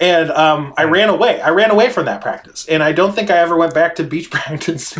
And 0.00 0.30
um, 0.32 0.74
I 0.76 0.84
ran 0.84 1.08
away. 1.08 1.40
I 1.40 1.50
ran 1.50 1.70
away 1.70 1.88
from 1.88 2.06
that 2.06 2.20
practice, 2.20 2.66
and 2.66 2.82
I 2.82 2.90
don't 2.90 3.14
think 3.14 3.30
I 3.30 3.38
ever 3.38 3.56
went 3.56 3.72
back 3.72 3.94
to 3.96 4.04
beach 4.04 4.28
practice. 4.32 4.94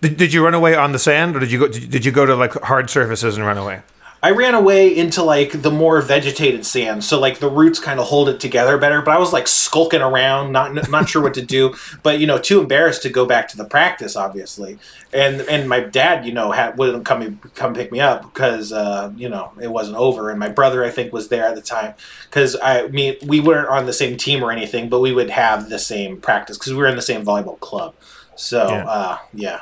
did, 0.00 0.16
did 0.16 0.32
you 0.32 0.44
run 0.44 0.54
away 0.54 0.74
on 0.74 0.92
the 0.92 0.98
sand 0.98 1.36
or 1.36 1.38
did 1.38 1.52
you 1.52 1.60
go 1.60 1.68
did 1.68 2.04
you 2.04 2.10
go 2.10 2.26
to 2.26 2.34
like 2.34 2.54
hard 2.54 2.90
surfaces 2.90 3.36
and 3.36 3.46
run 3.46 3.56
away 3.56 3.82
I 4.24 4.30
ran 4.30 4.54
away 4.54 4.96
into 4.96 5.22
like 5.22 5.60
the 5.60 5.70
more 5.70 6.00
vegetated 6.00 6.64
sand, 6.64 7.04
so 7.04 7.20
like 7.20 7.40
the 7.40 7.50
roots 7.50 7.78
kind 7.78 8.00
of 8.00 8.06
hold 8.06 8.30
it 8.30 8.40
together 8.40 8.78
better. 8.78 9.02
But 9.02 9.14
I 9.14 9.18
was 9.18 9.34
like 9.34 9.46
skulking 9.46 10.00
around, 10.00 10.50
not 10.50 10.88
not 10.90 11.10
sure 11.10 11.20
what 11.20 11.34
to 11.34 11.42
do, 11.42 11.74
but 12.02 12.20
you 12.20 12.26
know, 12.26 12.38
too 12.38 12.58
embarrassed 12.60 13.02
to 13.02 13.10
go 13.10 13.26
back 13.26 13.48
to 13.48 13.58
the 13.58 13.66
practice, 13.66 14.16
obviously. 14.16 14.78
And 15.12 15.42
and 15.42 15.68
my 15.68 15.80
dad, 15.80 16.24
you 16.24 16.32
know, 16.32 16.52
had 16.52 16.78
wouldn't 16.78 17.04
come 17.04 17.38
come 17.54 17.74
pick 17.74 17.92
me 17.92 18.00
up 18.00 18.22
because 18.22 18.72
uh, 18.72 19.12
you 19.14 19.28
know 19.28 19.52
it 19.60 19.70
wasn't 19.70 19.98
over. 19.98 20.30
And 20.30 20.38
my 20.38 20.48
brother, 20.48 20.82
I 20.82 20.88
think, 20.88 21.12
was 21.12 21.28
there 21.28 21.44
at 21.44 21.54
the 21.54 21.60
time 21.60 21.92
because 22.30 22.56
I 22.62 22.86
mean 22.86 23.16
we 23.26 23.40
weren't 23.40 23.68
on 23.68 23.84
the 23.84 23.92
same 23.92 24.16
team 24.16 24.42
or 24.42 24.50
anything, 24.50 24.88
but 24.88 25.00
we 25.00 25.12
would 25.12 25.28
have 25.28 25.68
the 25.68 25.78
same 25.78 26.18
practice 26.18 26.56
because 26.56 26.72
we 26.72 26.78
were 26.78 26.88
in 26.88 26.96
the 26.96 27.02
same 27.02 27.26
volleyball 27.26 27.60
club. 27.60 27.94
So 28.36 28.68
Yeah. 28.70 28.86
uh, 28.86 29.18
yeah. 29.34 29.60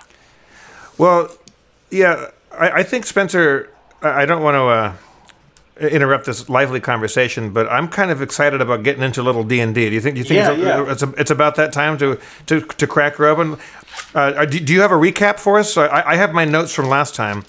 Well, 0.98 1.36
yeah, 1.90 2.30
I, 2.52 2.70
I 2.70 2.82
think 2.84 3.06
Spencer. 3.06 3.68
I 4.02 4.26
don't 4.26 4.42
want 4.42 4.54
to 4.56 4.62
uh, 5.84 5.86
interrupt 5.88 6.26
this 6.26 6.48
lively 6.48 6.80
conversation, 6.80 7.52
but 7.52 7.68
I'm 7.70 7.88
kind 7.88 8.10
of 8.10 8.20
excited 8.22 8.60
about 8.60 8.82
getting 8.82 9.02
into 9.02 9.20
a 9.20 9.24
little 9.24 9.44
D 9.44 9.60
and 9.60 9.74
D. 9.74 9.88
Do 9.88 9.94
you 9.94 10.00
think? 10.00 10.14
Do 10.16 10.18
you 10.20 10.24
think 10.24 10.38
Yeah, 10.38 10.52
it's, 10.52 10.62
yeah. 10.62 10.92
it's, 10.92 11.20
it's 11.20 11.30
about 11.30 11.54
that 11.56 11.72
time 11.72 11.98
to 11.98 12.18
to, 12.46 12.60
to 12.60 12.86
crack 12.86 13.16
her 13.16 13.26
open? 13.26 13.58
Uh, 14.14 14.44
do, 14.44 14.58
do 14.60 14.72
you 14.72 14.80
have 14.80 14.92
a 14.92 14.96
recap 14.96 15.38
for 15.38 15.58
us? 15.58 15.76
I, 15.76 16.02
I 16.12 16.16
have 16.16 16.32
my 16.32 16.44
notes 16.44 16.72
from 16.74 16.88
last 16.88 17.14
time. 17.14 17.44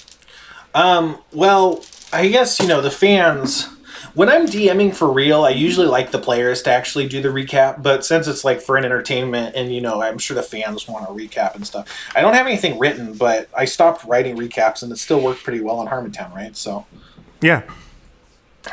Well, 1.31 1.83
I 2.11 2.27
guess 2.29 2.59
you 2.59 2.67
know 2.67 2.81
the 2.81 2.91
fans. 2.91 3.67
When 4.15 4.29
I'm 4.29 4.45
DMing 4.45 4.93
for 4.93 5.11
real, 5.11 5.43
I 5.43 5.49
usually 5.49 5.87
like 5.87 6.11
the 6.11 6.19
players 6.19 6.61
to 6.63 6.71
actually 6.71 7.07
do 7.07 7.19
the 7.21 7.29
recap. 7.29 7.81
But 7.81 8.05
since 8.05 8.27
it's 8.27 8.43
like 8.43 8.61
for 8.61 8.77
an 8.77 8.85
entertainment, 8.85 9.55
and 9.55 9.73
you 9.73 9.81
know, 9.81 10.03
I'm 10.03 10.19
sure 10.19 10.35
the 10.35 10.43
fans 10.43 10.87
want 10.87 11.07
to 11.07 11.11
recap 11.13 11.55
and 11.55 11.65
stuff. 11.65 11.87
I 12.15 12.21
don't 12.21 12.35
have 12.35 12.45
anything 12.45 12.77
written, 12.77 13.13
but 13.13 13.49
I 13.57 13.65
stopped 13.65 14.05
writing 14.05 14.37
recaps, 14.37 14.83
and 14.83 14.91
it 14.91 14.97
still 14.97 15.19
worked 15.19 15.43
pretty 15.43 15.61
well 15.61 15.79
on 15.79 15.87
Harmontown, 15.87 16.31
right? 16.33 16.55
So 16.55 16.85
Yeah. 17.41 17.63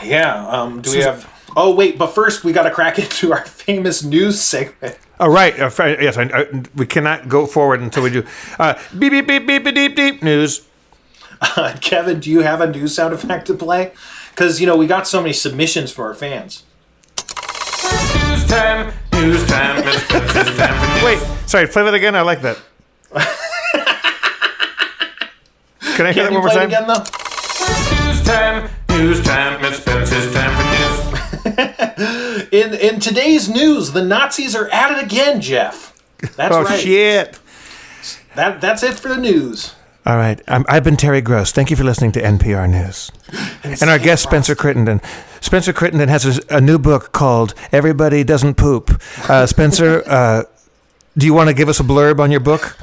yeah. 0.05 0.47
Um, 0.47 0.83
do 0.83 0.91
we 0.91 0.99
have? 0.99 1.27
Oh 1.57 1.75
wait, 1.75 1.99
but 1.99 2.09
first 2.09 2.45
we 2.45 2.53
got 2.53 2.65
to 2.65 2.71
crack 2.71 2.99
into 2.99 3.33
our 3.33 3.45
famous 3.47 4.05
news 4.05 4.41
segment. 4.41 4.99
Oh 5.19 5.29
right. 5.33 5.59
Uh, 5.59 5.71
yes. 6.01 6.19
I, 6.19 6.25
I, 6.25 6.63
we 6.75 6.85
cannot 6.87 7.29
go 7.29 7.47
forward 7.47 7.81
until 7.81 8.03
we 8.03 8.11
do. 8.11 8.25
Uh, 8.59 8.75
beep 8.99 9.11
beep 9.13 9.27
beep 9.27 9.47
beep 9.47 9.65
beep 9.65 9.75
deep 9.75 9.97
deep 9.97 10.23
news. 10.23 10.67
Uh, 11.41 11.75
Kevin, 11.81 12.21
do 12.21 12.31
you 12.31 12.41
have 12.41 12.61
a 12.61 12.71
news 12.71 12.95
sound 12.95 13.15
effect 13.15 13.47
to 13.47 13.55
play? 13.55 13.93
Because 14.31 14.61
you 14.61 14.67
know 14.67 14.77
we 14.77 14.87
got 14.87 15.07
so 15.07 15.21
many 15.21 15.33
submissions 15.33 15.93
from 15.93 16.05
our 16.07 16.15
fans. 16.15 16.65
News 17.17 18.47
time. 18.47 18.93
News 19.13 19.47
time. 19.47 19.85
Miss 19.85 20.07
time. 20.09 21.05
Wait. 21.05 21.19
Sorry. 21.47 21.67
Play 21.67 21.83
that 21.85 21.95
again. 21.95 22.15
I 22.17 22.23
like 22.23 22.41
that. 22.43 22.59
Can 25.97 26.07
I 26.07 26.13
hear 26.13 26.25
Can 26.25 26.33
that 26.33 26.33
one 26.33 26.41
more 26.43 26.49
time? 26.49 26.69
again 26.69 26.87
though? 26.87 27.05
News 28.07 28.23
time, 28.25 28.71
news 28.89 29.23
time, 29.23 29.61
Miss 29.61 29.79
Spencer's 29.79 30.33
time 30.33 30.53
for 30.57 30.65
news. 30.71 32.49
In 32.53 32.75
in 32.75 33.01
today's 33.01 33.49
news, 33.49 33.93
the 33.93 34.03
Nazis 34.05 34.55
are 34.55 34.69
at 34.69 34.93
it 34.97 35.05
again, 35.05 35.41
Jeff. 35.41 35.93
That's 36.37 36.55
Oh 36.55 36.63
right. 36.63 36.81
shit! 36.81 37.39
That 38.35 38.61
that's 38.61 38.83
it 38.83 38.95
for 38.95 39.09
the 39.09 39.17
news. 39.17 39.75
All 40.07 40.17
right, 40.17 40.41
I've 40.49 40.83
been 40.83 40.97
Terry 40.97 41.21
Gross. 41.21 41.53
Thank 41.53 41.71
you 41.71 41.77
for 41.77 41.85
listening 41.85 42.13
to 42.13 42.23
NPR 42.23 42.71
News. 42.71 43.13
And 43.63 43.91
our 43.91 43.99
guest 43.99 44.23
Spencer 44.23 44.55
Crittenden. 44.55 45.03
Spencer 45.43 45.75
Crittenden 45.75 46.09
has 46.09 46.39
a, 46.39 46.57
a 46.57 46.61
new 46.61 46.79
book 46.79 47.13
called 47.13 47.55
"Everybody 47.71 48.25
Doesn't 48.25 48.55
Poop." 48.55 48.99
Uh, 49.29 49.45
Spencer, 49.45 50.03
uh, 50.07 50.45
do 51.19 51.27
you 51.27 51.35
want 51.35 51.49
to 51.49 51.55
give 51.55 51.69
us 51.69 51.81
a 51.81 51.83
blurb 51.83 52.19
on 52.19 52.31
your 52.31 52.41
book? 52.41 52.79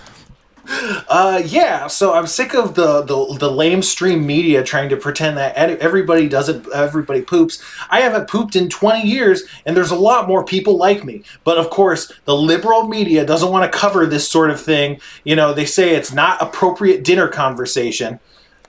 Uh, 0.67 1.41
yeah. 1.45 1.87
So 1.87 2.13
I'm 2.13 2.27
sick 2.27 2.53
of 2.53 2.75
the 2.75 3.01
the 3.01 3.37
the 3.37 3.49
lamestream 3.49 4.25
media 4.25 4.63
trying 4.63 4.89
to 4.89 4.97
pretend 4.97 5.37
that 5.37 5.55
everybody 5.55 6.27
doesn't 6.27 6.67
everybody 6.73 7.21
poops. 7.21 7.61
I 7.89 8.01
haven't 8.01 8.29
pooped 8.29 8.55
in 8.55 8.69
20 8.69 9.07
years, 9.07 9.43
and 9.65 9.75
there's 9.75 9.91
a 9.91 9.95
lot 9.95 10.27
more 10.27 10.43
people 10.43 10.77
like 10.77 11.03
me. 11.03 11.23
But 11.43 11.57
of 11.57 11.69
course, 11.69 12.11
the 12.25 12.35
liberal 12.35 12.87
media 12.87 13.25
doesn't 13.25 13.51
want 13.51 13.71
to 13.71 13.77
cover 13.77 14.05
this 14.05 14.27
sort 14.29 14.49
of 14.49 14.59
thing. 14.61 14.99
You 15.23 15.35
know, 15.35 15.53
they 15.53 15.65
say 15.65 15.95
it's 15.95 16.13
not 16.13 16.41
appropriate 16.41 17.03
dinner 17.03 17.27
conversation. 17.27 18.19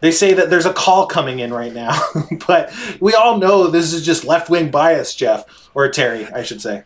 They 0.01 0.13
say 0.13 0.33
that 0.35 0.49
there's 0.49 0.67
a 0.67 0.73
call 0.73 1.07
coming 1.07 1.41
in 1.41 1.53
right 1.53 1.75
now, 1.75 2.01
but 2.47 2.73
we 3.01 3.15
all 3.15 3.39
know 3.39 3.67
this 3.67 3.93
is 3.93 4.07
just 4.07 4.25
left 4.25 4.49
wing 4.49 4.71
bias, 4.71 5.15
Jeff 5.15 5.45
or 5.79 5.89
Terry, 5.89 6.27
I 6.27 6.43
should 6.43 6.61
say. 6.61 6.83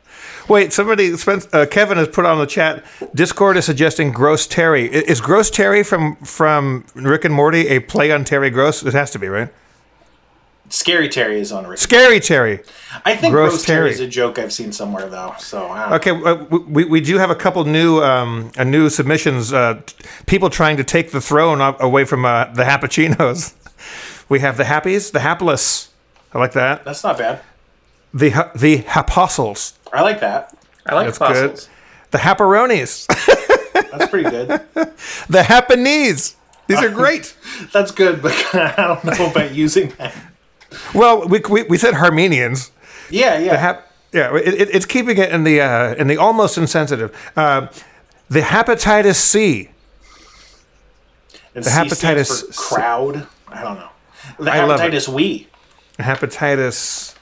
Wait, 0.51 0.71
somebody, 0.71 1.17
Spence, 1.17 1.49
uh, 1.55 1.65
Kevin 1.65 1.97
has 1.97 2.09
put 2.09 2.27
on 2.27 2.39
the 2.39 2.45
chat. 2.45 2.85
Discord 3.15 3.57
is 3.57 3.65
suggesting 3.65 4.13
Gross 4.13 4.47
Terry. 4.47 4.85
Is 4.85 5.19
Gross 5.23 5.49
Terry 5.49 5.83
from 5.83 6.17
from 6.17 6.85
Rick 6.95 7.25
and 7.25 7.35
Morty 7.35 7.69
a 7.69 7.81
play 7.81 8.13
on 8.13 8.23
Terry 8.23 8.51
Gross? 8.51 8.83
It 8.83 8.93
has 8.93 9.11
to 9.13 9.19
be, 9.19 9.29
right? 9.29 9.49
Scary 10.69 11.09
Terry 11.09 11.41
is 11.41 11.53
on 11.53 11.67
Rick. 11.67 11.79
Scary 11.79 12.21
Terry. 12.21 12.61
I 13.07 13.17
think 13.17 13.33
Gross 13.33 13.53
Gross 13.53 13.65
Terry 13.65 13.79
Terry. 13.79 13.91
is 13.93 14.01
a 14.01 14.07
joke 14.07 14.39
I've 14.39 14.53
seen 14.53 14.73
somewhere 14.73 15.09
though. 15.09 15.35
So 15.39 15.69
I. 15.69 15.97
Okay, 15.97 16.11
uh, 16.11 16.35
we, 16.45 16.85
we 16.85 17.01
do 17.01 17.17
have 17.17 17.31
a 17.31 17.35
couple 17.35 17.65
new 17.65 18.03
um, 18.03 18.53
uh, 18.59 18.65
new 18.65 18.91
submissions. 18.91 19.55
Uh, 19.55 19.81
people 20.27 20.51
trying 20.51 20.77
to 20.77 20.85
take 20.85 21.13
the 21.13 21.21
throne 21.23 21.63
away 21.81 22.05
from 22.05 22.27
uh, 22.27 22.53
the 22.53 22.65
Happuccinos. 22.65 23.55
We 24.29 24.41
have 24.41 24.57
the 24.57 24.65
Happies, 24.65 25.13
the 25.13 25.21
Hapless. 25.21 25.91
I 26.33 26.39
like 26.39 26.53
that. 26.53 26.85
that's 26.85 27.05
not 27.05 27.19
bad. 27.19 27.41
The 28.15 28.51
the 28.55 28.79
Hapostles. 28.79 29.79
I 29.93 30.03
like 30.03 30.21
that. 30.21 30.55
I 30.87 30.95
like 30.95 31.07
That's 31.07 31.19
fossils. 31.19 31.67
good. 31.67 32.11
The 32.13 32.19
Happeronis. 32.19 33.07
That's 33.91 34.11
pretty 34.11 34.29
good. 34.29 34.49
the 35.29 35.43
Happanese. 35.43 36.37
These 36.67 36.79
are 36.83 36.91
great. 36.91 37.35
That's 37.73 37.91
good, 37.91 38.23
but 38.23 38.33
I 38.55 38.75
don't 38.77 39.05
know 39.05 39.31
about 39.31 39.55
using 39.55 39.91
that. 39.99 40.15
Well, 40.95 41.27
we, 41.29 41.41
we, 41.51 41.63
we 41.65 41.77
said 41.79 41.95
Armenians. 41.95 42.71
Yeah, 43.11 43.39
yeah. 43.39 43.53
The 43.53 43.59
hap- 43.59 43.93
yeah, 44.13 44.37
it, 44.37 44.55
it, 44.55 44.75
it's 44.75 44.87
keeping 44.87 45.19
it 45.19 45.31
in 45.31 45.45
the 45.45 45.61
uh, 45.61 45.95
in 45.95 46.07
the 46.07 46.17
almost 46.19 46.57
insensitive. 46.59 47.15
Uh, 47.37 47.69
the 48.29 48.41
hepatitis 48.41 49.17
C. 49.17 49.71
and 51.55 51.65
the 51.65 51.71
C 51.71 51.77
hepatitis 51.79 52.47
for 52.47 52.75
crowd. 52.75 53.27
I 53.49 53.63
don't 53.63 53.77
know. 53.79 53.89
The 54.39 54.51
I 54.51 54.65
love 54.65 54.81
it. 54.81 54.93
hepatitis 54.93 55.09
we. 55.09 55.49
hepatitis 55.99 57.15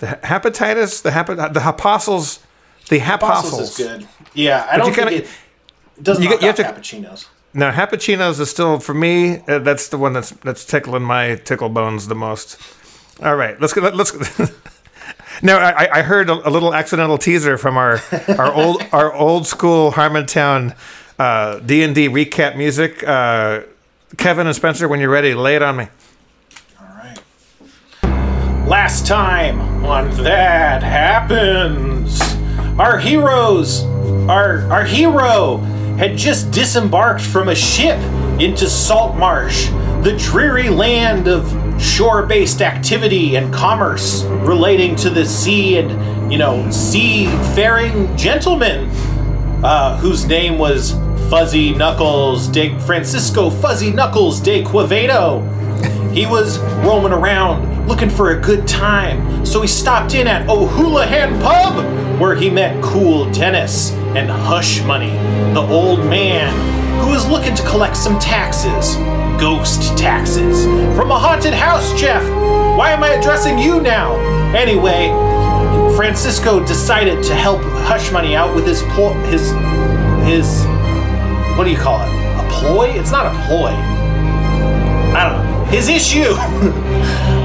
the 0.00 0.06
hepatitis 0.22 1.02
the 1.02 1.10
hepa- 1.10 1.52
the 1.54 1.68
apostles 1.68 2.40
the 2.88 2.98
Apostles 2.98 3.60
is 3.60 3.76
good. 3.76 4.08
Yeah, 4.34 4.66
I 4.68 4.72
But 4.72 4.78
don't 4.78 4.88
you 4.88 4.94
think 4.94 5.08
kinda- 5.10 5.24
it, 5.24 5.30
it 5.98 6.02
doesn't 6.02 6.22
you 6.24 6.30
you 6.30 6.38
have 6.48 6.56
cappuccinos. 6.56 7.26
now 7.54 7.70
happuccinos 7.70 8.40
is 8.40 8.50
still 8.50 8.80
for 8.80 8.94
me 8.94 9.42
uh, 9.46 9.58
that's 9.60 9.88
the 9.88 9.98
one 9.98 10.12
that's 10.12 10.30
that's 10.42 10.64
tickling 10.64 11.02
my 11.04 11.36
tickle 11.36 11.68
bones 11.68 12.08
the 12.08 12.14
most 12.16 12.58
all 13.22 13.36
right 13.36 13.60
let's 13.60 13.72
go 13.72 13.80
let, 13.82 13.94
let's 13.94 14.12
now 15.42 15.58
I, 15.58 15.98
I 15.98 16.02
heard 16.02 16.28
a, 16.30 16.48
a 16.48 16.50
little 16.50 16.74
accidental 16.74 17.18
teaser 17.18 17.56
from 17.58 17.76
our 17.76 18.00
our 18.38 18.52
old 18.62 18.82
our 18.92 19.12
old 19.12 19.46
school 19.46 19.92
Harmontown 19.92 20.74
uh, 21.18 21.58
D 21.60 21.82
and 21.82 21.94
D 21.94 22.08
recap 22.08 22.56
music. 22.56 23.06
Uh, 23.06 23.60
Kevin 24.16 24.46
and 24.48 24.56
Spencer, 24.56 24.88
when 24.88 24.98
you're 25.00 25.10
ready, 25.10 25.34
lay 25.34 25.54
it 25.54 25.62
on 25.62 25.76
me. 25.76 25.86
Last 28.80 29.06
time 29.06 29.84
on 29.84 30.10
That 30.22 30.82
Happens, 30.82 32.18
our 32.78 32.98
heroes, 32.98 33.84
our 34.26 34.62
our 34.72 34.86
hero 34.86 35.58
had 35.98 36.16
just 36.16 36.50
disembarked 36.50 37.20
from 37.20 37.50
a 37.50 37.54
ship 37.54 37.98
into 38.40 38.70
Saltmarsh, 38.70 39.68
the 40.02 40.16
dreary 40.18 40.70
land 40.70 41.28
of 41.28 41.46
shore-based 41.80 42.62
activity 42.62 43.36
and 43.36 43.52
commerce 43.52 44.22
relating 44.22 44.96
to 44.96 45.10
the 45.10 45.26
sea 45.26 45.76
and 45.76 46.32
you 46.32 46.38
know 46.38 46.68
seafaring 46.70 48.16
gentlemen 48.16 48.88
uh, 49.62 49.98
whose 49.98 50.24
name 50.24 50.56
was 50.56 50.92
Fuzzy 51.28 51.74
Knuckles 51.74 52.48
de 52.48 52.78
Francisco 52.80 53.50
Fuzzy 53.50 53.92
Knuckles 53.92 54.40
de 54.40 54.64
Quevedo. 54.64 55.59
He 56.14 56.26
was 56.26 56.58
roaming 56.84 57.12
around 57.12 57.86
looking 57.86 58.10
for 58.10 58.30
a 58.30 58.40
good 58.40 58.66
time, 58.66 59.44
so 59.44 59.60
he 59.60 59.68
stopped 59.68 60.14
in 60.14 60.26
at 60.26 60.48
O'Houlihan 60.48 61.40
Pub, 61.40 62.20
where 62.20 62.34
he 62.34 62.50
met 62.50 62.82
Cool 62.82 63.30
Dennis 63.32 63.92
and 64.14 64.30
Hush 64.30 64.82
Money, 64.82 65.12
the 65.54 65.60
old 65.60 66.00
man 66.00 66.52
who 67.00 67.10
was 67.10 67.28
looking 67.28 67.54
to 67.54 67.62
collect 67.66 67.96
some 67.96 68.18
taxes. 68.18 68.96
Ghost 69.40 69.96
taxes. 69.96 70.64
From 70.96 71.10
a 71.10 71.18
haunted 71.18 71.54
house, 71.54 71.98
Jeff! 71.98 72.22
Why 72.76 72.90
am 72.90 73.02
I 73.02 73.10
addressing 73.10 73.58
you 73.58 73.80
now? 73.80 74.16
Anyway, 74.54 75.08
Francisco 75.96 76.64
decided 76.64 77.22
to 77.24 77.34
help 77.34 77.60
Hush 77.62 78.12
Money 78.12 78.36
out 78.36 78.54
with 78.54 78.66
his 78.66 78.82
pl- 78.94 79.14
his 79.24 79.50
his 80.26 80.64
what 81.56 81.64
do 81.64 81.70
you 81.70 81.78
call 81.78 82.00
it? 82.02 82.08
A 82.08 82.48
ploy? 82.50 82.88
It's 82.90 83.10
not 83.10 83.26
a 83.26 83.30
ploy. 83.46 83.70
I 85.12 85.28
don't 85.28 85.44
know. 85.44 85.49
His 85.70 85.88
issue. 85.88 86.34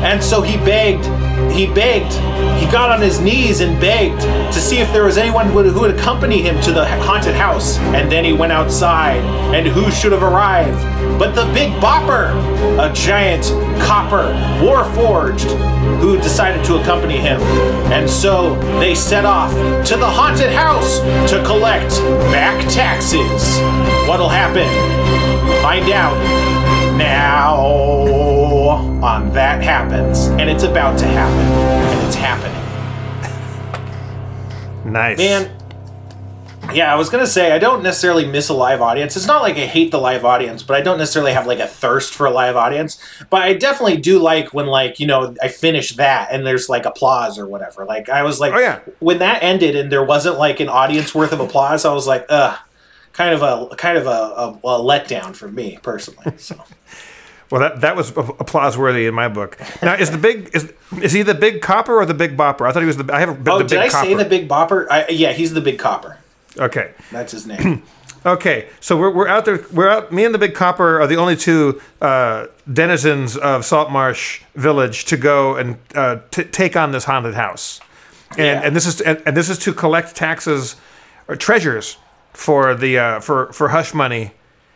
and 0.03 0.23
so 0.23 0.41
he 0.41 0.57
begged, 0.57 1.05
he 1.51 1.67
begged, 1.67 2.13
he 2.59 2.69
got 2.71 2.91
on 2.91 3.01
his 3.01 3.19
knees 3.19 3.61
and 3.61 3.79
begged 3.79 4.21
to 4.21 4.59
see 4.59 4.79
if 4.79 4.91
there 4.91 5.03
was 5.03 5.17
anyone 5.17 5.47
who 5.47 5.53
would, 5.55 5.65
who 5.67 5.81
would 5.81 5.95
accompany 5.95 6.41
him 6.41 6.59
to 6.61 6.71
the 6.71 6.85
haunted 7.03 7.35
house. 7.35 7.77
And 7.77 8.11
then 8.11 8.23
he 8.23 8.33
went 8.33 8.51
outside, 8.51 9.23
and 9.55 9.67
who 9.67 9.89
should 9.91 10.11
have 10.11 10.23
arrived 10.23 10.95
but 11.17 11.33
the 11.33 11.45
Big 11.53 11.71
Bopper, 11.79 12.29
a 12.77 12.91
giant 12.93 13.45
copper 13.81 14.33
warforged 14.59 15.49
who 16.01 16.17
decided 16.17 16.65
to 16.65 16.75
accompany 16.75 17.17
him. 17.17 17.39
And 17.93 18.09
so 18.09 18.55
they 18.79 18.95
set 18.95 19.23
off 19.23 19.51
to 19.87 19.95
the 19.95 20.09
haunted 20.09 20.51
house 20.51 20.99
to 21.31 21.41
collect 21.45 21.91
back 22.33 22.59
taxes. 22.69 23.59
What'll 24.09 24.27
happen? 24.27 24.67
Find 25.61 25.89
out 25.91 26.64
now 26.97 27.55
on 29.03 29.31
That 29.33 29.61
Happens. 29.61 30.27
And 30.27 30.49
it's 30.49 30.63
about 30.63 30.97
to 30.99 31.05
happen. 31.05 31.39
And 31.97 32.07
it's 32.07 32.15
happening. 32.15 32.51
Nice. 34.91 35.17
Man, 35.17 35.51
yeah, 36.73 36.91
I 36.91 36.95
was 36.95 37.09
gonna 37.09 37.27
say 37.27 37.51
I 37.51 37.59
don't 37.59 37.83
necessarily 37.83 38.25
miss 38.25 38.49
a 38.49 38.53
live 38.53 38.81
audience. 38.81 39.15
It's 39.15 39.27
not 39.27 39.41
like 39.41 39.55
I 39.55 39.65
hate 39.65 39.91
the 39.91 39.99
live 39.99 40.25
audience, 40.25 40.63
but 40.63 40.75
I 40.75 40.81
don't 40.81 40.97
necessarily 40.97 41.31
have 41.33 41.45
like 41.47 41.59
a 41.59 41.67
thirst 41.67 42.13
for 42.13 42.25
a 42.25 42.31
live 42.31 42.55
audience. 42.55 42.99
But 43.29 43.43
I 43.43 43.53
definitely 43.53 43.97
do 43.97 44.19
like 44.19 44.53
when 44.53 44.65
like 44.67 44.99
you 44.99 45.07
know 45.07 45.35
I 45.41 45.47
finish 45.47 45.95
that 45.95 46.29
and 46.31 46.45
there's 46.45 46.67
like 46.69 46.85
applause 46.85 47.37
or 47.39 47.45
whatever. 47.47 47.85
Like 47.85 48.09
I 48.09 48.23
was 48.23 48.39
like, 48.39 48.53
Oh, 48.53 48.59
yeah. 48.59 48.79
when 48.99 49.19
that 49.19 49.43
ended 49.43 49.75
and 49.75 49.91
there 49.91 50.03
wasn't 50.03 50.37
like 50.37 50.59
an 50.59 50.69
audience 50.69 51.13
worth 51.15 51.31
of 51.33 51.39
applause, 51.39 51.85
I 51.85 51.93
was 51.93 52.07
like, 52.07 52.25
ugh, 52.29 52.57
kind 53.15 53.33
of 53.33 53.41
a 53.41 53.75
kind 53.75 53.97
of 53.97 54.05
a, 54.05 54.09
a, 54.09 54.49
a 54.51 54.79
letdown 54.83 55.35
for 55.35 55.47
me 55.47 55.79
personally. 55.81 56.37
So. 56.37 56.61
Well, 57.51 57.61
that 57.61 57.81
that 57.81 57.95
was 57.95 58.09
applause 58.09 58.75
worthy 58.75 59.05
in 59.05 59.13
my 59.13 59.27
book. 59.27 59.59
Now, 59.83 59.93
is 59.93 60.09
the 60.09 60.17
big 60.17 60.49
is 60.55 60.73
is 60.99 61.11
he 61.11 61.21
the 61.21 61.35
big 61.35 61.61
copper 61.61 61.95
or 61.95 62.05
the 62.07 62.15
big 62.15 62.35
bopper? 62.35 62.67
I 62.67 62.71
thought 62.71 62.79
he 62.79 62.87
was 62.87 62.97
the. 62.97 63.13
I 63.13 63.19
have 63.19 63.29
a, 63.29 63.51
Oh, 63.51 63.59
the 63.59 63.65
did 63.65 63.77
I 63.77 63.87
copper. 63.87 64.07
say 64.07 64.15
the 64.15 64.25
Big 64.25 64.49
Bopper? 64.49 64.87
I, 64.89 65.07
yeah, 65.09 65.31
he's 65.31 65.53
the 65.53 65.61
Big 65.61 65.77
Copper. 65.77 66.17
Okay. 66.57 66.93
That's 67.11 67.31
his 67.31 67.45
name. 67.45 67.83
Okay, 68.25 68.69
so 68.79 68.97
we're, 68.97 69.11
we're 69.11 69.27
out 69.27 69.45
there. 69.45 69.63
We're 69.71 69.87
out. 69.87 70.11
Me 70.11 70.25
and 70.25 70.33
the 70.33 70.39
Big 70.39 70.55
Copper 70.55 70.99
are 70.99 71.05
the 71.05 71.17
only 71.17 71.35
two 71.35 71.79
uh, 72.01 72.47
denizens 72.73 73.37
of 73.37 73.63
Saltmarsh 73.63 74.41
Village 74.55 75.05
to 75.05 75.15
go 75.15 75.55
and 75.57 75.77
uh, 75.93 76.17
t- 76.31 76.45
take 76.45 76.75
on 76.75 76.91
this 76.91 77.03
haunted 77.03 77.35
house, 77.35 77.79
and 78.31 78.39
Yeah. 78.39 78.61
and 78.63 78.75
this 78.75 78.87
is 78.87 78.99
and, 79.01 79.21
and 79.27 79.37
this 79.37 79.47
is 79.47 79.59
to 79.59 79.73
collect 79.73 80.15
taxes 80.15 80.75
or 81.27 81.35
treasures 81.35 81.97
for 82.35 82.75
the 82.75 82.97
uh, 82.99 83.19
for 83.19 83.51
for 83.53 83.69
Hush 83.69 83.93
Money, 83.93 84.31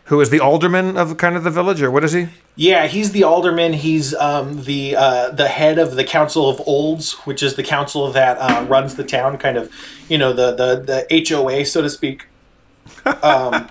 who 0.06 0.20
is 0.22 0.30
the 0.30 0.40
alderman 0.40 0.98
of 0.98 1.18
kind 1.18 1.36
of 1.36 1.44
the 1.44 1.52
village, 1.52 1.82
or 1.82 1.92
what 1.92 2.04
is 2.04 2.14
he? 2.14 2.28
Yeah, 2.56 2.88
he's 2.88 3.12
the 3.12 3.24
alderman. 3.24 3.74
He's 3.74 4.14
um, 4.16 4.64
the 4.64 4.96
uh, 4.96 5.30
the 5.32 5.48
head 5.48 5.78
of 5.78 5.96
the 5.96 6.04
Council 6.04 6.50
of 6.50 6.62
Olds, 6.66 7.14
which 7.26 7.44
is 7.44 7.56
the 7.56 7.64
council 7.64 8.12
that 8.12 8.38
uh, 8.38 8.66
runs 8.66 8.96
the 8.96 9.04
town, 9.04 9.38
kind 9.38 9.58
of, 9.58 9.72
you 10.08 10.18
know, 10.18 10.34
the 10.34 10.52
the 10.54 11.06
the 11.10 11.26
HOA, 11.30 11.66
so 11.66 11.82
to 11.82 11.90
speak. 11.90 12.28
Um, 13.24 13.70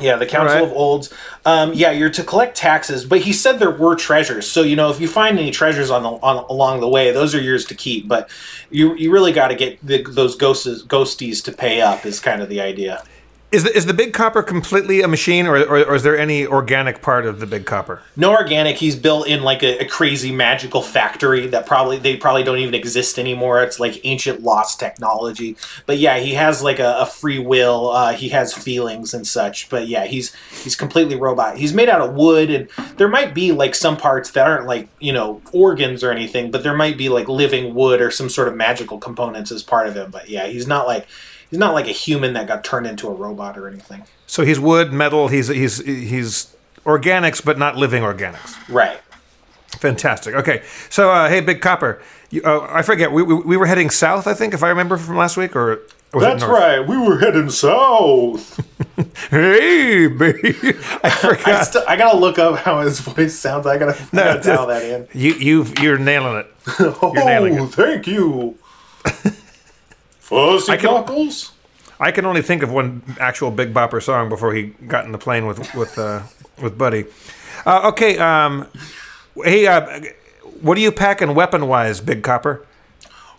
yeah, 0.00 0.16
the 0.16 0.26
Council 0.26 0.58
Alright. 0.58 0.70
of 0.70 0.76
Olds. 0.76 1.12
Um, 1.44 1.72
yeah, 1.74 1.90
you're 1.90 2.10
to 2.10 2.22
collect 2.22 2.56
taxes, 2.56 3.04
but 3.04 3.20
he 3.20 3.32
said 3.32 3.58
there 3.58 3.70
were 3.70 3.96
treasures. 3.96 4.50
So 4.50 4.62
you 4.62 4.76
know, 4.76 4.90
if 4.90 5.00
you 5.00 5.08
find 5.08 5.38
any 5.38 5.50
treasures 5.50 5.90
on 5.90 6.02
the 6.02 6.10
on 6.10 6.44
along 6.50 6.80
the 6.80 6.88
way, 6.88 7.12
those 7.12 7.34
are 7.34 7.40
yours 7.40 7.64
to 7.66 7.74
keep. 7.74 8.06
But 8.06 8.28
you 8.70 8.94
you 8.94 9.10
really 9.10 9.32
got 9.32 9.48
to 9.48 9.54
get 9.54 9.84
the, 9.84 10.02
those 10.02 10.36
ghosts 10.36 10.82
ghosties 10.84 11.42
to 11.44 11.52
pay 11.52 11.80
up. 11.80 12.04
Is 12.04 12.20
kind 12.20 12.42
of 12.42 12.48
the 12.48 12.60
idea. 12.60 13.02
Is 13.56 13.64
the, 13.64 13.74
is 13.74 13.86
the 13.86 13.94
Big 13.94 14.12
Copper 14.12 14.42
completely 14.42 15.00
a 15.00 15.08
machine, 15.08 15.46
or, 15.46 15.56
or, 15.56 15.78
or 15.78 15.94
is 15.94 16.02
there 16.02 16.18
any 16.18 16.46
organic 16.46 17.00
part 17.00 17.24
of 17.24 17.40
the 17.40 17.46
Big 17.46 17.64
Copper? 17.64 18.02
no 18.16 18.32
organic. 18.32 18.76
He's 18.76 18.96
built 18.96 19.26
in 19.26 19.42
like 19.42 19.62
a, 19.62 19.78
a 19.78 19.88
crazy 19.88 20.30
magical 20.30 20.82
factory 20.82 21.46
that 21.46 21.66
probably 21.66 21.98
they 21.98 22.16
probably 22.16 22.42
don't 22.42 22.58
even 22.58 22.74
exist 22.74 23.18
anymore. 23.18 23.62
It's 23.62 23.78
like 23.78 24.00
ancient 24.04 24.42
lost 24.42 24.80
technology. 24.80 25.56
But 25.86 25.98
yeah 25.98 26.18
he 26.18 26.34
has 26.34 26.62
like 26.62 26.78
a, 26.78 26.98
a 26.98 27.06
free 27.06 27.38
will. 27.38 27.90
Uh, 27.90 28.12
he 28.12 28.30
has 28.30 28.52
feelings 28.52 29.14
and 29.14 29.26
such. 29.26 29.68
But 29.68 29.88
yeah 29.88 30.04
he's 30.04 30.34
he's 30.62 30.76
completely 30.76 31.16
robot. 31.16 31.56
He's 31.56 31.72
made 31.72 31.88
out 31.88 32.00
of 32.00 32.14
wood 32.14 32.50
and 32.50 32.68
there 32.96 33.08
might 33.08 33.34
be 33.34 33.52
like 33.52 33.74
some 33.74 33.96
parts 33.96 34.30
that 34.32 34.46
aren't 34.46 34.66
like 34.66 34.88
you 34.98 35.12
know 35.12 35.40
organs 35.52 36.02
or 36.04 36.10
anything 36.10 36.50
but 36.50 36.62
there 36.62 36.76
might 36.76 36.98
be 36.98 37.08
like 37.08 37.28
living 37.28 37.74
wood 37.74 38.00
or 38.00 38.10
some 38.10 38.28
sort 38.28 38.48
of 38.48 38.54
magical 38.54 38.98
components 38.98 39.50
as 39.50 39.62
part 39.62 39.86
of 39.86 39.94
him. 39.94 40.10
But 40.10 40.28
yeah 40.28 40.46
he's 40.46 40.66
not 40.66 40.86
like 40.86 41.06
he's 41.50 41.58
not 41.58 41.74
like 41.74 41.86
a 41.86 41.92
human 41.92 42.32
that 42.34 42.46
got 42.46 42.64
turned 42.64 42.86
into 42.86 43.08
a 43.08 43.12
robot 43.14 43.56
or 43.58 43.68
anything 43.68 44.02
So 44.26 44.44
he's 44.44 44.58
wood, 44.60 44.92
metal. 44.92 45.28
He's 45.28 45.48
he's 45.48 45.84
he's 45.84 46.54
organics, 46.84 47.44
but 47.44 47.58
not 47.58 47.76
living 47.76 48.02
organics. 48.02 48.54
right 48.68 49.00
Fantastic. 49.78 50.34
Okay, 50.34 50.62
so 50.88 51.10
uh, 51.10 51.28
hey, 51.28 51.40
Big 51.40 51.60
Copper, 51.60 52.00
you, 52.30 52.40
uh, 52.44 52.66
I 52.70 52.82
forget 52.82 53.12
we, 53.12 53.22
we 53.22 53.34
we 53.34 53.56
were 53.58 53.66
heading 53.66 53.90
south, 53.90 54.26
I 54.26 54.32
think, 54.32 54.54
if 54.54 54.62
I 54.62 54.68
remember 54.70 54.96
from 54.96 55.16
last 55.16 55.36
week, 55.36 55.54
or 55.54 55.80
was 56.14 56.22
That's 56.22 56.44
right. 56.44 56.80
We 56.86 56.96
were 56.96 57.18
heading 57.18 57.50
south. 57.50 58.60
Hey, 59.30 60.06
baby, 60.06 60.54
I 60.62 60.98
I, 61.04 61.10
forgot. 61.10 61.64
st- 61.66 61.84
I 61.88 61.96
gotta 61.96 62.16
look 62.16 62.38
up 62.38 62.58
how 62.60 62.80
his 62.80 63.00
voice 63.00 63.34
sounds. 63.38 63.66
I 63.66 63.76
gotta, 63.76 63.92
I 63.92 64.16
gotta 64.16 64.36
No, 64.38 64.42
dial 64.42 64.66
that 64.72 64.82
in. 64.82 65.08
you 65.12 65.34
you 65.34 65.66
you're 65.82 65.98
nailing 65.98 66.36
it. 66.36 66.46
Oh, 66.80 67.12
nailing 67.14 67.54
it. 67.54 67.66
thank 67.68 68.06
you. 68.06 68.56
Fuzzy 70.28 70.72
I 70.72 70.76
can- 70.76 70.92
Knuckles? 70.92 71.52
I 71.98 72.10
can 72.12 72.26
only 72.26 72.42
think 72.42 72.62
of 72.62 72.70
one 72.70 73.02
actual 73.18 73.50
Big 73.50 73.72
Bopper 73.72 74.02
song 74.02 74.28
before 74.28 74.52
he 74.52 74.64
got 74.86 75.06
in 75.06 75.12
the 75.12 75.18
plane 75.18 75.46
with 75.46 75.72
with 75.74 75.96
uh, 75.98 76.22
with 76.60 76.76
Buddy. 76.76 77.06
Uh, 77.64 77.88
okay, 77.88 78.18
um, 78.18 78.66
hey, 79.44 79.66
uh, 79.66 80.02
what 80.60 80.76
are 80.76 80.80
you 80.82 80.92
packing 80.92 81.34
weapon 81.34 81.68
wise, 81.68 82.00
Big 82.02 82.22
Copper? 82.22 82.66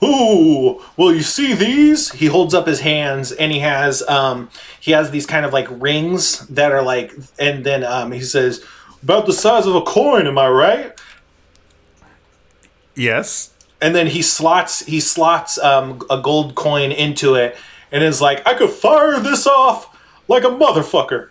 Ooh, 0.04 0.82
well, 0.96 1.14
you 1.14 1.22
see 1.22 1.54
these? 1.54 2.12
He 2.14 2.28
holds 2.28 2.54
up 2.54 2.66
his 2.68 2.80
hands 2.82 3.32
and 3.32 3.52
he 3.52 3.60
has 3.60 4.02
um 4.08 4.50
he 4.80 4.92
has 4.92 5.12
these 5.12 5.26
kind 5.26 5.46
of 5.46 5.52
like 5.54 5.68
rings 5.72 6.48
that 6.48 6.72
are 6.72 6.82
like 6.84 7.12
and 7.38 7.64
then 7.66 7.84
um 7.84 8.12
he 8.12 8.22
says 8.22 8.64
About 9.04 9.26
the 9.28 9.34
size 9.34 9.66
of 9.68 9.76
a 9.76 9.82
coin, 9.82 10.26
am 10.28 10.38
I 10.38 10.48
right? 10.50 11.00
Yes. 12.96 13.52
And 13.82 13.96
then 13.96 14.08
he 14.08 14.22
slots 14.22 14.86
he 14.86 15.00
slots 15.00 15.58
um 15.60 16.02
a 16.10 16.22
gold 16.22 16.56
coin 16.56 16.92
into 16.92 17.36
it 17.36 17.56
and 17.92 18.04
is 18.04 18.22
like 18.22 18.46
I 18.48 18.54
could 18.54 18.70
fire 18.70 19.20
this 19.20 19.48
off 19.48 19.96
like 20.28 20.44
a 20.44 20.48
motherfucker. 20.48 21.30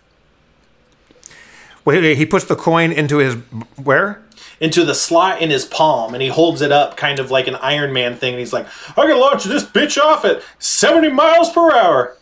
Wait, 1.85 2.01
wait, 2.01 2.17
he 2.17 2.25
puts 2.25 2.45
the 2.45 2.55
coin 2.55 2.91
into 2.91 3.17
his 3.17 3.35
where? 3.81 4.21
into 4.59 4.83
the 4.83 4.95
slot 4.95 5.41
in 5.41 5.49
his 5.49 5.65
palm 5.65 6.13
and 6.13 6.21
he 6.21 6.29
holds 6.29 6.61
it 6.61 6.71
up 6.71 6.97
kind 6.97 7.19
of 7.19 7.31
like 7.31 7.47
an 7.47 7.55
Iron 7.55 7.93
Man 7.93 8.15
thing 8.15 8.33
and 8.33 8.39
he's 8.39 8.53
like, 8.53 8.67
I 8.97 9.05
can 9.05 9.19
launch 9.19 9.43
this 9.43 9.63
bitch 9.63 10.01
off 10.01 10.25
at 10.25 10.41
70 10.59 11.09
miles 11.09 11.51
per 11.51 11.73
hour. 11.73 12.17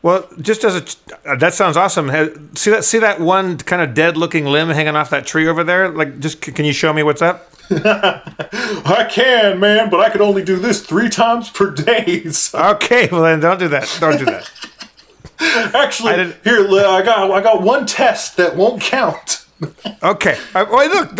Well, 0.00 0.28
just 0.40 0.64
as 0.64 0.76
a 0.76 1.30
uh, 1.30 1.36
that 1.36 1.54
sounds 1.54 1.76
awesome. 1.76 2.08
See 2.56 2.70
that 2.70 2.84
see 2.84 2.98
that 2.98 3.20
one 3.20 3.56
kind 3.58 3.80
of 3.80 3.94
dead 3.94 4.16
looking 4.16 4.46
limb 4.46 4.70
hanging 4.70 4.96
off 4.96 5.10
that 5.10 5.26
tree 5.26 5.46
over 5.46 5.62
there? 5.62 5.90
Like, 5.90 6.18
just 6.18 6.40
can 6.40 6.64
you 6.64 6.72
show 6.72 6.92
me 6.92 7.04
what's 7.04 7.22
up? 7.22 7.51
I 7.84 9.08
can, 9.10 9.60
man, 9.60 9.90
but 9.90 10.00
I 10.00 10.10
could 10.10 10.20
only 10.20 10.44
do 10.44 10.56
this 10.56 10.84
three 10.84 11.08
times 11.08 11.50
per 11.50 11.70
day. 11.70 12.22
So 12.32 12.58
Okay, 12.58 13.08
well 13.10 13.22
then 13.22 13.40
don't 13.40 13.58
do 13.58 13.68
that. 13.68 13.96
Don't 14.00 14.18
do 14.18 14.24
that. 14.24 14.50
actually, 15.74 16.12
I 16.12 16.32
here 16.44 16.66
I 16.66 17.02
got 17.02 17.30
I 17.30 17.40
got 17.42 17.62
one 17.62 17.86
test 17.86 18.36
that 18.36 18.56
won't 18.56 18.80
count. 18.80 19.44
Okay. 20.02 20.38
Uh, 20.54 20.66
wait, 20.70 20.90
look. 20.90 21.10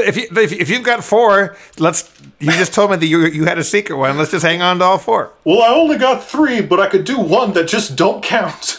If, 0.00 0.16
you, 0.16 0.28
if, 0.30 0.52
if 0.52 0.68
you've 0.70 0.84
got 0.84 1.02
four, 1.02 1.56
let's. 1.78 2.12
You 2.38 2.50
just 2.52 2.74
told 2.74 2.90
me 2.90 2.96
that 2.96 3.06
you 3.06 3.26
you 3.26 3.44
had 3.44 3.58
a 3.58 3.64
secret 3.64 3.96
one. 3.96 4.18
Let's 4.18 4.30
just 4.30 4.44
hang 4.44 4.62
on 4.62 4.78
to 4.78 4.84
all 4.84 4.98
four. 4.98 5.32
Well, 5.44 5.62
I 5.62 5.68
only 5.68 5.96
got 5.96 6.24
three, 6.24 6.60
but 6.60 6.80
I 6.80 6.88
could 6.88 7.04
do 7.04 7.18
one 7.18 7.52
that 7.52 7.68
just 7.68 7.96
don't 7.96 8.22
count. 8.22 8.78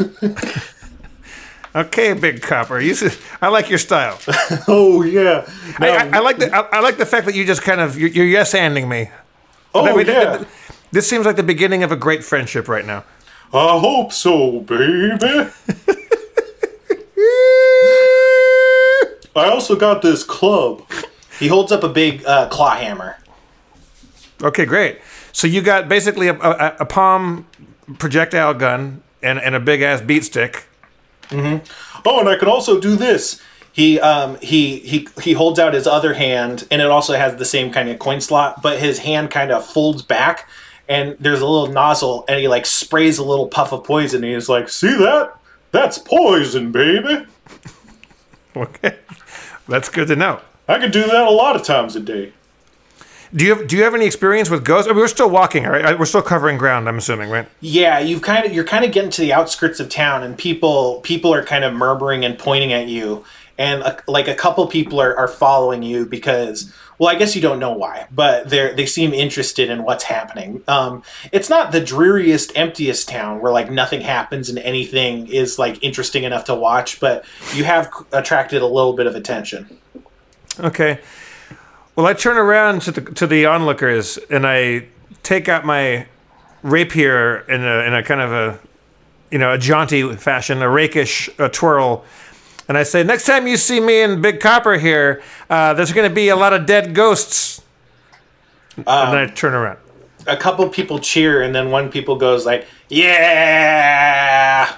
Okay, 1.75 2.13
big 2.13 2.41
copper. 2.41 2.79
You, 2.79 2.95
I 3.41 3.47
like 3.47 3.69
your 3.69 3.79
style. 3.79 4.19
Oh 4.67 5.03
yeah. 5.03 5.49
I, 5.79 5.89
I, 5.89 6.17
I 6.17 6.19
like 6.19 6.37
the 6.37 6.53
I, 6.55 6.77
I 6.77 6.79
like 6.81 6.97
the 6.97 7.05
fact 7.05 7.25
that 7.25 7.35
you 7.35 7.45
just 7.45 7.63
kind 7.63 7.81
of 7.81 7.97
you're, 7.97 8.09
you're 8.09 8.25
yes 8.25 8.53
anding 8.53 8.87
me. 8.87 9.09
oh 9.73 9.97
yeah. 9.99 10.43
This 10.91 11.09
seems 11.09 11.25
like 11.25 11.35
the 11.35 11.43
beginning 11.43 11.83
of 11.83 11.91
a 11.91 11.95
great 11.95 12.23
friendship 12.23 12.67
right 12.67 12.85
now. 12.85 13.03
I 13.51 13.79
hope 13.79 14.13
so, 14.13 14.59
baby. 14.59 15.11
I 19.35 19.49
also 19.49 19.75
got 19.75 20.03
this 20.03 20.23
club. 20.23 20.83
He 21.39 21.47
holds 21.47 21.71
up 21.71 21.83
a 21.83 21.89
big 21.89 22.23
uh, 22.25 22.47
claw 22.49 22.75
hammer. 22.75 23.17
Okay, 24.43 24.65
great. 24.65 24.99
So 25.31 25.47
you 25.47 25.61
got 25.61 25.89
basically 25.89 26.27
a, 26.27 26.35
a, 26.35 26.75
a 26.81 26.85
palm 26.85 27.47
projectile 27.97 28.53
gun 28.53 29.01
and, 29.23 29.39
and 29.39 29.55
a 29.55 29.59
big 29.59 29.81
ass 29.81 30.01
beat 30.01 30.23
stick. 30.25 30.67
Oh, 32.05 32.19
and 32.19 32.29
I 32.29 32.35
can 32.37 32.47
also 32.47 32.79
do 32.79 32.95
this. 32.95 33.41
He 33.71 33.99
um 33.99 34.37
he 34.41 34.79
he 34.79 35.07
he 35.21 35.33
holds 35.33 35.59
out 35.59 35.73
his 35.73 35.87
other 35.87 36.13
hand, 36.13 36.67
and 36.69 36.81
it 36.81 36.87
also 36.87 37.15
has 37.15 37.37
the 37.37 37.45
same 37.45 37.71
kind 37.71 37.89
of 37.89 37.97
coin 37.97 38.21
slot, 38.21 38.61
but 38.61 38.79
his 38.79 38.99
hand 38.99 39.31
kind 39.31 39.51
of 39.51 39.65
folds 39.65 40.03
back, 40.03 40.47
and 40.87 41.17
there's 41.19 41.41
a 41.41 41.47
little 41.47 41.73
nozzle, 41.73 42.23
and 42.27 42.39
he 42.39 42.47
like 42.47 42.65
sprays 42.67 43.17
a 43.17 43.23
little 43.23 43.47
puff 43.47 43.71
of 43.73 43.83
poison, 43.83 44.23
and 44.23 44.33
he's 44.33 44.47
like, 44.47 44.69
See 44.69 44.95
that? 44.95 45.35
That's 45.71 45.97
poison, 45.97 46.71
baby. 46.71 47.25
Okay, 48.55 48.99
that's 49.67 49.89
good 49.89 50.07
to 50.09 50.15
know. 50.15 50.39
I 50.67 50.77
can 50.77 50.91
do 50.91 51.01
that 51.07 51.27
a 51.27 51.31
lot 51.31 51.55
of 51.55 51.63
times 51.63 51.95
a 51.95 51.99
day. 51.99 52.33
Do 53.35 53.45
you 53.45 53.55
have, 53.55 53.67
do 53.67 53.75
you 53.75 53.83
have 53.83 53.95
any 53.95 54.05
experience 54.05 54.49
with 54.49 54.63
ghosts? 54.63 54.87
I 54.87 54.91
mean, 54.91 54.99
we're 54.99 55.07
still 55.07 55.29
walking, 55.29 55.63
right? 55.63 55.97
We're 55.97 56.05
still 56.05 56.21
covering 56.21 56.57
ground. 56.57 56.87
I'm 56.87 56.99
assuming, 56.99 57.29
right? 57.29 57.47
Yeah, 57.61 57.99
you've 57.99 58.21
kind 58.21 58.45
of 58.45 58.53
you're 58.53 58.63
kind 58.63 58.85
of 58.85 58.91
getting 58.91 59.09
to 59.11 59.21
the 59.21 59.33
outskirts 59.33 59.79
of 59.79 59.89
town, 59.89 60.23
and 60.23 60.37
people 60.37 61.01
people 61.01 61.33
are 61.33 61.43
kind 61.43 61.63
of 61.63 61.73
murmuring 61.73 62.23
and 62.23 62.37
pointing 62.37 62.73
at 62.73 62.87
you, 62.87 63.25
and 63.57 63.81
a, 63.81 63.97
like 64.07 64.27
a 64.27 64.35
couple 64.35 64.67
people 64.67 65.01
are, 65.01 65.17
are 65.17 65.27
following 65.27 65.81
you 65.81 66.05
because 66.05 66.71
well, 66.99 67.13
I 67.13 67.17
guess 67.17 67.35
you 67.35 67.41
don't 67.41 67.59
know 67.59 67.73
why, 67.73 68.07
but 68.11 68.49
they 68.49 68.73
they 68.73 68.85
seem 68.85 69.13
interested 69.13 69.69
in 69.69 69.83
what's 69.83 70.03
happening. 70.03 70.61
Um, 70.67 71.03
it's 71.31 71.49
not 71.49 71.71
the 71.71 71.81
dreariest, 71.81 72.55
emptiest 72.55 73.09
town 73.09 73.41
where 73.41 73.51
like 73.51 73.71
nothing 73.71 74.01
happens 74.01 74.47
and 74.47 74.59
anything 74.59 75.27
is 75.27 75.57
like 75.57 75.83
interesting 75.83 76.23
enough 76.23 76.45
to 76.45 76.55
watch, 76.55 76.99
but 76.99 77.25
you 77.55 77.63
have 77.63 77.91
attracted 78.11 78.61
a 78.61 78.67
little 78.67 78.93
bit 78.93 79.07
of 79.07 79.15
attention. 79.15 79.79
Okay. 80.59 80.99
Well, 81.95 82.07
I 82.07 82.13
turn 82.13 82.37
around 82.37 82.81
to 82.83 82.91
the 82.91 83.01
to 83.01 83.27
the 83.27 83.45
onlookers 83.45 84.17
and 84.31 84.47
I 84.47 84.87
take 85.21 85.47
out 85.47 85.63
my 85.63 86.07
rapier 86.63 87.41
in 87.41 87.63
a 87.63 87.85
in 87.85 87.93
a 87.93 88.01
kind 88.01 88.19
of 88.19 88.31
a 88.31 88.59
you 89.29 89.37
know 89.37 89.53
a 89.53 89.59
jaunty 89.59 90.15
fashion, 90.15 90.63
a 90.63 90.69
rakish 90.69 91.29
uh 91.37 91.49
twirl, 91.49 92.03
and 92.67 92.79
I 92.79 92.83
say, 92.83 93.03
"Next 93.03 93.25
time 93.25 93.45
you 93.45 93.57
see 93.57 93.79
me 93.79 94.01
and 94.01 94.23
Big 94.23 94.39
Copper 94.39 94.79
here, 94.79 95.21
uh, 95.51 95.75
there's 95.75 95.93
going 95.93 96.09
to 96.09 96.13
be 96.13 96.29
a 96.29 96.35
lot 96.35 96.51
of 96.51 96.65
dead 96.65 96.95
ghosts." 96.95 97.61
and 98.75 98.85
then 98.87 99.17
I 99.17 99.27
turn 99.27 99.53
around. 99.53 99.77
A 100.25 100.35
couple 100.35 100.67
people 100.69 100.97
cheer, 100.97 101.43
and 101.43 101.53
then 101.53 101.69
one 101.69 101.91
people 101.91 102.15
goes 102.15 102.43
like, 102.43 102.65
"Yeah." 102.89 104.77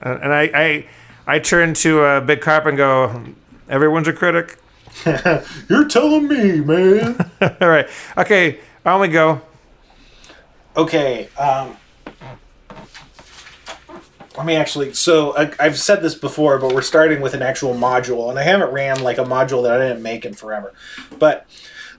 And 0.00 0.32
I, 0.32 0.50
I 0.54 0.86
I 1.26 1.38
turn 1.38 1.74
to 1.74 2.00
uh, 2.02 2.20
Big 2.20 2.40
Copper 2.40 2.70
and 2.70 2.78
go, 2.78 3.24
"Everyone's 3.68 4.08
a 4.08 4.14
critic." 4.14 4.56
You're 5.68 5.88
telling 5.88 6.28
me, 6.28 6.60
man. 6.60 7.30
All 7.60 7.68
right. 7.68 7.88
Okay. 8.16 8.60
On 8.84 9.00
we 9.00 9.08
go. 9.08 9.40
Okay. 10.76 11.28
Um, 11.38 11.76
let 14.36 14.46
me 14.46 14.56
actually. 14.56 14.94
So 14.94 15.36
I, 15.36 15.52
I've 15.60 15.78
said 15.78 16.02
this 16.02 16.14
before, 16.14 16.58
but 16.58 16.74
we're 16.74 16.82
starting 16.82 17.20
with 17.20 17.34
an 17.34 17.42
actual 17.42 17.74
module, 17.74 18.30
and 18.30 18.38
I 18.38 18.42
haven't 18.42 18.72
ran 18.72 19.02
like 19.02 19.18
a 19.18 19.24
module 19.24 19.62
that 19.64 19.80
I 19.80 19.88
didn't 19.88 20.02
make 20.02 20.24
in 20.24 20.34
forever. 20.34 20.72
But 21.18 21.46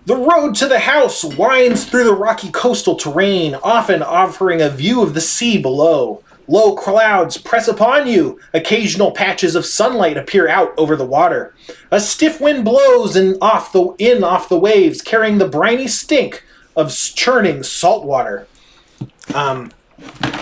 the 0.06 0.18
road 0.18 0.56
to 0.56 0.68
the 0.68 0.80
house 0.80 1.24
winds 1.24 1.86
through 1.86 2.04
the 2.06 2.14
rocky 2.14 2.52
coastal 2.52 2.96
terrain, 2.96 3.56
often 3.56 4.02
offering 4.02 4.62
a 4.62 4.70
view 4.70 5.02
of 5.02 5.14
the 5.14 5.22
sea 5.22 5.58
below. 5.58 6.24
Low 6.48 6.76
clouds 6.76 7.38
press 7.38 7.68
upon 7.68 8.08
you. 8.08 8.39
Occasional 8.54 9.12
patches 9.12 9.56
of 9.56 9.66
sunlight 9.66 10.18
appear 10.18 10.48
out 10.48 10.74
over 10.78 10.96
the 10.96 11.06
water. 11.06 11.56
A 11.91 12.00
stiff 12.00 12.41
wind 12.41 12.66
blows 12.66 13.16
in 13.16 13.38
off 13.41 13.72
the 13.72 13.96
in 14.00 14.24
off 14.24 14.50
the 14.50 14.60
waves, 14.60 15.02
carrying 15.02 15.38
the 15.38 15.48
briny 15.48 15.88
stink 15.88 16.44
of 16.76 16.94
churning 16.94 17.64
salt 17.64 18.06
water 18.06 18.48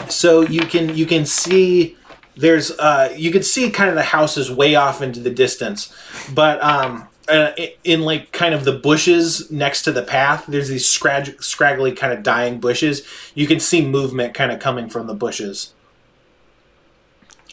so 0.10 0.42
you 0.42 0.62
can 0.62 0.96
you 0.96 1.06
can 1.06 1.26
see 1.26 1.98
there's 2.36 2.72
uh 2.72 3.14
you 3.16 3.32
can 3.32 3.44
see 3.44 3.70
kind 3.70 3.90
of 3.90 3.96
the 3.96 4.04
houses 4.04 4.52
way 4.52 4.76
off 4.76 5.02
into 5.02 5.20
the 5.20 5.30
distance 5.30 5.94
but 6.34 6.64
um 6.64 7.08
uh, 7.30 7.54
in 7.84 8.02
like 8.02 8.32
kind 8.34 8.54
of 8.54 8.66
the 8.66 8.74
bushes 8.74 9.50
next 9.52 9.84
to 9.84 9.92
the 9.92 10.02
path 10.02 10.46
there's 10.48 10.70
these 10.70 10.88
scrag- 10.88 11.42
scraggly 11.42 11.92
kind 11.92 12.12
of 12.12 12.24
dying 12.24 12.60
bushes 12.60 13.08
you 13.36 13.48
can 13.48 13.60
see 13.60 13.86
movement 13.86 14.34
kind 14.34 14.52
of 14.52 14.60
coming 14.60 14.90
from 14.90 15.08
the 15.08 15.14
bushes 15.14 15.74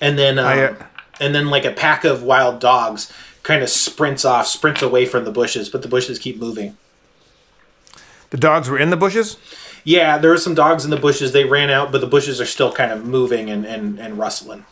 and 0.01 0.19
then 0.19 0.39
um, 0.39 0.47
I, 0.47 0.65
uh, 0.67 0.75
and 1.21 1.35
then 1.35 1.49
like 1.49 1.65
a 1.65 1.73
pack 1.73 2.05
of 2.05 2.23
wild 2.23 2.61
dogs 2.61 3.13
kind 3.43 3.63
of 3.63 3.69
sprints 3.69 4.25
off 4.25 4.47
sprints 4.47 4.83
away 4.83 5.07
from 5.07 5.25
the 5.25 5.31
bushes 5.33 5.69
but 5.69 5.83
the 5.83 5.89
bushes 5.89 6.19
keep 6.19 6.39
moving 6.39 6.77
The 8.31 8.37
dogs 8.37 8.69
were 8.69 8.79
in 8.79 8.91
the 8.91 8.97
bushes. 8.97 9.37
yeah 9.85 10.19
there 10.19 10.31
were 10.31 10.39
some 10.39 10.55
dogs 10.55 10.85
in 10.85 10.91
the 10.91 10.97
bushes 10.99 11.33
they 11.33 11.45
ran 11.45 11.71
out 11.71 11.91
but 11.93 12.01
the 12.01 12.07
bushes 12.07 12.41
are 12.41 12.47
still 12.47 12.73
kind 12.73 12.93
of 12.93 13.05
moving 13.05 13.51
and 13.51 13.65
and, 13.65 13.99
and 13.99 14.19
rustling 14.19 14.65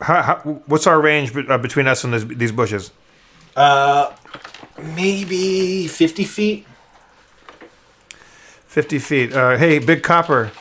How, 0.00 0.22
how, 0.22 0.34
what's 0.66 0.86
our 0.86 1.00
range 1.00 1.34
be, 1.34 1.46
uh, 1.48 1.58
between 1.58 1.88
us 1.88 2.04
and 2.04 2.12
this, 2.14 2.22
these 2.24 2.52
bushes? 2.52 2.92
Uh, 3.56 4.12
maybe 4.94 5.88
50 5.88 6.24
feet 6.24 6.66
Fifty 8.68 8.98
feet. 9.00 9.32
Uh, 9.32 9.56
hey, 9.56 9.78
Big 9.80 10.02
Copper. 10.04 10.52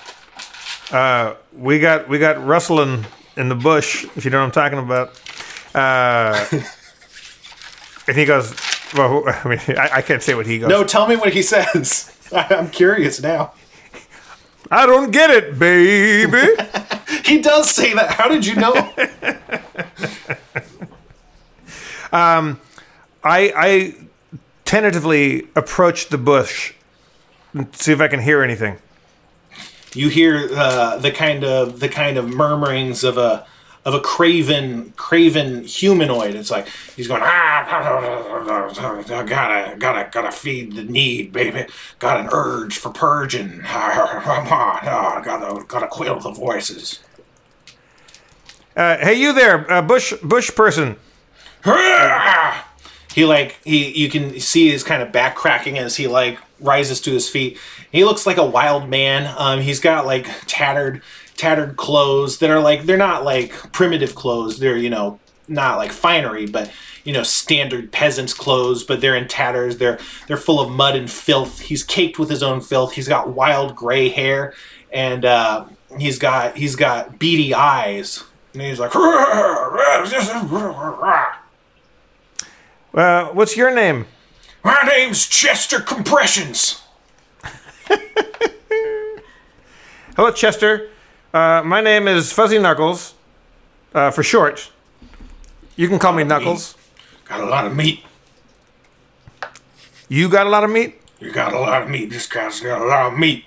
Uh, 0.91 1.35
we 1.53 1.79
got 1.79 2.07
we 2.07 2.19
got 2.19 2.43
rustling 2.45 3.05
in 3.35 3.49
the 3.49 3.55
bush. 3.55 4.05
If 4.15 4.25
you 4.25 4.31
know 4.31 4.39
what 4.39 4.45
I'm 4.45 4.51
talking 4.51 4.79
about. 4.79 5.19
Uh, 5.75 6.45
and 8.07 8.17
he 8.17 8.25
goes. 8.25 8.55
Well, 8.95 9.23
I 9.27 9.47
mean, 9.47 9.59
I, 9.77 9.89
I 9.97 10.01
can't 10.01 10.23
say 10.23 10.33
what 10.33 10.45
he 10.45 10.59
goes. 10.59 10.69
no 10.69 10.83
tell 10.85 11.07
me 11.07 11.17
what 11.17 11.33
he 11.33 11.41
says 11.41 12.09
i'm 12.33 12.69
curious 12.69 13.21
now 13.21 13.51
I 14.69 14.85
don't 14.85 15.11
get 15.11 15.29
it, 15.29 15.57
baby. 15.57 16.45
he 17.23 17.41
does 17.41 17.69
say 17.69 17.93
that 17.93 18.11
how 18.11 18.27
did 18.27 18.45
you 18.45 18.55
know 18.55 18.73
um, 22.11 22.59
I 23.23 23.53
I 23.55 23.95
tentatively 24.65 25.47
approach 25.55 26.09
the 26.09 26.17
bush 26.17 26.73
and 27.53 27.73
see 27.75 27.93
if 27.93 28.01
I 28.01 28.07
can 28.09 28.19
hear 28.21 28.41
anything. 28.41 28.77
You 29.97 30.09
hear 30.09 30.49
uh, 30.53 30.97
the 30.97 31.11
kind 31.11 31.43
of 31.43 31.79
the 31.79 31.89
kind 31.89 32.17
of 32.17 32.29
murmurings 32.29 33.03
of 33.03 33.17
a 33.17 33.45
of 33.85 33.93
a 33.93 34.01
craven 34.01 34.93
craven 34.97 35.63
humanoid. 35.63 36.35
It's 36.35 36.51
like 36.51 36.67
he's 36.95 37.07
going 37.07 37.21
ah 37.23 37.65
gotta 39.27 39.75
gotta 39.77 40.09
gotta 40.11 40.31
feed 40.31 40.75
the 40.75 40.83
need 40.83 41.31
baby. 41.31 41.65
Got 41.99 42.19
an 42.19 42.29
urge 42.31 42.77
for 42.77 42.91
purging. 42.91 43.61
Gotta 43.67 45.63
gotta 45.67 45.87
quell 45.87 46.19
the 46.19 46.31
voices. 46.31 46.99
Uh, 48.75 48.97
hey, 48.97 49.15
you 49.15 49.33
there, 49.33 49.69
uh, 49.71 49.81
bush 49.81 50.13
bush 50.21 50.53
person. 50.53 50.97
he 53.15 53.25
like 53.25 53.57
he 53.63 53.89
you 53.97 54.09
can 54.09 54.39
see 54.39 54.69
his 54.69 54.83
kind 54.83 55.01
of 55.01 55.11
back 55.11 55.35
cracking 55.35 55.79
as 55.79 55.95
he 55.95 56.07
like 56.07 56.37
rises 56.59 57.01
to 57.01 57.11
his 57.11 57.29
feet. 57.29 57.57
He 57.91 58.03
looks 58.03 58.25
like 58.25 58.37
a 58.37 58.45
wild 58.45 58.89
man. 58.89 59.33
Um 59.37 59.61
he's 59.61 59.79
got 59.79 60.05
like 60.05 60.27
tattered 60.47 61.01
tattered 61.35 61.77
clothes 61.77 62.39
that 62.39 62.49
are 62.49 62.59
like 62.59 62.83
they're 62.83 62.97
not 62.97 63.23
like 63.23 63.51
primitive 63.71 64.15
clothes. 64.15 64.59
They're 64.59 64.77
you 64.77 64.89
know 64.89 65.19
not 65.47 65.77
like 65.77 65.91
finery 65.93 66.45
but 66.45 66.69
you 67.05 67.13
know 67.13 67.23
standard 67.23 67.91
peasants 67.91 68.33
clothes 68.33 68.83
but 68.83 69.01
they're 69.01 69.15
in 69.15 69.27
tatters. 69.27 69.77
They're 69.77 69.99
they're 70.27 70.37
full 70.37 70.59
of 70.59 70.71
mud 70.71 70.95
and 70.95 71.09
filth. 71.09 71.59
He's 71.59 71.83
caked 71.83 72.19
with 72.19 72.29
his 72.29 72.43
own 72.43 72.61
filth. 72.61 72.93
He's 72.93 73.07
got 73.07 73.29
wild 73.29 73.75
gray 73.75 74.09
hair 74.09 74.53
and 74.91 75.25
uh 75.25 75.65
he's 75.97 76.19
got 76.19 76.57
he's 76.57 76.75
got 76.75 77.19
beady 77.19 77.53
eyes. 77.53 78.23
And 78.53 78.61
he's 78.61 78.79
like 78.79 78.91
Uh, 82.93 83.25
what's 83.27 83.55
your 83.55 83.73
name? 83.73 84.07
My 84.67 84.83
name's 84.83 85.25
Chester 85.25 85.79
Compressions. 85.79 86.81
Hello, 90.17 90.29
Chester. 90.31 90.89
Uh, 91.33 91.61
my 91.63 91.79
name 91.79 92.09
is 92.09 92.33
Fuzzy 92.33 92.59
Knuckles, 92.59 93.13
uh, 93.93 94.11
for 94.11 94.23
short. 94.23 94.69
You 95.77 95.87
can 95.87 95.99
call 95.99 96.11
me 96.11 96.25
Knuckles. 96.25 96.75
Got 97.23 97.39
a 97.39 97.45
lot 97.45 97.65
of 97.65 97.77
meat. 97.77 98.03
You 100.09 100.27
got 100.27 100.45
a 100.45 100.49
lot 100.49 100.65
of 100.65 100.69
meat? 100.69 101.01
You 101.21 101.31
got 101.31 101.53
a 101.53 101.59
lot 101.59 101.83
of 101.83 101.89
meat. 101.89 102.09
This 102.09 102.27
guy's 102.27 102.59
got 102.59 102.81
a 102.81 102.85
lot 102.85 103.13
of 103.13 103.17
meat. 103.17 103.45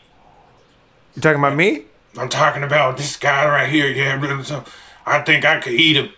You 1.14 1.20
talking 1.20 1.38
about 1.38 1.54
me? 1.54 1.82
I'm 2.16 2.30
talking 2.30 2.62
about 2.62 2.96
this 2.96 3.18
guy 3.18 3.46
right 3.46 3.68
here. 3.68 3.88
Yeah, 3.88 4.42
so 4.42 4.64
I 5.04 5.20
think 5.20 5.44
I 5.44 5.60
could 5.60 5.74
eat 5.74 5.96
him. 5.96 6.14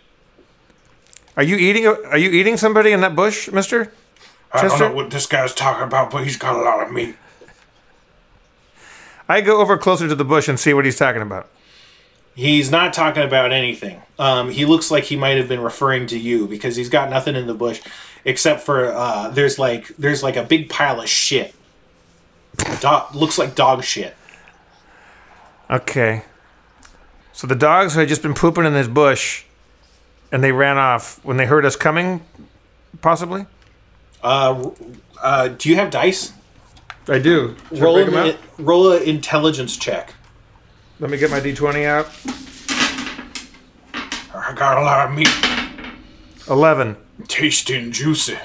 Are 1.36 1.42
you 1.42 1.56
eating? 1.56 1.88
Are 1.88 2.18
you 2.18 2.30
eating 2.30 2.56
somebody 2.56 2.92
in 2.92 3.00
that 3.00 3.16
bush, 3.16 3.50
Mister? 3.50 3.92
I 4.54 4.68
don't 4.68 4.78
know 4.78 4.92
what 4.92 5.10
this 5.10 5.26
guy's 5.26 5.54
talking 5.54 5.84
about, 5.84 6.10
but 6.10 6.24
he's 6.24 6.36
got 6.36 6.56
a 6.56 6.62
lot 6.62 6.86
of 6.86 6.92
meat. 6.92 7.16
I 9.28 9.40
go 9.40 9.60
over 9.60 9.78
closer 9.78 10.08
to 10.08 10.14
the 10.14 10.24
bush 10.24 10.48
and 10.48 10.60
see 10.60 10.74
what 10.74 10.84
he's 10.84 10.96
talking 10.96 11.22
about. 11.22 11.48
He's 12.34 12.70
not 12.70 12.92
talking 12.92 13.22
about 13.22 13.52
anything. 13.52 14.02
Um, 14.18 14.50
he 14.50 14.64
looks 14.64 14.90
like 14.90 15.04
he 15.04 15.16
might 15.16 15.36
have 15.36 15.48
been 15.48 15.60
referring 15.60 16.06
to 16.08 16.18
you 16.18 16.46
because 16.46 16.76
he's 16.76 16.88
got 16.88 17.10
nothing 17.10 17.36
in 17.36 17.46
the 17.46 17.54
bush 17.54 17.80
except 18.24 18.60
for 18.60 18.92
uh, 18.92 19.28
there's 19.28 19.58
like 19.58 19.88
there's 19.96 20.22
like 20.22 20.36
a 20.36 20.42
big 20.42 20.68
pile 20.68 21.00
of 21.00 21.08
shit. 21.08 21.54
Dog, 22.80 23.14
looks 23.14 23.38
like 23.38 23.54
dog 23.54 23.84
shit. 23.84 24.14
Okay. 25.70 26.24
So 27.32 27.46
the 27.46 27.54
dogs 27.54 27.94
had 27.94 28.08
just 28.08 28.22
been 28.22 28.34
pooping 28.34 28.64
in 28.64 28.74
this 28.74 28.88
bush, 28.88 29.44
and 30.30 30.44
they 30.44 30.52
ran 30.52 30.76
off 30.76 31.22
when 31.24 31.38
they 31.38 31.46
heard 31.46 31.64
us 31.64 31.76
coming, 31.76 32.22
possibly. 33.00 33.46
Uh, 34.22 34.70
uh, 35.22 35.48
do 35.48 35.68
you 35.68 35.76
have 35.76 35.90
dice? 35.90 36.32
I 37.08 37.18
do. 37.18 37.56
Roll 37.72 37.98
an, 37.98 38.36
roll 38.58 38.92
an 38.92 39.02
intelligence 39.02 39.76
check. 39.76 40.14
Let 41.00 41.10
me 41.10 41.18
get 41.18 41.30
my 41.30 41.40
d20 41.40 41.84
out. 41.84 42.08
I 44.34 44.52
got 44.54 44.78
a 44.78 44.82
lot 44.82 45.08
of 45.08 45.14
meat. 45.16 45.28
Eleven. 46.48 46.96
Tasting 47.26 47.90
juicy. 47.92 48.38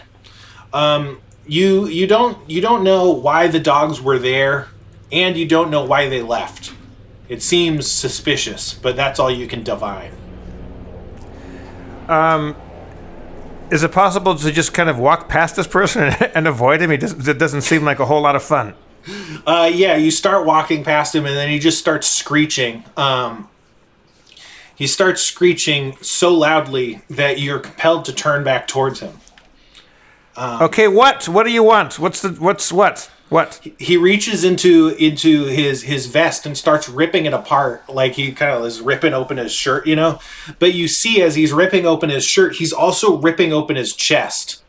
Um 0.73 1.21
you 1.45 1.87
you 1.87 2.07
don't 2.07 2.49
you 2.49 2.61
don't 2.61 2.83
know 2.83 3.11
why 3.11 3.47
the 3.47 3.59
dogs 3.59 4.01
were 4.01 4.19
there, 4.19 4.67
and 5.11 5.37
you 5.37 5.47
don't 5.47 5.69
know 5.69 5.85
why 5.85 6.09
they 6.09 6.21
left. 6.21 6.73
It 7.29 7.41
seems 7.41 7.89
suspicious, 7.89 8.73
but 8.73 8.95
that's 8.95 9.19
all 9.19 9.31
you 9.31 9.47
can 9.47 9.63
divine. 9.63 10.13
Is 13.69 13.83
it 13.83 13.91
possible 13.91 14.35
to 14.35 14.51
just 14.51 14.73
kind 14.73 14.89
of 14.89 14.97
walk 14.97 15.27
past 15.27 15.55
this 15.55 15.67
person 15.67 16.03
and, 16.03 16.21
and 16.35 16.47
avoid 16.47 16.81
him? 16.81 16.91
He 16.91 16.97
does, 16.97 17.27
it 17.27 17.37
doesn't 17.37 17.61
seem 17.61 17.83
like 17.83 17.99
a 17.99 18.05
whole 18.05 18.21
lot 18.21 18.35
of 18.35 18.43
fun. 18.43 18.73
Uh, 19.45 19.69
yeah, 19.73 19.95
you 19.95 20.11
start 20.11 20.45
walking 20.45 20.83
past 20.83 21.15
him, 21.15 21.25
and 21.25 21.35
then 21.35 21.49
he 21.49 21.59
just 21.59 21.79
starts 21.79 22.07
screeching. 22.07 22.83
Um, 22.97 23.49
he 24.75 24.85
starts 24.85 25.21
screeching 25.21 25.95
so 26.01 26.33
loudly 26.33 27.01
that 27.09 27.39
you're 27.39 27.59
compelled 27.59 28.05
to 28.05 28.13
turn 28.13 28.43
back 28.43 28.67
towards 28.67 28.99
him. 28.99 29.19
Okay, 30.37 30.87
what? 30.87 31.27
What 31.27 31.45
do 31.45 31.51
you 31.51 31.63
want? 31.63 31.97
What's 31.97 32.21
the? 32.21 32.29
What's 32.29 32.71
what? 32.71 33.09
What? 33.29 33.59
He 33.77 33.97
reaches 33.97 34.43
into 34.45 34.89
into 34.97 35.45
his 35.45 35.83
his 35.83 36.05
vest 36.05 36.45
and 36.45 36.57
starts 36.57 36.87
ripping 36.87 37.25
it 37.25 37.33
apart, 37.33 37.87
like 37.89 38.13
he 38.13 38.31
kind 38.31 38.51
of 38.51 38.63
is 38.65 38.79
ripping 38.79 39.13
open 39.13 39.37
his 39.37 39.51
shirt, 39.51 39.85
you 39.85 39.97
know. 39.97 40.19
But 40.59 40.73
you 40.73 40.87
see, 40.87 41.21
as 41.21 41.35
he's 41.35 41.51
ripping 41.51 41.85
open 41.85 42.09
his 42.09 42.23
shirt, 42.23 42.55
he's 42.55 42.71
also 42.71 43.17
ripping 43.17 43.51
open 43.51 43.75
his 43.75 43.93
chest. 43.93 44.63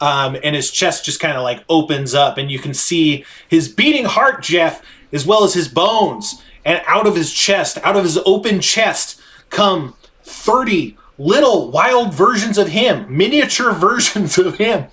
Um, 0.00 0.36
and 0.44 0.54
his 0.54 0.70
chest 0.70 1.04
just 1.04 1.18
kind 1.18 1.36
of 1.36 1.42
like 1.42 1.64
opens 1.68 2.14
up, 2.14 2.38
and 2.38 2.50
you 2.50 2.58
can 2.58 2.74
see 2.74 3.24
his 3.48 3.68
beating 3.68 4.04
heart, 4.04 4.42
Jeff, 4.42 4.82
as 5.12 5.26
well 5.26 5.42
as 5.42 5.54
his 5.54 5.68
bones. 5.68 6.42
And 6.64 6.82
out 6.86 7.06
of 7.06 7.16
his 7.16 7.32
chest, 7.32 7.78
out 7.82 7.96
of 7.96 8.04
his 8.04 8.18
open 8.24 8.60
chest, 8.60 9.20
come 9.50 9.94
30 10.22 10.96
little 11.18 11.70
wild 11.70 12.14
versions 12.14 12.58
of 12.58 12.68
him, 12.68 13.06
miniature 13.14 13.72
versions 13.74 14.38
of 14.38 14.58
him, 14.58 14.86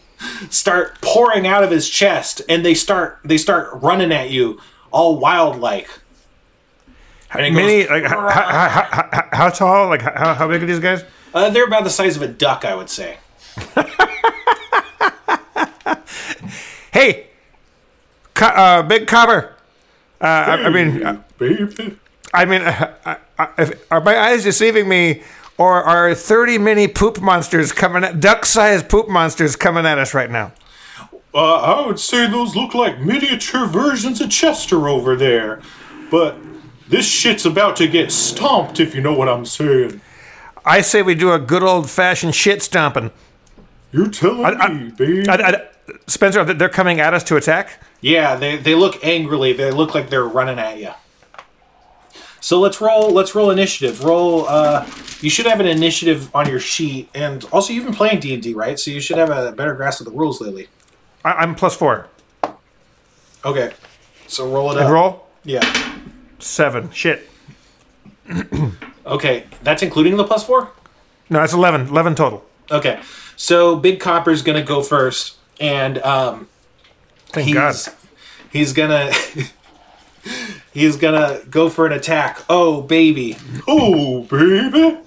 start 0.49 1.01
pouring 1.01 1.47
out 1.47 1.63
of 1.63 1.71
his 1.71 1.89
chest, 1.89 2.41
and 2.47 2.65
they 2.65 2.73
start 2.73 3.19
they 3.23 3.37
start 3.37 3.69
running 3.81 4.11
at 4.11 4.29
you, 4.29 4.59
all 4.91 5.17
wild 5.17 5.59
like. 5.59 5.89
And 7.33 7.45
it 7.45 7.51
goes, 7.51 7.57
Many? 7.57 7.87
Like 7.87 8.03
how, 8.03 8.29
how, 8.29 8.81
how, 8.81 9.29
how, 9.31 9.49
tall? 9.49 9.87
Like 9.87 10.01
how, 10.01 10.33
how 10.33 10.47
big 10.47 10.63
are 10.63 10.65
these 10.65 10.79
guys? 10.79 11.03
uh, 11.33 11.49
they're 11.49 11.65
about 11.65 11.83
the 11.85 11.89
size 11.89 12.15
of 12.15 12.21
a 12.21 12.27
duck, 12.27 12.65
I 12.65 12.75
would 12.75 12.89
say. 12.89 13.17
Hey, 16.91 17.27
co- 18.33 18.45
uh, 18.47 18.83
big 18.83 19.07
copper. 19.07 19.55
Uh, 20.19 20.25
I, 20.25 20.53
I 20.63 20.69
mean, 20.69 21.23
Baby. 21.37 21.97
I 22.33 22.45
mean, 22.45 22.61
if, 23.57 23.91
are 23.91 24.01
my 24.01 24.17
eyes 24.17 24.43
deceiving 24.43 24.87
me, 24.87 25.23
or 25.61 25.83
are 25.83 26.15
thirty 26.15 26.57
mini 26.57 26.87
poop 26.87 27.21
monsters 27.21 27.71
coming 27.71 28.03
at 28.03 28.19
duck-sized 28.19 28.89
poop 28.89 29.07
monsters 29.07 29.55
coming 29.55 29.85
at 29.85 29.99
us 29.99 30.13
right 30.15 30.29
now? 30.31 30.51
Uh, 31.33 31.55
I 31.55 31.85
would 31.85 31.99
say 31.99 32.27
those 32.29 32.55
look 32.55 32.73
like 32.73 32.99
miniature 32.99 33.67
versions 33.67 34.19
of 34.21 34.31
Chester 34.31 34.89
over 34.89 35.15
there. 35.15 35.61
But 36.09 36.35
this 36.89 37.05
shit's 37.07 37.45
about 37.45 37.75
to 37.77 37.87
get 37.87 38.11
stomped, 38.11 38.79
if 38.79 38.95
you 38.95 39.01
know 39.01 39.13
what 39.13 39.29
I'm 39.29 39.45
saying. 39.45 40.01
I 40.65 40.81
say 40.81 41.01
we 41.03 41.15
do 41.15 41.31
a 41.31 41.39
good 41.39 41.63
old-fashioned 41.63 42.35
shit 42.35 42.61
stomping. 42.63 43.11
You're 43.91 44.09
telling 44.09 44.43
I- 44.45 44.73
me, 44.73 44.89
baby. 44.89 45.29
I, 45.29 45.35
I, 45.35 45.67
Spencer, 46.07 46.43
they're 46.43 46.69
coming 46.69 46.99
at 46.99 47.13
us 47.13 47.23
to 47.25 47.35
attack. 47.37 47.79
Yeah, 48.01 48.35
they, 48.35 48.57
they 48.57 48.73
look 48.75 49.03
angrily. 49.05 49.53
They 49.53 49.69
look 49.71 49.93
like 49.93 50.09
they're 50.09 50.25
running 50.25 50.57
at 50.59 50.79
you. 50.79 50.91
So 52.41 52.59
let's 52.59 52.81
roll. 52.81 53.11
Let's 53.11 53.33
roll 53.35 53.51
initiative. 53.51 54.03
Roll. 54.03 54.47
Uh, 54.47 54.85
you 55.21 55.29
should 55.29 55.45
have 55.45 55.59
an 55.59 55.67
initiative 55.67 56.33
on 56.35 56.49
your 56.49 56.59
sheet, 56.59 57.09
and 57.13 57.43
also 57.51 57.71
you've 57.71 57.85
been 57.85 57.93
playing 57.93 58.19
D 58.19 58.33
and 58.33 58.41
D, 58.43 58.53
right? 58.53 58.77
So 58.79 58.89
you 58.91 58.99
should 58.99 59.17
have 59.17 59.29
a 59.29 59.51
better 59.51 59.73
grasp 59.75 60.01
of 60.01 60.05
the 60.05 60.11
rules 60.11 60.41
lately. 60.41 60.67
I, 61.23 61.33
I'm 61.33 61.53
plus 61.55 61.75
four. 61.75 62.07
Okay. 63.45 63.71
So 64.27 64.51
roll 64.51 64.71
it 64.71 64.77
up. 64.77 64.91
Roll 64.91 65.27
Yeah. 65.43 65.61
seven. 66.39 66.89
Shit. 66.91 67.29
Okay, 69.05 69.45
that's 69.63 69.83
including 69.83 70.15
the 70.17 70.23
plus 70.23 70.45
four. 70.45 70.71
No, 71.29 71.39
that's 71.39 71.53
11. 71.53 71.87
11 71.89 72.15
total. 72.15 72.45
Okay. 72.69 72.99
So 73.35 73.75
Big 73.75 73.99
Copper's 73.99 74.41
gonna 74.41 74.63
go 74.63 74.81
first, 74.81 75.37
and 75.59 75.97
um, 75.99 76.47
Thank 77.27 77.47
he's 77.47 77.55
God. 77.55 77.75
he's 78.51 78.73
gonna 78.73 79.11
he's 80.73 80.95
gonna 80.97 81.41
go 81.49 81.69
for 81.69 81.85
an 81.85 81.93
attack. 81.93 82.43
Oh 82.49 82.81
baby. 82.81 83.37
oh, 83.67 84.21
baby. 84.23 84.99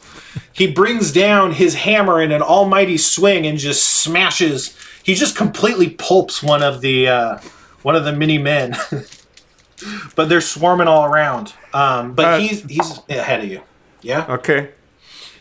He 0.53 0.71
brings 0.71 1.13
down 1.13 1.53
his 1.53 1.75
hammer 1.75 2.21
in 2.23 2.31
an 2.33 2.43
almighty 2.43 2.97
swing 2.97 3.47
and 3.47 3.59
just 3.59 3.85
smashes. 3.85 4.77
He 5.03 5.15
just 5.15 5.37
completely 5.37 5.91
pulps 5.91 6.43
one 6.43 6.63
of 6.63 6.81
the 6.81 7.09
uh, 7.09 7.39
one 7.83 7.97
of 7.97 8.05
the 8.05 8.13
mini 8.13 8.39
men. 8.39 8.77
but 10.17 10.29
they're 10.29 10.41
swarming 10.41 10.89
all 10.89 11.05
around. 11.05 11.53
Um, 11.73 12.15
but 12.15 12.25
Uh, 12.25 12.39
he's 12.39 12.63
he's 12.65 13.01
ahead 13.09 13.41
of 13.45 13.51
you. 13.51 13.63
Yeah. 14.03 14.27
Okay. 14.29 14.71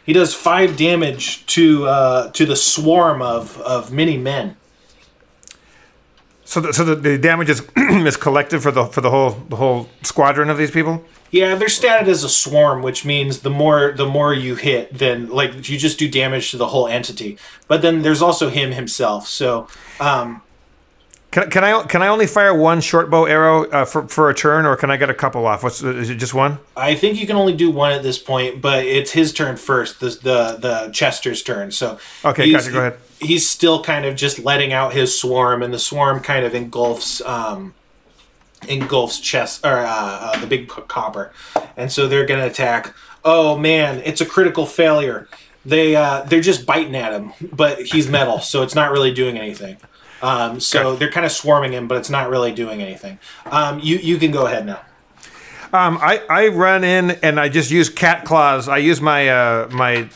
He 0.06 0.12
does 0.14 0.34
five 0.34 0.76
damage 0.76 1.46
to 1.48 1.86
uh, 1.88 2.32
to 2.32 2.46
the 2.46 2.56
swarm 2.56 3.22
of, 3.22 3.60
of 3.62 3.92
mini 3.92 4.18
men. 4.18 4.58
So, 6.54 6.62
the, 6.62 6.72
so 6.72 6.86
the, 6.86 6.94
the 6.94 7.18
damage 7.18 7.50
is 7.50 7.64
is 7.78 8.16
collective 8.16 8.62
for 8.62 8.70
the 8.70 8.86
for 8.86 9.02
the 9.02 9.10
whole 9.10 9.32
the 9.50 9.56
whole 9.56 9.90
squadron 10.04 10.52
of 10.52 10.58
these 10.60 10.70
people. 10.70 11.04
Yeah, 11.32 11.56
they're 11.56 11.68
statted 11.68 12.08
as 12.08 12.24
a 12.24 12.30
swarm, 12.30 12.84
which 12.84 13.04
means 13.04 13.40
the 13.40 13.50
more 13.50 13.92
the 13.92 14.06
more 14.06 14.36
you 14.36 14.54
hit, 14.54 14.96
then 14.96 15.32
like 15.32 15.68
you 15.68 15.80
just 15.80 15.98
do 15.98 16.08
damage 16.08 16.52
to 16.52 16.58
the 16.58 16.68
whole 16.68 16.88
entity. 16.88 17.40
But 17.68 17.82
then 17.82 18.04
there's 18.04 18.22
also 18.22 18.50
him 18.50 18.72
himself. 18.72 19.28
So 19.28 19.68
um, 20.00 20.44
Can, 21.34 21.50
can 21.50 21.64
I 21.64 21.82
can 21.82 22.04
I 22.04 22.10
only 22.10 22.28
fire 22.28 22.54
one 22.54 22.80
short 22.80 23.10
bow 23.10 23.26
arrow 23.26 23.66
uh, 23.72 23.86
for 23.86 24.08
for 24.08 24.30
a 24.30 24.36
turn, 24.36 24.68
or 24.68 24.76
can 24.76 24.92
I 24.92 24.98
get 24.98 25.10
a 25.10 25.16
couple 25.16 25.48
off? 25.48 25.64
What's 25.64 25.82
is 25.82 26.12
it 26.12 26.18
just 26.18 26.36
one? 26.36 26.60
I 26.78 26.94
think 26.94 27.20
you 27.20 27.26
can 27.26 27.36
only 27.36 27.56
do 27.56 27.72
one 27.72 27.92
at 27.92 28.04
this 28.04 28.20
point, 28.20 28.62
but 28.62 28.86
it's 28.86 29.14
his 29.14 29.34
turn 29.34 29.58
first. 29.58 30.00
The 30.00 30.10
the, 30.10 30.58
the 30.60 30.92
Chester's 30.94 31.42
turn. 31.42 31.72
So 31.72 31.98
Okay, 32.24 32.46
he's- 32.46 32.62
gotcha, 32.66 32.72
go 32.72 32.80
ahead. 32.80 33.00
He's 33.20 33.50
still 33.50 33.82
kind 33.84 34.06
of 34.06 34.16
just 34.16 34.38
letting 34.38 34.74
out 34.74 34.94
his 34.94 35.18
swarm, 35.20 35.64
and 35.64 35.74
the 35.74 35.80
swarm 35.80 36.20
kind 36.20 36.46
of 36.46 36.54
engulfs 36.54 37.20
um, 37.22 37.74
engulfs 38.68 39.20
chest 39.20 39.66
or 39.66 39.78
uh, 39.78 39.88
uh, 39.88 40.40
the 40.40 40.46
big 40.46 40.68
copper, 40.68 41.34
and 41.76 41.92
so 41.92 42.08
they're 42.08 42.28
gonna 42.28 42.46
attack. 42.46 42.94
Oh 43.26 43.58
man, 43.58 44.04
it's 44.06 44.22
a 44.22 44.26
critical 44.26 44.68
failure. 44.68 45.28
They 45.66 45.96
uh, 45.96 46.22
they're 46.26 46.42
just 46.42 46.68
biting 46.68 46.96
at 46.96 47.12
him, 47.12 47.34
but 47.52 47.82
he's 47.82 48.08
metal, 48.08 48.40
so 48.40 48.62
it's 48.62 48.76
not 48.76 48.92
really 48.92 49.12
doing 49.12 49.40
anything. 49.40 49.78
Um, 50.24 50.62
so 50.62 50.96
they're 50.96 51.12
kind 51.12 51.26
of 51.26 51.34
swarming 51.34 51.74
him, 51.74 51.88
but 51.90 51.98
it's 51.98 52.10
not 52.10 52.30
really 52.30 52.54
doing 52.54 52.82
anything. 52.82 53.20
Um, 53.46 53.80
you 53.80 53.98
you 53.98 54.18
can 54.18 54.32
go 54.32 54.46
ahead 54.48 54.66
now. 54.66 54.80
Um, 55.74 55.98
I, 56.02 56.22
I 56.30 56.48
run 56.48 56.84
in 56.86 57.12
and 57.24 57.40
I 57.40 57.50
just 57.50 57.72
use 57.72 57.90
cat 57.90 58.24
claws. 58.26 58.70
I 58.70 58.78
use 58.78 59.02
my 59.02 59.28
uh, 59.28 59.70
my 59.72 60.08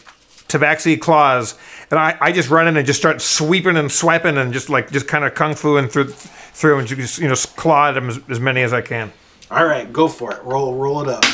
tabaxi 0.47 0.99
claws, 0.99 1.57
and 1.91 1.99
I, 1.99 2.17
I 2.21 2.31
just 2.31 2.49
run 2.49 2.69
in 2.69 2.77
and 2.77 2.87
just 2.87 2.99
start 2.99 3.21
sweeping 3.21 3.75
and 3.75 3.91
swiping 3.91 4.37
and 4.37 4.53
just 4.53 4.69
like 4.69 4.91
just 4.91 5.07
kind 5.09 5.25
of 5.25 5.33
kung 5.35 5.55
fu 5.55 5.75
and 5.75 5.91
through 5.91 6.05
through 6.09 6.79
and 6.79 6.87
just 6.87 7.19
you 7.19 7.27
know 7.27 7.35
claw 7.57 7.89
at 7.89 7.93
them 7.93 8.07
as, 8.07 8.19
as 8.29 8.39
many 8.39 8.61
as 8.61 8.71
I 8.71 8.81
can. 8.81 9.11
All 9.51 9.65
right, 9.65 9.91
go 9.91 10.07
for 10.07 10.31
it. 10.31 10.41
Roll 10.43 10.73
roll 10.75 11.01
it 11.01 11.09
up. 11.09 11.25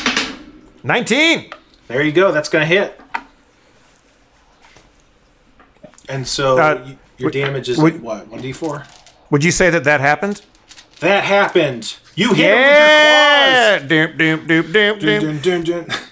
Nineteen. 0.84 1.52
There 1.90 2.02
you 2.02 2.12
go. 2.12 2.32
That's 2.32 2.50
gonna 2.50 2.66
hit. 2.66 3.00
And 6.10 6.28
so 6.28 6.58
Uh, 6.58 6.96
your 7.24 7.28
would- 7.28 7.34
damage 7.34 7.70
is 7.70 7.78
would- 7.78 8.02
what 8.02 8.28
one 8.28 8.42
d 8.42 8.52
four. 8.52 8.84
Would 9.32 9.44
you 9.44 9.52
say 9.52 9.70
that 9.70 9.84
that 9.86 10.00
happened? 10.02 10.42
That 11.00 11.24
happened. 11.24 11.96
You 12.16 12.30
hit 12.34 12.46
Yeah. 12.50 13.80
him 13.80 13.88
Doom, 13.88 14.18
doom, 14.18 14.48
doom, 14.48 14.72
doom, 14.72 14.96
with 14.96 15.04
your 15.04 15.20
doom. 15.20 15.32
claws. 15.40 15.42
Dun, 15.44 15.64
dun, 15.64 15.88
dun. 15.88 15.98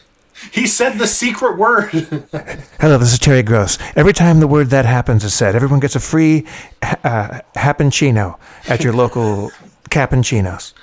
He 0.51 0.65
said 0.65 0.97
the 0.97 1.05
secret 1.05 1.55
word. 1.55 1.91
Hello, 2.79 2.97
this 2.97 3.13
is 3.13 3.19
Terry 3.19 3.43
Gross. 3.43 3.77
Every 3.95 4.11
time 4.11 4.39
the 4.39 4.47
word 4.47 4.71
that 4.71 4.85
happens 4.85 5.23
is 5.23 5.35
said, 5.35 5.55
everyone 5.55 5.79
gets 5.79 5.95
a 5.95 5.99
free 5.99 6.47
uh, 6.81 7.41
happuccino 7.55 8.39
at 8.67 8.83
your 8.83 8.91
local 8.91 9.51
cappuccinos. 9.91 10.73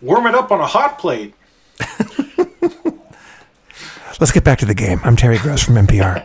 Warm 0.00 0.28
it 0.28 0.36
up 0.36 0.52
on 0.52 0.60
a 0.60 0.66
hot 0.66 1.00
plate. 1.00 1.34
Let's 4.20 4.30
get 4.32 4.44
back 4.44 4.58
to 4.58 4.66
the 4.66 4.74
game. 4.74 5.00
I'm 5.02 5.16
Terry 5.16 5.38
Gross 5.38 5.62
from 5.64 5.74
NPR. 5.74 6.24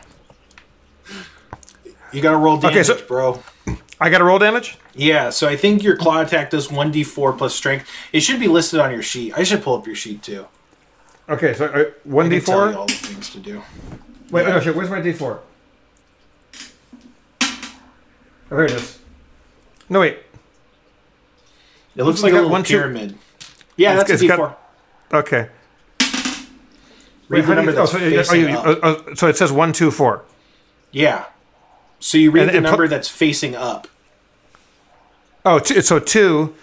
You 2.11 2.21
gotta 2.21 2.37
roll 2.37 2.57
damage, 2.57 2.85
so- 2.85 3.03
bro. 3.07 3.41
I 4.03 4.09
got 4.09 4.17
to 4.17 4.25
roll 4.25 4.37
damage? 4.37 4.77
Yeah, 4.93 5.29
so 5.29 5.47
I 5.47 5.55
think 5.55 5.81
your 5.81 5.95
claw 5.95 6.19
attack 6.21 6.49
does 6.49 6.67
1d4 6.67 7.37
plus 7.37 7.55
strength. 7.55 7.89
It 8.11 8.19
should 8.19 8.37
be 8.37 8.49
listed 8.49 8.81
on 8.81 8.91
your 8.91 9.01
sheet. 9.01 9.33
I 9.37 9.43
should 9.43 9.63
pull 9.63 9.77
up 9.77 9.87
your 9.87 9.95
sheet 9.95 10.21
too. 10.21 10.45
Okay, 11.29 11.53
so 11.53 11.67
uh, 11.67 11.69
I 11.69 11.71
can 11.71 11.85
tell 12.03 12.29
you 12.29 12.41
1d4? 12.41 12.75
all 12.75 12.85
the 12.85 12.93
things 12.93 13.29
to 13.29 13.39
do. 13.39 13.61
Wait, 14.29 14.45
no, 14.45 14.59
shit, 14.59 14.75
where's 14.75 14.89
my 14.89 14.99
d4? 14.99 15.39
Oh, 17.41 18.55
here 18.57 18.65
it 18.65 18.71
is. 18.71 18.99
No, 19.87 20.01
wait. 20.01 20.19
It 21.95 22.03
looks 22.03 22.21
like 22.23 22.31
a 22.31 22.35
got 22.35 22.39
little 22.39 22.51
one, 22.51 22.63
two- 22.63 22.73
pyramid. 22.77 23.17
Yeah, 23.77 23.91
It's- 23.93 24.09
that's 24.09 24.21
a 24.21 24.25
it's 24.25 24.33
d4. 24.33 24.37
got- 24.37 24.59
Okay. 25.13 25.47
Read 27.29 27.43
the 27.43 27.47
how 27.47 27.53
do 27.53 27.55
number 27.55 27.71
you- 27.71 27.77
oh, 27.77 27.85
that's 27.85 27.91
so, 27.93 27.97
you- 27.99 28.19
oh, 28.19 28.23
facing 28.23 28.49
you- 28.49 28.57
up. 28.57 28.79
oh, 28.83 29.03
oh, 29.07 29.13
so 29.13 29.27
it 29.27 29.37
says 29.37 29.51
1, 29.53 29.71
2, 29.71 29.91
4. 29.91 30.23
Yeah. 30.91 31.23
So 32.01 32.17
you 32.17 32.31
read 32.31 32.41
And- 32.41 32.49
the 32.49 32.55
and 32.57 32.63
number 32.65 32.89
that's 32.89 33.07
facing 33.07 33.55
up. 33.55 33.87
Oh, 35.45 35.59
two, 35.59 35.81
so 35.81 35.99
2. 35.99 36.53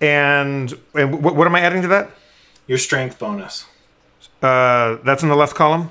And, 0.00 0.74
and 0.94 1.22
what, 1.22 1.36
what 1.36 1.46
am 1.46 1.54
I 1.54 1.60
adding 1.60 1.82
to 1.82 1.88
that? 1.88 2.10
Your 2.66 2.78
strength 2.78 3.18
bonus. 3.18 3.66
Uh, 4.42 4.96
that's 5.04 5.22
in 5.22 5.28
the 5.28 5.36
left 5.36 5.54
column? 5.54 5.90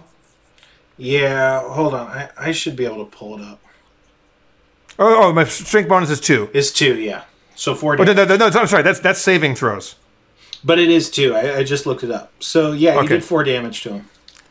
Yeah, 0.98 1.62
hold 1.62 1.94
on. 1.94 2.08
I, 2.08 2.30
I 2.38 2.52
should 2.52 2.76
be 2.76 2.86
able 2.86 3.04
to 3.06 3.12
pull 3.18 3.38
it 3.40 3.44
up. 3.44 3.60
Oh, 4.98 5.24
oh, 5.26 5.34
my 5.34 5.44
strength 5.44 5.90
bonus 5.90 6.10
is 6.10 6.22
2. 6.22 6.52
Is 6.54 6.72
two, 6.72 6.98
yeah. 6.98 7.24
So 7.56 7.74
four. 7.74 7.96
damage. 7.96 8.16
no, 8.16 8.26
no, 8.26 8.36
no, 8.36 8.50
no, 8.50 8.60
I'm 8.60 8.68
sorry. 8.68 8.84
That's 8.84 9.00
that's 9.00 9.20
saving 9.20 9.56
throws. 9.56 9.96
But 10.64 10.78
it 10.80 10.90
is 10.90 11.10
two. 11.10 11.34
I, 11.36 11.58
I 11.60 11.64
just 11.64 11.86
looked 11.86 12.04
it 12.04 12.12
up. 12.12 12.32
So 12.40 12.74
yeah, 12.74 12.96
okay. 12.96 13.02
you 13.04 13.08
did 13.10 13.24
four 13.24 13.44
damage 13.44 13.82
to 13.84 13.94
him. 13.94 14.10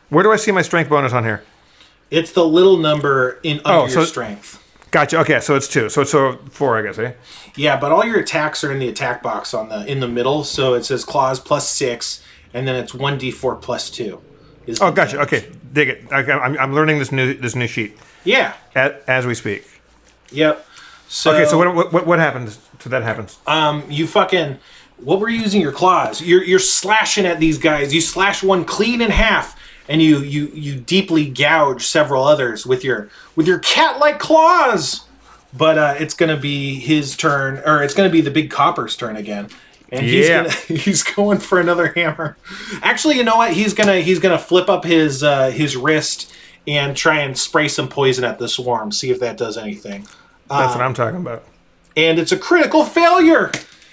Where 0.09 0.23
do 0.23 0.31
I 0.31 0.37
see 0.37 0.51
my 0.51 0.61
strength 0.61 0.89
bonus 0.89 1.13
on 1.13 1.23
here? 1.23 1.43
It's 2.09 2.31
the 2.31 2.45
little 2.45 2.77
number 2.77 3.39
in 3.43 3.57
under 3.65 3.69
Oh, 3.85 3.87
so- 3.87 3.99
your 3.99 4.07
strength. 4.07 4.61
Gotcha. 4.95 5.19
Okay, 5.19 5.41
so 5.41 5.55
it's 5.57 5.67
two. 5.67 5.89
So 5.89 6.03
it's 6.03 6.11
so 6.11 6.37
four, 6.51 6.77
I 6.77 6.81
guess. 6.81 6.97
Eh? 6.97 7.11
Yeah, 7.57 7.77
but 7.77 7.91
all 7.91 8.05
your 8.05 8.17
attacks 8.17 8.63
are 8.63 8.71
in 8.71 8.79
the 8.79 8.87
attack 8.87 9.21
box 9.21 9.53
on 9.53 9.67
the 9.67 9.85
in 9.85 9.99
the 9.99 10.07
middle. 10.07 10.45
So 10.45 10.73
it 10.73 10.85
says 10.85 11.03
claws 11.03 11.37
plus 11.37 11.69
six, 11.69 12.23
and 12.53 12.65
then 12.65 12.77
it's 12.77 12.93
one 12.93 13.17
d 13.17 13.29
four 13.29 13.57
plus 13.57 13.89
two. 13.89 14.21
Oh, 14.79 14.93
gotcha. 14.93 15.17
damage. 15.17 15.33
Okay, 15.33 15.51
dig 15.73 15.89
it. 15.89 16.05
Okay, 16.09 16.31
I'm, 16.31 16.57
I'm 16.57 16.73
learning 16.73 16.99
this 16.99 17.11
new 17.11 17.33
this 17.33 17.55
new 17.55 17.67
sheet 17.67 17.97
Yeah. 18.23 18.53
as, 18.73 18.93
as 19.05 19.25
we 19.27 19.35
speak. 19.35 19.67
Yep. 20.31 20.65
So, 21.09 21.33
Okay, 21.33 21.43
so 21.43 21.57
what 21.57 21.91
what 21.91 22.07
what 22.07 22.19
happens 22.19 22.57
to 22.79 22.87
that 22.87 23.03
happens? 23.03 23.37
um, 23.47 23.83
you 23.89 24.07
fucking 24.07 24.59
what 24.95 25.19
were 25.19 25.27
you 25.27 25.41
using 25.41 25.59
your 25.61 25.73
claws? 25.73 26.21
You're 26.21 26.41
you're 26.41 26.57
slashing 26.57 27.25
at 27.25 27.41
these 27.41 27.57
guys. 27.57 27.93
You 27.93 27.99
slash 27.99 28.41
one 28.41 28.63
clean 28.63 29.01
in 29.01 29.11
half, 29.11 29.54
and 29.87 30.01
you 30.01 30.19
you 30.19 30.47
you 30.47 30.75
deeply 30.75 31.27
gouge 31.29 31.85
several 31.85 32.23
others 32.23 32.65
with 32.65 32.83
your 32.83 33.09
with 33.35 33.47
your 33.47 33.59
cat 33.59 33.99
like 33.99 34.19
claws. 34.19 35.05
But 35.53 35.77
uh, 35.77 35.95
it's 35.99 36.13
gonna 36.13 36.37
be 36.37 36.79
his 36.79 37.15
turn, 37.15 37.61
or 37.65 37.81
it's 37.81 37.93
gonna 37.93 38.09
be 38.09 38.21
the 38.21 38.31
big 38.31 38.49
copper's 38.51 38.97
turn 38.97 39.15
again, 39.15 39.49
and 39.89 40.05
he's 40.05 40.27
gonna, 40.27 40.49
he's 40.81 41.03
going 41.03 41.37
for 41.37 41.59
another 41.59 41.87
hammer. 41.93 42.35
Actually, 42.81 43.15
you 43.15 43.23
know 43.23 43.37
what? 43.37 43.53
He's 43.53 43.73
gonna 43.73 44.01
he's 44.01 44.19
gonna 44.19 44.39
flip 44.39 44.69
up 44.69 44.83
his 44.83 45.23
uh, 45.23 45.51
his 45.51 45.77
wrist 45.77 46.33
and 46.67 46.97
try 46.97 47.19
and 47.19 47.37
spray 47.37 47.67
some 47.67 47.87
poison 47.87 48.23
at 48.23 48.37
the 48.39 48.49
swarm. 48.49 48.91
See 48.91 49.11
if 49.11 49.19
that 49.19 49.37
does 49.37 49.57
anything. 49.57 50.07
That's 50.49 50.75
what 50.75 50.83
I'm 50.83 50.93
talking 50.93 51.19
about. 51.21 51.43
And 51.97 52.19
it's 52.19 52.31
a 52.31 52.37
critical 52.37 52.83
failure. 52.85 53.51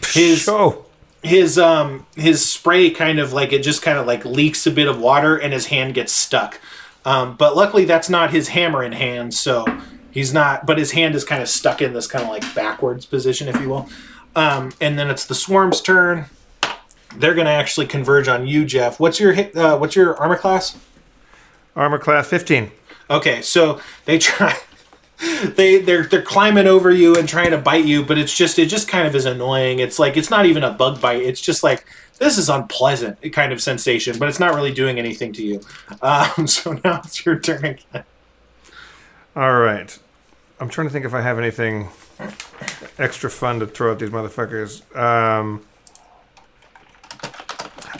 His 0.08 0.48
Oh, 0.48 0.86
his 1.22 1.58
um 1.58 2.06
his 2.16 2.48
spray 2.48 2.90
kind 2.90 3.18
of 3.18 3.32
like 3.32 3.52
it 3.52 3.62
just 3.62 3.82
kind 3.82 3.98
of 3.98 4.06
like 4.06 4.24
leaks 4.24 4.66
a 4.66 4.70
bit 4.70 4.88
of 4.88 4.98
water 4.98 5.36
and 5.36 5.52
his 5.52 5.66
hand 5.66 5.94
gets 5.94 6.12
stuck. 6.12 6.60
Um, 7.04 7.36
but 7.36 7.56
luckily 7.56 7.84
that's 7.84 8.08
not 8.08 8.30
his 8.30 8.48
hammer 8.48 8.82
in 8.82 8.92
hand 8.92 9.34
so 9.34 9.64
he's 10.10 10.32
not 10.32 10.66
but 10.66 10.78
his 10.78 10.92
hand 10.92 11.14
is 11.14 11.24
kind 11.24 11.42
of 11.42 11.48
stuck 11.48 11.82
in 11.82 11.92
this 11.94 12.06
kind 12.06 12.24
of 12.24 12.30
like 12.30 12.54
backwards 12.54 13.06
position 13.06 13.48
if 13.48 13.60
you 13.60 13.68
will. 13.68 13.88
Um, 14.34 14.72
and 14.80 14.98
then 14.98 15.10
it's 15.10 15.24
the 15.24 15.34
swarm's 15.34 15.80
turn. 15.80 16.26
They're 17.16 17.34
gonna 17.34 17.50
actually 17.50 17.86
converge 17.86 18.28
on 18.28 18.46
you 18.46 18.64
jeff. 18.64 18.98
What's 18.98 19.20
your 19.20 19.32
hit 19.32 19.56
uh, 19.56 19.78
what's 19.78 19.94
your 19.94 20.16
armor 20.16 20.36
class? 20.36 20.76
Armor 21.74 21.98
class 21.98 22.28
15. 22.28 22.70
Okay, 23.08 23.42
so 23.42 23.80
they 24.04 24.18
try 24.18 24.56
they 25.56 25.78
they're 25.78 26.04
they're 26.04 26.22
climbing 26.22 26.66
over 26.66 26.90
you 26.90 27.14
and 27.14 27.28
trying 27.28 27.50
to 27.50 27.58
bite 27.58 27.84
you, 27.84 28.04
but 28.04 28.18
it's 28.18 28.36
just 28.36 28.58
it 28.58 28.66
just 28.66 28.88
kind 28.88 29.06
of 29.06 29.14
is 29.14 29.24
annoying. 29.24 29.78
It's 29.78 29.98
like 29.98 30.16
it's 30.16 30.30
not 30.30 30.46
even 30.46 30.64
a 30.64 30.72
bug 30.72 31.00
bite. 31.00 31.22
It's 31.22 31.40
just 31.40 31.62
like 31.62 31.84
this 32.18 32.38
is 32.38 32.48
unpleasant 32.48 33.18
kind 33.32 33.52
of 33.52 33.60
sensation, 33.60 34.18
but 34.18 34.28
it's 34.28 34.40
not 34.40 34.54
really 34.54 34.72
doing 34.72 34.98
anything 34.98 35.32
to 35.34 35.42
you. 35.42 35.60
Um, 36.00 36.46
so 36.46 36.72
now 36.84 37.00
it's 37.04 37.24
your 37.24 37.38
turn 37.38 37.64
again. 37.64 38.04
All 39.36 39.58
right. 39.58 39.96
I'm 40.60 40.68
trying 40.68 40.86
to 40.86 40.92
think 40.92 41.04
if 41.04 41.14
I 41.14 41.20
have 41.20 41.38
anything 41.38 41.88
extra 42.98 43.30
fun 43.30 43.60
to 43.60 43.66
throw 43.66 43.92
at 43.92 43.98
these 43.98 44.10
motherfuckers. 44.10 44.84
Um, 44.96 45.64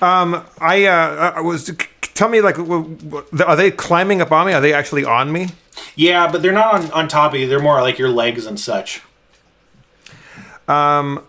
um, 0.01 0.45
I, 0.61 0.87
uh, 0.87 1.33
I 1.37 1.41
was. 1.41 1.70
Tell 2.14 2.29
me, 2.29 2.41
like, 2.41 2.59
are 2.59 3.57
they 3.57 3.70
climbing 3.70 4.20
up 4.20 4.31
on 4.31 4.47
me? 4.47 4.53
Are 4.53 4.61
they 4.61 4.75
actually 4.75 5.05
on 5.05 5.33
me? 5.33 5.49
Yeah, 5.95 6.30
but 6.30 6.43
they're 6.43 6.53
not 6.53 6.74
on, 6.74 6.90
on 6.93 7.09
top 7.09 7.34
of 7.34 7.40
you. 7.40 7.47
They're 7.47 7.61
more 7.61 7.80
like 7.82 7.99
your 7.99 8.09
legs 8.09 8.47
and 8.47 8.59
such. 8.59 9.03
Um, 10.68 11.24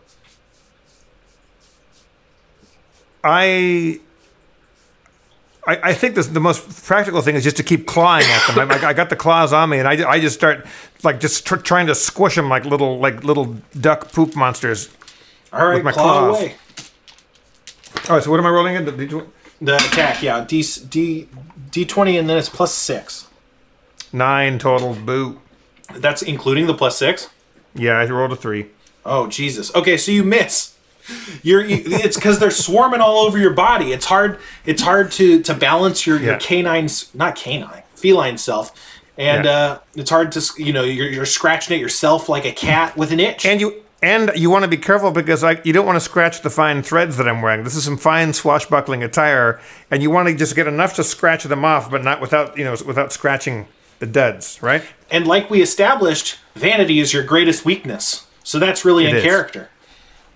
I. 3.24 4.00
I, 5.66 5.80
I 5.82 5.94
think 5.94 6.16
this, 6.16 6.28
the 6.28 6.42
most 6.42 6.86
practical 6.86 7.22
thing 7.22 7.36
is 7.36 7.44
just 7.44 7.56
to 7.56 7.64
keep 7.64 7.88
clawing 7.88 8.26
at 8.26 8.54
them. 8.54 8.70
I, 8.70 8.88
I 8.88 8.94
got 8.94 9.10
the 9.10 9.16
claws 9.16 9.54
on 9.54 9.70
me, 9.70 9.80
and 9.80 9.88
I, 9.88 10.10
I 10.10 10.20
just 10.20 10.36
start 10.36 10.66
like 11.04 11.22
just 11.22 11.46
tr- 11.48 11.56
trying 11.56 11.88
to 11.88 11.96
squish 11.96 12.36
them 12.36 12.50
like 12.50 12.66
little 12.66 13.00
like 13.00 13.24
little 13.24 13.56
duck 13.80 14.12
poop 14.12 14.36
monsters. 14.36 14.90
All 15.54 15.66
right, 15.66 15.76
with 15.76 15.86
my 15.86 15.94
claw 15.94 16.20
claws. 16.32 16.40
away. 16.42 16.56
All 18.10 18.16
right, 18.16 18.24
so 18.24 18.30
what 18.30 18.42
am 18.42 18.46
I 18.46 18.50
rolling 18.50 18.76
in? 18.76 18.84
The 18.84 18.92
D- 18.92 19.22
The 19.62 19.76
attack, 19.78 20.22
yeah, 20.22 20.44
D 20.44 20.66
D 20.90 21.30
D 21.72 21.86
twenty, 21.86 22.18
and 22.18 22.30
then 22.30 22.38
it's 22.38 22.50
plus 22.50 22.74
six. 22.74 23.28
Nine 24.14 24.60
total. 24.60 24.94
Boo. 24.94 25.40
That's 25.96 26.22
including 26.22 26.68
the 26.68 26.74
plus 26.74 26.98
six. 26.98 27.30
Yeah, 27.76 27.98
I 28.00 28.06
rolled 28.06 28.32
a 28.32 28.36
three. 28.36 28.68
Oh 29.06 29.28
Jesus! 29.28 29.74
Okay, 29.76 29.98
so 29.98 30.12
you 30.12 30.24
miss. 30.24 30.76
You're 31.42 31.66
you, 31.66 31.82
it's 31.86 32.16
because 32.16 32.40
they're 32.40 32.52
swarming 32.52 33.02
all 33.02 33.26
over 33.26 33.38
your 33.38 33.54
body. 33.54 33.92
It's 33.92 34.06
hard. 34.06 34.40
It's 34.66 34.82
hard 34.82 35.12
to 35.14 35.42
to 35.44 35.54
balance 35.54 36.08
your, 36.08 36.18
your 36.20 36.34
Yeah. 36.34 36.38
canine, 36.40 36.86
s- 36.86 37.10
not 37.14 37.36
canine, 37.36 37.84
feline 37.96 38.38
self, 38.38 38.72
and 39.18 39.44
Yeah. 39.46 39.52
uh, 39.52 39.80
it's 39.96 40.10
hard 40.10 40.32
to 40.34 40.40
s- 40.40 40.58
you 40.58 40.72
know 40.72 40.84
you're, 40.84 41.10
you're 41.10 41.26
scratching 41.26 41.76
at 41.76 41.82
yourself 41.82 42.30
like 42.30 42.46
a 42.46 42.54
cat 42.54 42.96
with 42.96 43.12
an 43.12 43.20
itch. 43.20 43.46
And 43.46 43.60
you 43.60 43.82
and 44.02 44.32
you 44.36 44.50
want 44.50 44.64
to 44.64 44.70
be 44.70 44.78
careful 44.78 45.12
because 45.12 45.44
like 45.44 45.66
you 45.66 45.74
don't 45.74 45.86
want 45.86 45.98
to 45.98 46.00
scratch 46.02 46.42
the 46.42 46.50
fine 46.50 46.82
threads 46.84 47.18
that 47.18 47.28
I'm 47.28 47.42
wearing. 47.42 47.64
This 47.66 47.76
is 47.76 47.84
some 47.84 47.98
fine 47.98 48.32
swashbuckling 48.32 49.04
attire, 49.04 49.60
and 49.92 50.02
you 50.02 50.10
want 50.10 50.30
to 50.30 50.36
just 50.36 50.56
get 50.56 50.68
enough 50.68 50.94
to 50.96 51.04
scratch 51.04 51.44
them 51.44 51.66
off, 51.66 51.92
but 51.92 52.04
not 52.06 52.22
without 52.22 52.58
you 52.58 52.64
know 52.64 52.78
without 52.86 53.12
scratching 53.12 53.66
the 54.04 54.12
duds, 54.12 54.62
right? 54.62 54.84
and 55.10 55.26
like 55.26 55.50
we 55.50 55.62
established, 55.62 56.38
vanity 56.56 57.00
is 57.00 57.14
your 57.14 57.24
greatest 57.24 57.64
weakness. 57.64 58.28
So 58.44 58.60
that's 58.60 58.84
really 58.84 59.06
in 59.08 59.16
is. 59.16 59.24
character. 59.24 59.70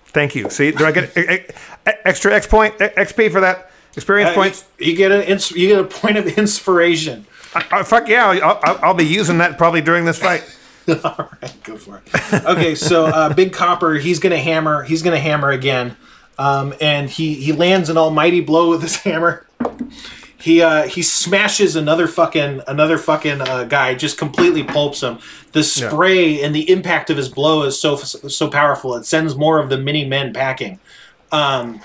Thank 0.06 0.34
you. 0.34 0.48
See, 0.48 0.70
do 0.70 0.86
I 0.86 0.92
get 0.92 1.54
extra 1.84 2.32
X 2.34 2.46
point 2.46 2.78
XP 2.78 3.30
for 3.30 3.40
that 3.40 3.70
experience 3.94 4.30
Uh, 4.30 4.34
points? 4.34 4.64
You, 4.78 4.96
get 4.96 5.12
an 5.12 5.20
ins- 5.22 5.50
you 5.50 5.68
get 5.68 5.78
a 5.80 5.84
point 5.84 6.16
of 6.16 6.26
inspiration. 6.38 7.26
Uh, 7.54 7.84
fuck 7.84 8.08
yeah, 8.08 8.26
I'll, 8.28 8.60
I'll, 8.62 8.78
I'll 8.84 8.94
be 8.94 9.04
using 9.04 9.36
that 9.38 9.58
probably 9.58 9.82
during 9.82 10.06
this 10.06 10.18
fight. 10.18 10.44
All 11.04 11.28
right, 11.42 11.62
go 11.64 11.76
for 11.76 12.00
it. 12.06 12.44
Okay, 12.46 12.74
so 12.74 13.04
uh, 13.06 13.34
Big 13.34 13.52
Copper, 13.52 13.96
he's 13.96 14.18
gonna 14.18 14.38
hammer. 14.38 14.82
He's 14.84 15.02
gonna 15.02 15.18
hammer 15.20 15.50
again, 15.50 15.96
um, 16.38 16.72
and 16.80 17.10
he 17.10 17.34
he 17.34 17.52
lands 17.52 17.90
an 17.90 17.98
almighty 17.98 18.40
blow 18.40 18.70
with 18.70 18.80
his 18.80 18.96
hammer. 19.04 19.46
He 20.40 20.62
uh, 20.62 20.86
he 20.86 21.02
smashes 21.02 21.74
another 21.74 22.06
fucking 22.06 22.62
another 22.68 22.96
fucking 22.96 23.40
uh, 23.40 23.64
guy, 23.64 23.94
just 23.94 24.18
completely 24.18 24.62
pulps 24.62 25.02
him. 25.02 25.18
The 25.52 25.64
spray 25.64 26.42
and 26.42 26.54
the 26.54 26.70
impact 26.70 27.10
of 27.10 27.16
his 27.16 27.28
blow 27.28 27.64
is 27.64 27.80
so 27.80 27.96
so 27.96 28.48
powerful. 28.48 28.94
It 28.94 29.04
sends 29.04 29.34
more 29.34 29.58
of 29.58 29.68
the 29.68 29.78
mini 29.78 30.04
men 30.04 30.32
packing. 30.32 30.78
Um, 31.32 31.80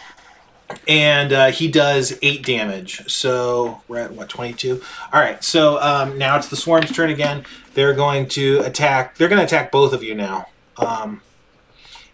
and 0.88 1.34
uh, 1.34 1.52
he 1.52 1.68
does 1.68 2.18
eight 2.22 2.46
damage. 2.46 3.10
So 3.12 3.82
we're 3.88 4.00
at 4.00 4.12
what 4.12 4.30
twenty 4.30 4.54
two. 4.54 4.82
All 5.12 5.20
right. 5.20 5.44
So 5.44 5.82
um, 5.82 6.18
now 6.18 6.38
it's 6.38 6.48
the 6.48 6.56
swarm's 6.56 6.92
turn 6.92 7.10
again. 7.10 7.46
They're 7.74 7.94
going 7.94 8.28
to 8.30 8.60
attack. 8.60 9.18
They're 9.18 9.30
going 9.30 9.40
to 9.40 9.46
attack 9.46 9.72
both 9.72 9.94
of 9.94 10.04
you 10.04 10.14
now. 10.14 10.48
Um, 10.78 11.22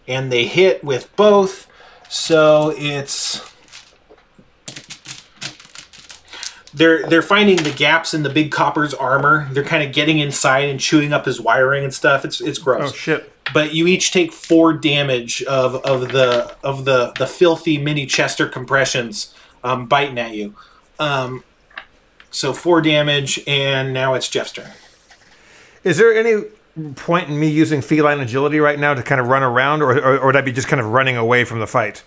and 0.08 0.32
they 0.32 0.46
hit 0.46 0.82
with 0.82 1.14
both. 1.16 1.66
So 2.08 2.72
it's 2.76 3.49
they're 6.74 7.06
they're 7.06 7.22
finding 7.22 7.56
the 7.56 7.70
gaps 7.70 8.14
in 8.14 8.22
the 8.22 8.30
big 8.30 8.50
copper's 8.50 8.94
armor. 8.94 9.48
They're 9.52 9.64
kind 9.64 9.82
of 9.82 9.92
getting 9.92 10.18
inside 10.18 10.68
and 10.68 10.78
chewing 10.78 11.12
up 11.12 11.24
his 11.24 11.40
wiring 11.40 11.84
and 11.84 11.92
stuff. 11.92 12.24
It's 12.24 12.40
it's 12.40 12.58
gross. 12.58 12.90
Oh 12.90 12.94
shit. 12.94 13.32
But 13.52 13.74
you 13.74 13.86
each 13.88 14.12
take 14.12 14.32
four 14.32 14.72
damage 14.72 15.42
of, 15.42 15.76
of 15.84 16.12
the 16.12 16.56
of 16.62 16.84
the 16.84 17.12
the 17.18 17.26
filthy 17.26 17.78
mini 17.78 18.06
Chester 18.06 18.48
compressions 18.48 19.34
um, 19.64 19.86
biting 19.86 20.18
at 20.18 20.34
you. 20.34 20.54
Um, 20.98 21.42
so 22.30 22.52
four 22.52 22.80
damage, 22.80 23.42
and 23.46 23.92
now 23.92 24.14
it's 24.14 24.28
Jeff's 24.28 24.52
turn. 24.52 24.70
Is 25.82 25.98
there 25.98 26.14
any 26.14 26.44
point 26.94 27.28
in 27.28 27.40
me 27.40 27.48
using 27.48 27.80
feline 27.80 28.20
agility 28.20 28.60
right 28.60 28.78
now 28.78 28.94
to 28.94 29.02
kind 29.02 29.20
of 29.20 29.26
run 29.26 29.42
around, 29.42 29.82
or, 29.82 29.98
or, 29.98 30.18
or 30.18 30.26
would 30.26 30.36
I 30.36 30.40
be 30.42 30.52
just 30.52 30.68
kind 30.68 30.80
of 30.80 30.86
running 30.86 31.16
away 31.16 31.44
from 31.44 31.58
the 31.58 31.66
fight? 31.66 32.04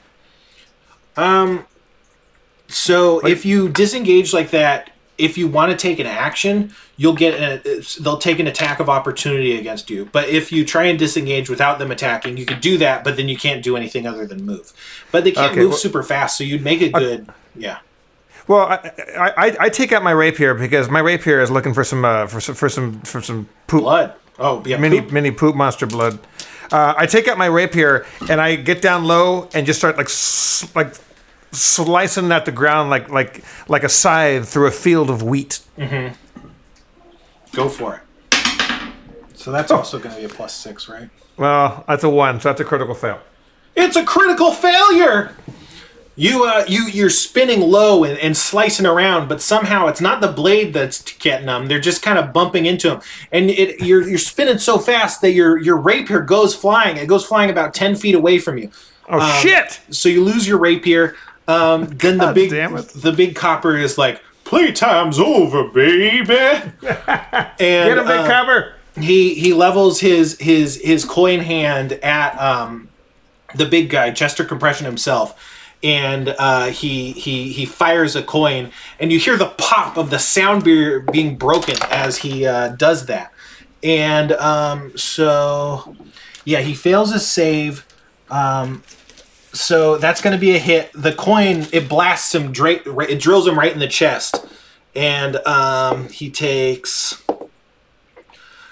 So 2.74 3.20
if 3.26 3.46
you 3.46 3.70
disengage 3.70 4.34
like 4.34 4.50
that, 4.52 4.90
if 5.18 5.38
you 5.38 5.48
want 5.48 5.72
to 5.72 5.78
take 5.78 6.00
an 6.00 6.08
action, 6.08 6.74
you'll 6.98 7.14
get 7.14 7.34
a, 7.40 7.84
they'll 8.02 8.18
take 8.18 8.40
an 8.40 8.48
attack 8.48 8.80
of 8.80 8.90
opportunity 8.90 9.58
against 9.58 9.90
you. 9.90 10.10
But 10.12 10.28
if 10.30 10.52
you 10.52 10.66
try 10.66 10.86
and 10.86 10.98
disengage 10.98 11.50
without 11.50 11.78
them 11.80 11.92
attacking, 11.92 12.38
you 12.38 12.46
could 12.46 12.62
do 12.62 12.78
that, 12.80 13.04
but 13.04 13.16
then 13.16 13.30
you 13.30 13.38
can't 13.38 13.64
do 13.64 13.78
anything 13.78 14.08
other 14.08 14.26
than 14.26 14.44
move. 14.46 14.74
But 15.12 15.24
they 15.24 15.32
can't 15.32 15.52
Okay, 15.52 15.62
move 15.62 15.70
well- 15.70 15.78
super 15.78 16.02
fast, 16.04 16.38
so 16.38 16.44
you'd 16.44 16.64
make 16.64 16.82
it 16.82 16.94
good. 16.94 17.30
Yeah. 17.56 17.78
Well, 18.48 18.66
I, 18.66 18.92
I, 19.18 19.34
I- 19.48 19.58
I 19.62 19.70
take 19.70 19.92
out 19.92 20.04
my 20.04 20.12
rapier 20.12 20.54
because 20.56 20.90
my 20.90 21.00
rapier 21.00 21.40
is 21.42 21.52
looking 21.52 21.74
for 21.74 21.84
some 21.84 22.04
uh, 22.04 22.28
for 22.28 22.42
some 22.42 22.56
for 22.56 22.68
some 22.70 23.00
for 23.02 23.22
some 23.22 23.48
poop 23.68 23.82
Blood. 23.84 24.14
Oh, 24.40 24.64
yeah. 24.66 24.78
mini 24.78 25.00
poop. 25.00 25.12
mini 25.12 25.32
poop 25.32 25.56
monster 25.56 25.86
blood. 25.86 26.18
Uh, 26.72 26.96
I 26.98 27.06
take 27.06 27.28
out 27.28 27.38
my 27.38 27.46
rapier 27.46 28.06
and 28.30 28.42
I 28.42 28.56
get 28.56 28.82
down 28.82 29.06
low 29.06 29.48
and 29.54 29.66
just 29.68 29.78
start 29.80 29.96
like 29.96 30.10
like 30.76 30.96
slicing 31.54 32.32
at 32.32 32.46
the 32.46 32.52
ground 32.52 32.90
like 32.90 33.10
like 33.10 33.44
like 33.68 33.84
a 33.84 33.90
scythe 33.90 34.48
through 34.48 34.68
a 34.68 34.72
field 34.72 35.10
of 35.10 35.24
wheat. 35.24 35.62
Go 37.52 37.70
for 37.70 37.96
it. 37.96 38.02
So 39.36 39.52
that's 39.52 39.72
also 39.72 40.00
going 40.00 40.16
to 40.16 40.22
be 40.22 40.26
a 40.26 40.30
plus 40.30 40.54
six, 40.54 40.88
right? 40.88 41.10
Well, 41.38 41.84
that's 41.88 42.04
a 42.04 42.10
one, 42.10 42.40
so 42.40 42.50
that's 42.50 42.62
a 42.62 42.66
critical 42.66 42.96
fail. 42.96 43.20
It's 43.76 43.96
a 43.96 44.06
critical 44.06 44.52
failure. 44.52 45.36
You 46.16 46.46
uh 46.46 46.64
you 46.68 46.88
you're 46.90 47.10
spinning 47.10 47.60
low 47.62 48.04
and, 48.04 48.20
and 48.20 48.38
slicing 48.38 48.86
around, 48.86 49.28
but 49.28 49.42
somehow 49.42 49.88
it's 49.88 50.00
not 50.00 50.22
the 50.22 50.28
blade 50.28 50.72
that's 50.72 51.02
getting 51.14 51.48
them. 51.48 51.66
They're 51.68 51.80
just 51.80 52.04
kind 52.04 52.20
of 52.20 52.32
bumping 52.32 52.68
into 52.68 52.90
them, 52.90 53.02
and 53.32 53.50
it 53.50 53.82
you're 53.82 54.08
you're 54.08 54.20
spinning 54.20 54.60
so 54.60 54.78
fast 54.78 55.22
that 55.22 55.32
your 55.32 55.58
your 55.58 55.76
rapier 55.76 56.22
goes 56.22 56.54
flying. 56.56 56.98
It 56.98 57.08
goes 57.08 57.26
flying 57.26 57.50
about 57.50 57.74
ten 57.74 57.96
feet 57.96 58.14
away 58.14 58.38
from 58.38 58.60
you. 58.60 58.70
Oh 59.10 59.42
shit! 59.42 59.82
So 59.90 60.08
you 60.08 60.24
lose 60.24 60.48
your 60.48 60.60
rapier. 60.60 61.16
Um, 61.48 61.86
then 61.98 62.18
the 62.18 62.26
God 62.26 62.36
big 62.36 62.50
the 62.50 63.14
big 63.16 63.36
copper 63.36 63.76
is 63.76 63.98
like 63.98 64.22
playtime's 64.46 65.20
over, 65.20 65.68
baby. 65.70 66.30
and 66.32 66.72
Get 67.60 67.98
him, 67.98 68.06
big 68.06 68.20
uh, 68.20 68.28
copper. 68.28 68.74
he 69.00 69.34
he 69.36 69.54
levels 69.54 70.00
his 70.00 70.40
his 70.40 70.80
his 70.82 71.06
coin 71.06 71.40
hand 71.40 71.94
at 71.94 72.38
um 72.40 72.90
the 73.56 73.66
big 73.66 73.90
guy 73.90 74.12
Chester 74.12 74.44
Compression 74.46 74.86
himself 74.86 75.38
and 75.84 76.30
uh, 76.40 76.68
he 76.68 77.12
he 77.12 77.52
he 77.52 77.66
fires 77.66 78.16
a 78.16 78.24
coin 78.24 78.72
and 79.00 79.12
you 79.12 79.20
hear 79.20 79.36
the 79.36 79.50
pop 79.58 79.98
of 79.98 80.10
the 80.10 80.18
sound 80.18 80.64
beer 80.64 81.02
being 81.02 81.36
broken 81.36 81.76
as 81.90 82.18
he 82.18 82.46
uh, 82.46 82.70
does 82.70 83.06
that 83.08 83.34
and 83.84 84.32
um, 84.34 84.98
so 84.98 85.96
yeah 86.46 86.62
he 86.62 86.74
fails 86.74 87.12
his 87.12 87.28
save 87.30 87.86
um, 88.30 88.82
so 89.54 89.98
that's 89.98 90.22
going 90.22 90.34
to 90.34 90.40
be 90.40 90.56
a 90.56 90.60
hit 90.60 90.92
the 90.94 91.14
coin 91.14 91.66
it 91.72 91.88
blasts 91.88 92.34
him 92.34 92.52
dra- 92.52 92.82
it 93.08 93.20
drills 93.20 93.48
him 93.48 93.58
right 93.58 93.72
in 93.72 93.80
the 93.80 93.88
chest 93.88 94.46
and 94.96 95.36
um, 95.48 96.10
he 96.10 96.30
takes 96.30 97.24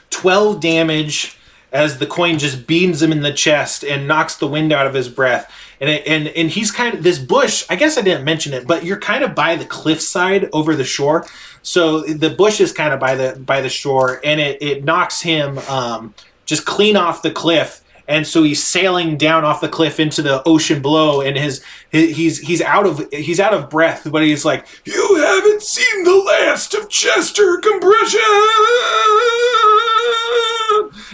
12 0.10 0.60
damage 0.60 1.38
as 1.72 2.00
the 2.00 2.06
coin 2.06 2.38
just 2.38 2.68
beams 2.68 3.02
him 3.02 3.12
in 3.12 3.22
the 3.22 3.34
chest 3.34 3.84
and 3.84 4.08
knocks 4.08 4.36
the 4.36 4.48
wind 4.48 4.72
out 4.74 4.86
of 4.86 4.94
his 4.94 5.08
breath. 5.08 5.52
And 5.80 5.90
it, 5.90 6.06
and 6.06 6.28
and 6.28 6.50
he's 6.50 6.70
kind 6.70 6.94
of 6.94 7.02
this 7.02 7.18
bush. 7.18 7.66
I 7.70 7.76
guess 7.76 7.98
I 7.98 8.02
didn't 8.02 8.24
mention 8.24 8.54
it, 8.54 8.68
but 8.68 8.86
you're 8.86 9.00
kind 9.00 9.24
of 9.24 9.34
by 9.34 9.56
the 9.56 9.66
cliffside 9.66 10.50
over 10.54 10.76
the 10.76 10.84
shore. 10.84 11.26
So 11.64 12.02
the 12.02 12.30
bush 12.30 12.62
is 12.62 12.72
kind 12.72 12.94
of 12.94 13.00
by 13.00 13.16
the 13.16 13.40
by 13.40 13.62
the 13.62 13.70
shore, 13.70 14.22
and 14.24 14.40
it 14.40 14.62
it 14.62 14.84
knocks 14.84 15.22
him 15.22 15.58
um, 15.60 16.14
just 16.46 16.66
clean 16.66 16.96
off 16.96 17.24
the 17.24 17.32
cliff. 17.32 17.82
And 18.12 18.28
so 18.28 18.44
he's 18.44 18.62
sailing 18.62 19.16
down 19.16 19.46
off 19.46 19.62
the 19.62 19.70
cliff 19.70 19.98
into 19.98 20.22
the 20.22 20.44
ocean 20.46 20.82
below, 20.82 21.22
and 21.22 21.38
his, 21.38 21.64
he's 21.92 22.40
he's 22.40 22.62
out 22.62 22.86
of 22.86 23.08
he's 23.14 23.40
out 23.40 23.54
of 23.54 23.70
breath, 23.70 24.06
but 24.12 24.22
he's 24.22 24.44
like, 24.44 24.68
"You 24.84 25.16
haven't 25.16 25.62
seen 25.62 26.04
the 26.04 26.18
last 26.18 26.74
of 26.74 26.90
Chester 26.90 27.58
Compression." 27.60 28.20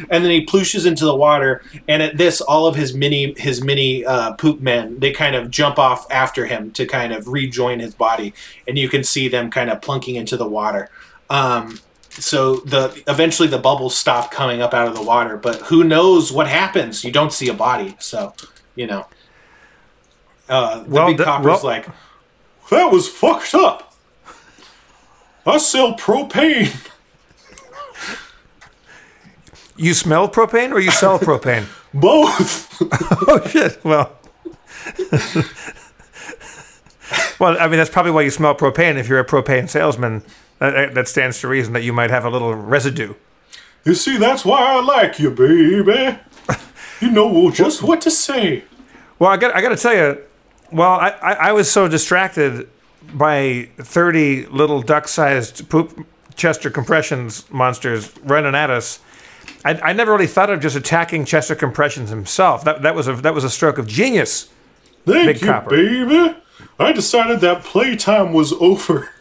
and 0.09 0.23
then 0.23 0.31
he 0.31 0.45
plooshes 0.45 0.85
into 0.85 1.05
the 1.05 1.15
water 1.15 1.63
and 1.87 2.01
at 2.03 2.17
this 2.17 2.41
all 2.41 2.67
of 2.67 2.75
his 2.75 2.93
mini 2.93 3.33
his 3.37 3.63
mini 3.63 4.05
uh, 4.05 4.33
poop 4.33 4.61
men 4.61 4.99
they 4.99 5.11
kind 5.11 5.35
of 5.35 5.49
jump 5.49 5.79
off 5.79 6.09
after 6.11 6.45
him 6.45 6.71
to 6.71 6.85
kind 6.85 7.13
of 7.13 7.27
rejoin 7.27 7.79
his 7.79 7.95
body 7.95 8.33
and 8.67 8.77
you 8.77 8.87
can 8.87 9.03
see 9.03 9.27
them 9.27 9.49
kind 9.49 9.69
of 9.69 9.81
plunking 9.81 10.15
into 10.15 10.37
the 10.37 10.47
water 10.47 10.89
um, 11.29 11.79
so 12.20 12.57
the 12.57 13.03
eventually 13.07 13.47
the 13.47 13.57
bubbles 13.59 13.95
stop 13.95 14.32
coming 14.32 14.61
up 14.61 14.74
out 14.74 14.88
of 14.88 14.95
the 14.95 15.01
water 15.01 15.38
but 15.38 15.57
who 15.63 15.84
knows 15.84 16.32
what 16.32 16.47
happens 16.47 17.03
you 17.03 17.11
don't 17.11 17.34
see 17.34 17.49
a 17.49 17.53
body 17.53 17.95
so 17.99 18.34
you 18.76 18.88
know 18.88 19.05
uh, 20.49 20.80
the 20.84 20.89
Well, 20.89 21.07
big 21.07 21.18
th- 21.18 21.26
copper's 21.26 21.45
well- 21.45 21.61
like 21.63 21.88
that 22.70 22.91
was 22.91 23.07
fucked 23.07 23.53
up 23.53 23.93
i 25.45 25.57
sell 25.57 25.93
propane 25.95 26.74
You 29.80 29.93
smell 29.93 30.28
propane 30.28 30.72
or 30.72 30.80
you 30.80 30.89
sell 30.89 31.20
propane? 31.30 31.65
both 31.93 32.82
oh 33.30 33.47
shit! 33.47 33.80
Well, 33.84 34.11
well, 37.39 37.57
I 37.59 37.68
mean 37.68 37.78
that's 37.78 37.89
probably 37.89 38.11
why 38.11 38.22
you 38.24 38.32
smell 38.32 38.55
propane. 38.55 38.97
If 38.97 39.07
you're 39.07 39.20
a 39.20 39.26
propane 39.26 39.70
salesman, 39.70 40.24
that, 40.60 40.93
that 40.95 41.08
stands 41.08 41.39
to 41.41 41.47
reason 41.47 41.74
that 41.74 41.84
you 41.84 41.93
might 41.93 42.10
have 42.10 42.26
a 42.26 42.30
little 42.30 42.53
residue. 42.53 43.14
You 43.86 43.93
see, 43.93 44.18
that's 44.18 44.43
why 44.43 44.60
I 44.60 44.82
like 44.82 45.20
you, 45.20 45.32
baby. 45.32 46.20
You 46.99 47.12
know 47.12 47.51
just 47.51 47.84
what 47.84 48.01
to 48.01 48.10
say. 48.10 48.64
Well, 49.20 49.30
I 49.30 49.38
got 49.38 49.55
I 49.55 49.62
got 49.62 49.70
to 49.70 49.78
tell 49.78 49.93
you, 49.95 50.20
well, 50.72 50.93
I, 50.93 51.10
I, 51.10 51.34
I 51.34 51.51
was 51.51 51.70
so 51.70 51.88
distracted 51.88 52.68
by 53.14 53.70
thirty 53.78 54.47
little 54.47 54.82
duck-sized 54.82 55.70
poop 55.70 56.08
Chester 56.36 56.72
compressions 56.72 57.45
monsters 57.51 58.12
running 58.24 58.55
at 58.55 58.72
us. 58.72 58.99
I, 59.64 59.76
I 59.76 59.93
never 59.93 60.12
really 60.12 60.26
thought 60.26 60.49
of 60.49 60.60
just 60.60 60.76
attacking 60.76 61.26
Chester 61.26 61.53
compressions 61.53 62.10
himself. 62.10 62.64
That 62.64 62.82
that 62.82 62.95
was 62.95 63.08
a 63.08 63.14
that 63.18 63.36
was 63.36 63.43
a 63.43 63.49
stroke 63.51 63.78
of 63.78 63.88
genius. 63.88 64.49
Thank 65.05 65.28
Big 65.28 65.41
you, 65.41 65.47
copper. 65.47 65.70
baby. 65.70 66.36
I 66.80 66.91
decided 66.93 67.41
that 67.41 67.64
playtime 67.64 68.34
was 68.34 68.53
over. 68.53 69.10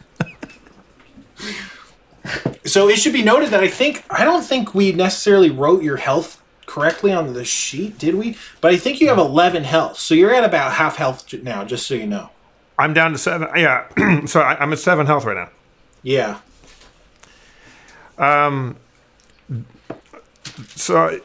so 2.65 2.89
it 2.89 2.97
should 2.97 3.13
be 3.13 3.23
noted 3.23 3.49
that 3.49 3.61
I 3.61 3.67
think 3.67 4.03
I 4.09 4.23
don't 4.23 4.43
think 4.43 4.73
we 4.73 4.91
necessarily 4.91 5.49
wrote 5.49 5.83
your 5.83 5.97
health 5.97 6.41
correctly 6.65 7.11
on 7.11 7.33
the 7.33 7.45
sheet, 7.45 7.97
did 7.97 8.15
we? 8.15 8.37
But 8.61 8.73
I 8.73 8.77
think 8.77 9.01
you 9.01 9.07
have 9.07 9.17
11 9.17 9.63
health, 9.63 9.97
so 9.97 10.13
you're 10.13 10.33
at 10.33 10.43
about 10.43 10.73
half 10.73 10.97
health 10.97 11.33
now. 11.41 11.63
Just 11.63 11.87
so 11.87 11.95
you 11.95 12.05
know. 12.05 12.29
I'm 12.77 12.93
down 12.93 13.11
to 13.11 13.17
seven. 13.17 13.49
Yeah, 13.55 14.25
so 14.25 14.41
I, 14.41 14.61
I'm 14.61 14.71
at 14.71 14.79
seven 14.79 15.07
health 15.07 15.25
right 15.25 15.37
now. 15.37 15.49
Yeah. 16.03 16.39
Um. 18.17 18.77
So, 20.75 21.19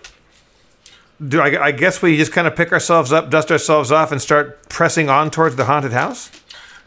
do 1.26 1.40
I, 1.40 1.66
I 1.66 1.72
guess 1.72 2.02
we 2.02 2.16
just 2.16 2.32
kind 2.32 2.46
of 2.46 2.56
pick 2.56 2.72
ourselves 2.72 3.12
up, 3.12 3.30
dust 3.30 3.50
ourselves 3.50 3.92
off, 3.92 4.12
and 4.12 4.20
start 4.20 4.68
pressing 4.68 5.08
on 5.08 5.30
towards 5.30 5.56
the 5.56 5.64
haunted 5.64 5.92
house? 5.92 6.30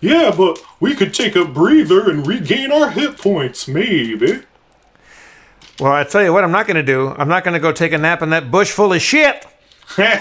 Yeah, 0.06 0.32
but 0.38 0.64
we 0.80 0.94
could 0.94 1.16
take 1.16 1.36
a 1.36 1.46
breather 1.46 2.08
and 2.08 2.28
regain 2.28 2.72
our 2.72 2.92
hit 2.92 3.18
points, 3.18 3.68
maybe. 3.68 4.44
Well, 5.80 5.94
I 5.94 6.04
tell 6.04 6.24
you 6.24 6.32
what, 6.32 6.44
I'm 6.44 6.52
not 6.52 6.68
going 6.68 6.76
to 6.76 6.84
do. 6.84 7.16
I'm 7.18 7.28
not 7.28 7.44
going 7.44 7.56
to 7.56 7.60
go 7.60 7.72
take 7.72 7.92
a 7.92 7.98
nap 7.98 8.22
in 8.22 8.30
that 8.30 8.52
bush 8.52 8.70
full 8.70 8.94
of 8.94 9.02
shit. 9.02 9.48
hey 9.96 10.12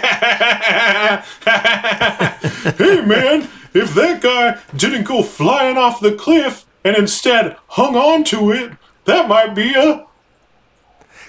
man, 3.04 3.46
if 3.74 3.92
that 3.94 4.20
guy 4.22 4.58
didn't 4.74 5.04
go 5.04 5.22
flying 5.22 5.76
off 5.76 6.00
the 6.00 6.14
cliff 6.14 6.64
and 6.82 6.96
instead 6.96 7.58
hung 7.68 7.94
on 7.94 8.24
to 8.24 8.52
it, 8.52 8.72
that 9.04 9.28
might 9.28 9.54
be 9.54 9.74
a. 9.74 10.06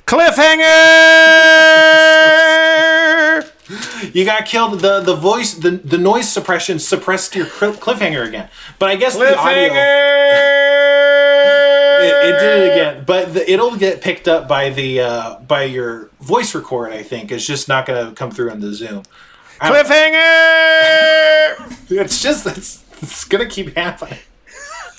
Cliffhanger! 0.06 2.45
You 4.14 4.26
got 4.26 4.45
killed. 4.45 4.80
The 4.80 4.99
the 5.01 5.16
voice, 5.16 5.53
the 5.53 5.72
the 5.72 5.97
noise 5.97 6.32
suppression 6.32 6.80
suppressed 6.80 7.36
your 7.36 7.45
cliffhanger 7.45 8.28
again. 8.28 8.49
But 8.80 8.89
I 8.89 8.95
guess 8.95 9.16
the 9.18 9.38
audio. 9.38 9.74
It, 11.97 12.14
it 12.28 12.39
did 12.39 12.60
it 12.60 12.72
again, 12.72 13.03
but 13.06 13.34
the, 13.34 13.49
it'll 13.51 13.76
get 13.78 14.01
picked 14.01 14.28
up 14.28 14.47
by 14.47 14.70
the 14.70 14.99
uh, 15.01 15.39
by 15.39 15.64
your 15.64 16.12
voice 16.20 16.53
record. 16.53 16.91
I 16.91 17.03
think 17.03 17.32
it's 17.32 17.45
just 17.45 17.68
not 17.68 17.86
going 17.86 18.08
to 18.08 18.14
come 18.14 18.32
through 18.32 18.51
on 18.51 18.60
the 18.60 18.74
Zoom. 18.74 19.03
Cliffhanger! 19.60 20.91
It's 21.89 22.22
just 22.22 22.47
it's, 22.47 22.84
it's 23.01 23.24
gonna 23.26 23.45
keep 23.45 23.76
happening. 23.78 24.18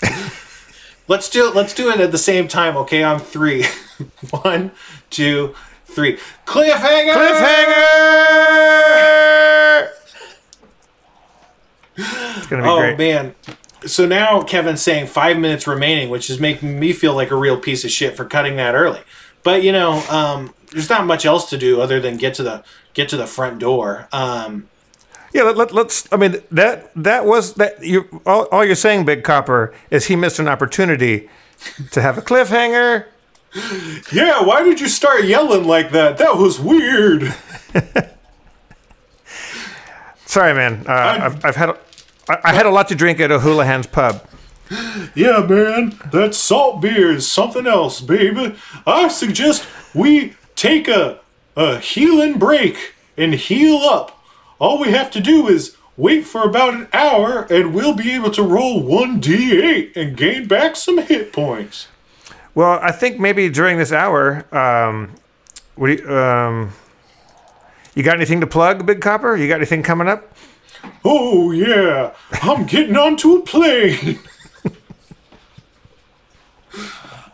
let's 1.08 1.28
do 1.28 1.48
it. 1.48 1.54
Let's 1.54 1.74
do 1.74 1.90
it 1.90 1.98
at 1.98 2.12
the 2.12 2.18
same 2.18 2.46
time. 2.46 2.76
Okay, 2.76 3.02
on 3.02 3.18
three. 3.18 3.64
One, 4.30 4.70
two, 5.10 5.54
three. 5.84 6.18
Cliffhanger. 6.46 7.12
Cliffhanger! 7.12 8.75
It's 11.96 12.46
gonna 12.46 12.62
be 12.62 12.68
Oh 12.68 12.78
great. 12.78 12.98
man. 12.98 13.34
So 13.84 14.06
now 14.06 14.42
Kevin's 14.42 14.82
saying 14.82 15.06
five 15.06 15.38
minutes 15.38 15.66
remaining, 15.66 16.08
which 16.10 16.28
is 16.30 16.40
making 16.40 16.78
me 16.80 16.92
feel 16.92 17.14
like 17.14 17.30
a 17.30 17.36
real 17.36 17.58
piece 17.58 17.84
of 17.84 17.90
shit 17.90 18.16
for 18.16 18.24
cutting 18.24 18.56
that 18.56 18.74
early. 18.74 19.00
But 19.42 19.62
you 19.62 19.72
know, 19.72 20.02
um, 20.10 20.54
there's 20.72 20.90
not 20.90 21.06
much 21.06 21.24
else 21.24 21.48
to 21.50 21.58
do 21.58 21.80
other 21.80 22.00
than 22.00 22.16
get 22.16 22.34
to 22.34 22.42
the 22.42 22.64
get 22.94 23.08
to 23.10 23.16
the 23.16 23.26
front 23.26 23.58
door. 23.60 24.08
Um, 24.12 24.68
Yeah, 25.32 25.42
let, 25.44 25.56
let, 25.56 25.72
let's. 25.72 26.08
I 26.12 26.16
mean, 26.16 26.42
that 26.50 26.90
that 26.96 27.24
was 27.26 27.54
that. 27.54 27.82
You 27.84 28.22
all, 28.26 28.46
all 28.46 28.64
you're 28.64 28.74
saying, 28.74 29.04
Big 29.04 29.22
Copper, 29.22 29.72
is 29.90 30.06
he 30.06 30.16
missed 30.16 30.38
an 30.38 30.48
opportunity 30.48 31.28
to 31.92 32.02
have 32.02 32.18
a 32.18 32.22
cliffhanger. 32.22 33.06
yeah, 34.12 34.42
why 34.42 34.62
did 34.64 34.80
you 34.80 34.88
start 34.88 35.24
yelling 35.24 35.64
like 35.64 35.90
that? 35.92 36.18
That 36.18 36.36
was 36.36 36.58
weird. 36.58 37.34
Sorry, 40.36 40.52
man. 40.52 40.84
Uh, 40.86 40.92
I've, 41.22 41.44
I've 41.46 41.56
had 41.56 41.70
a, 41.70 41.78
I, 42.28 42.38
I 42.44 42.52
had 42.52 42.66
a 42.66 42.70
lot 42.70 42.88
to 42.88 42.94
drink 42.94 43.20
at 43.20 43.30
O'Houlihan's 43.32 43.86
pub. 43.86 44.22
Yeah, 45.14 45.46
man, 45.48 45.98
that 46.12 46.34
salt 46.34 46.82
beer 46.82 47.12
is 47.12 47.26
something 47.26 47.66
else, 47.66 48.02
baby. 48.02 48.54
I 48.86 49.08
suggest 49.08 49.66
we 49.94 50.34
take 50.54 50.88
a 50.88 51.20
a 51.56 51.78
healing 51.78 52.38
break 52.38 52.92
and 53.16 53.32
heal 53.32 53.76
up. 53.76 54.22
All 54.58 54.78
we 54.78 54.90
have 54.90 55.10
to 55.12 55.20
do 55.20 55.48
is 55.48 55.74
wait 55.96 56.26
for 56.26 56.42
about 56.42 56.74
an 56.74 56.88
hour, 56.92 57.46
and 57.48 57.72
we'll 57.72 57.94
be 57.94 58.12
able 58.12 58.32
to 58.32 58.42
roll 58.42 58.82
one 58.82 59.22
d8 59.22 59.96
and 59.96 60.18
gain 60.18 60.46
back 60.46 60.76
some 60.76 60.98
hit 60.98 61.32
points. 61.32 61.88
Well, 62.54 62.78
I 62.82 62.92
think 62.92 63.18
maybe 63.18 63.48
during 63.48 63.78
this 63.78 63.92
hour, 63.92 64.44
um, 64.54 65.14
what 65.76 65.86
do 65.86 65.92
you, 65.94 66.14
um, 66.14 66.72
you 67.96 68.02
got 68.02 68.14
anything 68.14 68.40
to 68.42 68.46
plug, 68.46 68.86
Big 68.86 69.00
Copper? 69.00 69.34
You 69.34 69.48
got 69.48 69.56
anything 69.56 69.82
coming 69.82 70.06
up? 70.06 70.36
Oh 71.04 71.50
yeah, 71.50 72.12
I'm 72.42 72.66
getting 72.66 72.96
onto 72.96 73.36
a 73.36 73.42
plane. 73.42 74.18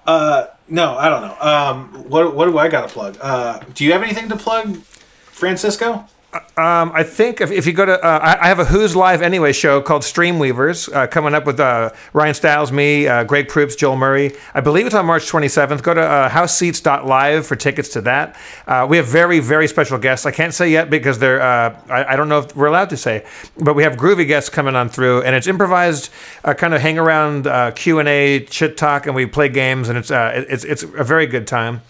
uh, 0.06 0.46
no, 0.68 0.96
I 0.96 1.08
don't 1.08 1.22
know. 1.22 1.36
Um, 1.40 2.08
what 2.08 2.34
what 2.34 2.46
do 2.46 2.58
I 2.58 2.68
got 2.68 2.88
to 2.88 2.94
plug? 2.94 3.18
Uh, 3.20 3.60
do 3.74 3.84
you 3.84 3.92
have 3.92 4.02
anything 4.02 4.28
to 4.28 4.36
plug, 4.36 4.76
Francisco? 4.76 6.06
Um, 6.34 6.92
I 6.94 7.02
think 7.02 7.42
if, 7.42 7.50
if 7.50 7.66
you 7.66 7.74
go 7.74 7.84
to, 7.84 8.02
uh, 8.02 8.18
I, 8.22 8.44
I 8.44 8.48
have 8.48 8.58
a 8.58 8.64
Who's 8.64 8.96
Live 8.96 9.20
Anyway 9.20 9.52
show 9.52 9.82
called 9.82 10.00
Streamweavers 10.00 10.90
uh, 10.90 11.06
coming 11.06 11.34
up 11.34 11.44
with 11.44 11.60
uh, 11.60 11.90
Ryan 12.14 12.32
Stiles, 12.32 12.72
me, 12.72 13.06
uh, 13.06 13.24
Greg 13.24 13.48
Proops, 13.48 13.76
Joel 13.76 13.96
Murray. 13.96 14.32
I 14.54 14.62
believe 14.62 14.86
it's 14.86 14.94
on 14.94 15.04
March 15.04 15.30
27th. 15.30 15.82
Go 15.82 15.92
to 15.92 16.00
uh, 16.00 16.30
houseseats.live 16.30 17.46
for 17.46 17.54
tickets 17.54 17.90
to 17.90 18.00
that. 18.02 18.36
Uh, 18.66 18.86
we 18.88 18.96
have 18.96 19.06
very, 19.06 19.40
very 19.40 19.68
special 19.68 19.98
guests. 19.98 20.24
I 20.24 20.30
can't 20.30 20.54
say 20.54 20.70
yet 20.70 20.88
because 20.88 21.18
they're, 21.18 21.42
uh, 21.42 21.78
I, 21.90 22.14
I 22.14 22.16
don't 22.16 22.30
know 22.30 22.38
if 22.38 22.56
we're 22.56 22.66
allowed 22.68 22.88
to 22.90 22.96
say, 22.96 23.26
but 23.58 23.74
we 23.74 23.82
have 23.82 23.96
groovy 23.96 24.26
guests 24.26 24.48
coming 24.48 24.74
on 24.74 24.88
through, 24.88 25.22
and 25.22 25.36
it's 25.36 25.46
improvised 25.46 26.08
kind 26.56 26.72
of 26.72 26.80
hang 26.80 26.98
around 26.98 27.44
Q&A, 27.74 28.46
chit 28.46 28.78
talk, 28.78 29.04
and 29.06 29.14
we 29.14 29.26
play 29.26 29.50
games, 29.50 29.90
and 29.90 29.98
it's, 29.98 30.10
it- 30.10 30.46
it's, 30.48 30.64
it's 30.64 30.82
a 30.82 31.04
very 31.04 31.26
good 31.26 31.46
time. 31.46 31.82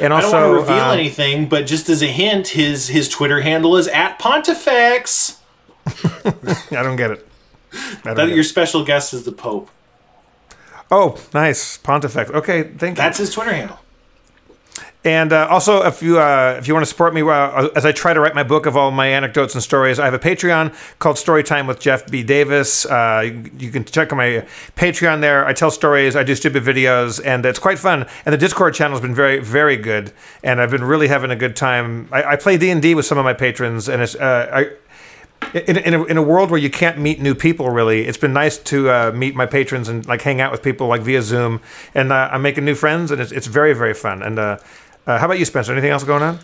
And 0.00 0.12
I 0.14 0.20
don't 0.20 0.32
want 0.32 0.44
to 0.44 0.52
reveal 0.72 0.84
um, 0.84 0.98
anything, 0.98 1.48
but 1.48 1.66
just 1.66 1.88
as 1.88 2.02
a 2.02 2.06
hint, 2.06 2.48
his 2.48 2.88
his 2.88 3.08
Twitter 3.08 3.40
handle 3.42 3.76
is 3.76 3.88
at 3.88 4.18
Pontifex. 4.18 5.38
I 5.86 6.32
don't 6.70 6.96
get 6.96 7.10
it. 7.10 7.28
I 8.04 8.14
That 8.14 8.28
your 8.28 8.40
it. 8.40 8.44
special 8.44 8.84
guest 8.84 9.12
is 9.14 9.24
the 9.24 9.32
Pope. 9.32 9.70
Oh, 10.90 11.18
nice. 11.32 11.76
Pontifex. 11.78 12.30
Okay, 12.30 12.62
thank 12.64 12.96
you. 12.96 13.02
That's 13.02 13.18
his 13.18 13.32
Twitter 13.32 13.52
handle. 13.52 13.78
And 15.02 15.32
uh, 15.32 15.46
also, 15.48 15.82
if 15.86 16.02
you 16.02 16.18
uh, 16.18 16.56
if 16.58 16.68
you 16.68 16.74
want 16.74 16.84
to 16.84 16.88
support 16.90 17.14
me 17.14 17.22
uh, 17.22 17.68
as 17.74 17.86
I 17.86 17.92
try 17.92 18.12
to 18.12 18.20
write 18.20 18.34
my 18.34 18.42
book 18.42 18.66
of 18.66 18.76
all 18.76 18.90
my 18.90 19.06
anecdotes 19.06 19.54
and 19.54 19.62
stories, 19.62 19.98
I 19.98 20.04
have 20.04 20.12
a 20.12 20.18
Patreon 20.18 20.74
called 20.98 21.16
Storytime 21.16 21.66
with 21.66 21.80
Jeff 21.80 22.10
B. 22.10 22.22
Davis. 22.22 22.84
Uh, 22.84 23.22
you, 23.24 23.50
you 23.58 23.70
can 23.70 23.84
check 23.84 24.10
my 24.12 24.46
Patreon 24.76 25.22
there. 25.22 25.46
I 25.46 25.54
tell 25.54 25.70
stories, 25.70 26.16
I 26.16 26.22
do 26.22 26.34
stupid 26.34 26.64
videos, 26.64 27.18
and 27.24 27.46
it's 27.46 27.58
quite 27.58 27.78
fun. 27.78 28.06
And 28.26 28.32
the 28.34 28.38
Discord 28.38 28.74
channel 28.74 28.94
has 28.94 29.00
been 29.00 29.14
very 29.14 29.38
very 29.40 29.78
good, 29.78 30.12
and 30.44 30.60
I've 30.60 30.70
been 30.70 30.84
really 30.84 31.08
having 31.08 31.30
a 31.30 31.36
good 31.36 31.56
time. 31.56 32.06
I, 32.12 32.22
I 32.32 32.36
play 32.36 32.58
D 32.58 32.68
and 32.68 32.82
D 32.82 32.94
with 32.94 33.06
some 33.06 33.16
of 33.16 33.24
my 33.24 33.34
patrons, 33.34 33.88
and 33.88 34.02
it's 34.02 34.14
uh, 34.14 34.50
I. 34.52 34.76
In, 35.54 35.78
in, 35.78 35.94
a, 35.94 36.04
in 36.04 36.16
a 36.18 36.22
world 36.22 36.50
where 36.50 36.60
you 36.60 36.68
can't 36.68 36.98
meet 36.98 37.18
new 37.18 37.34
people, 37.34 37.70
really, 37.70 38.04
it's 38.04 38.18
been 38.18 38.34
nice 38.34 38.58
to 38.58 38.90
uh, 38.90 39.12
meet 39.12 39.34
my 39.34 39.46
patrons 39.46 39.88
and 39.88 40.06
like 40.06 40.20
hang 40.20 40.38
out 40.38 40.52
with 40.52 40.62
people 40.62 40.86
like 40.86 41.00
via 41.00 41.22
Zoom, 41.22 41.62
and 41.94 42.12
uh, 42.12 42.28
I'm 42.30 42.42
making 42.42 42.66
new 42.66 42.74
friends, 42.74 43.10
and 43.10 43.22
it's, 43.22 43.32
it's 43.32 43.46
very 43.46 43.72
very 43.72 43.94
fun. 43.94 44.22
And 44.22 44.38
uh, 44.38 44.58
uh, 45.06 45.18
how 45.18 45.26
about 45.26 45.38
you, 45.38 45.44
Spencer? 45.44 45.72
Anything 45.72 45.90
else 45.90 46.04
going 46.04 46.22
on? 46.22 46.38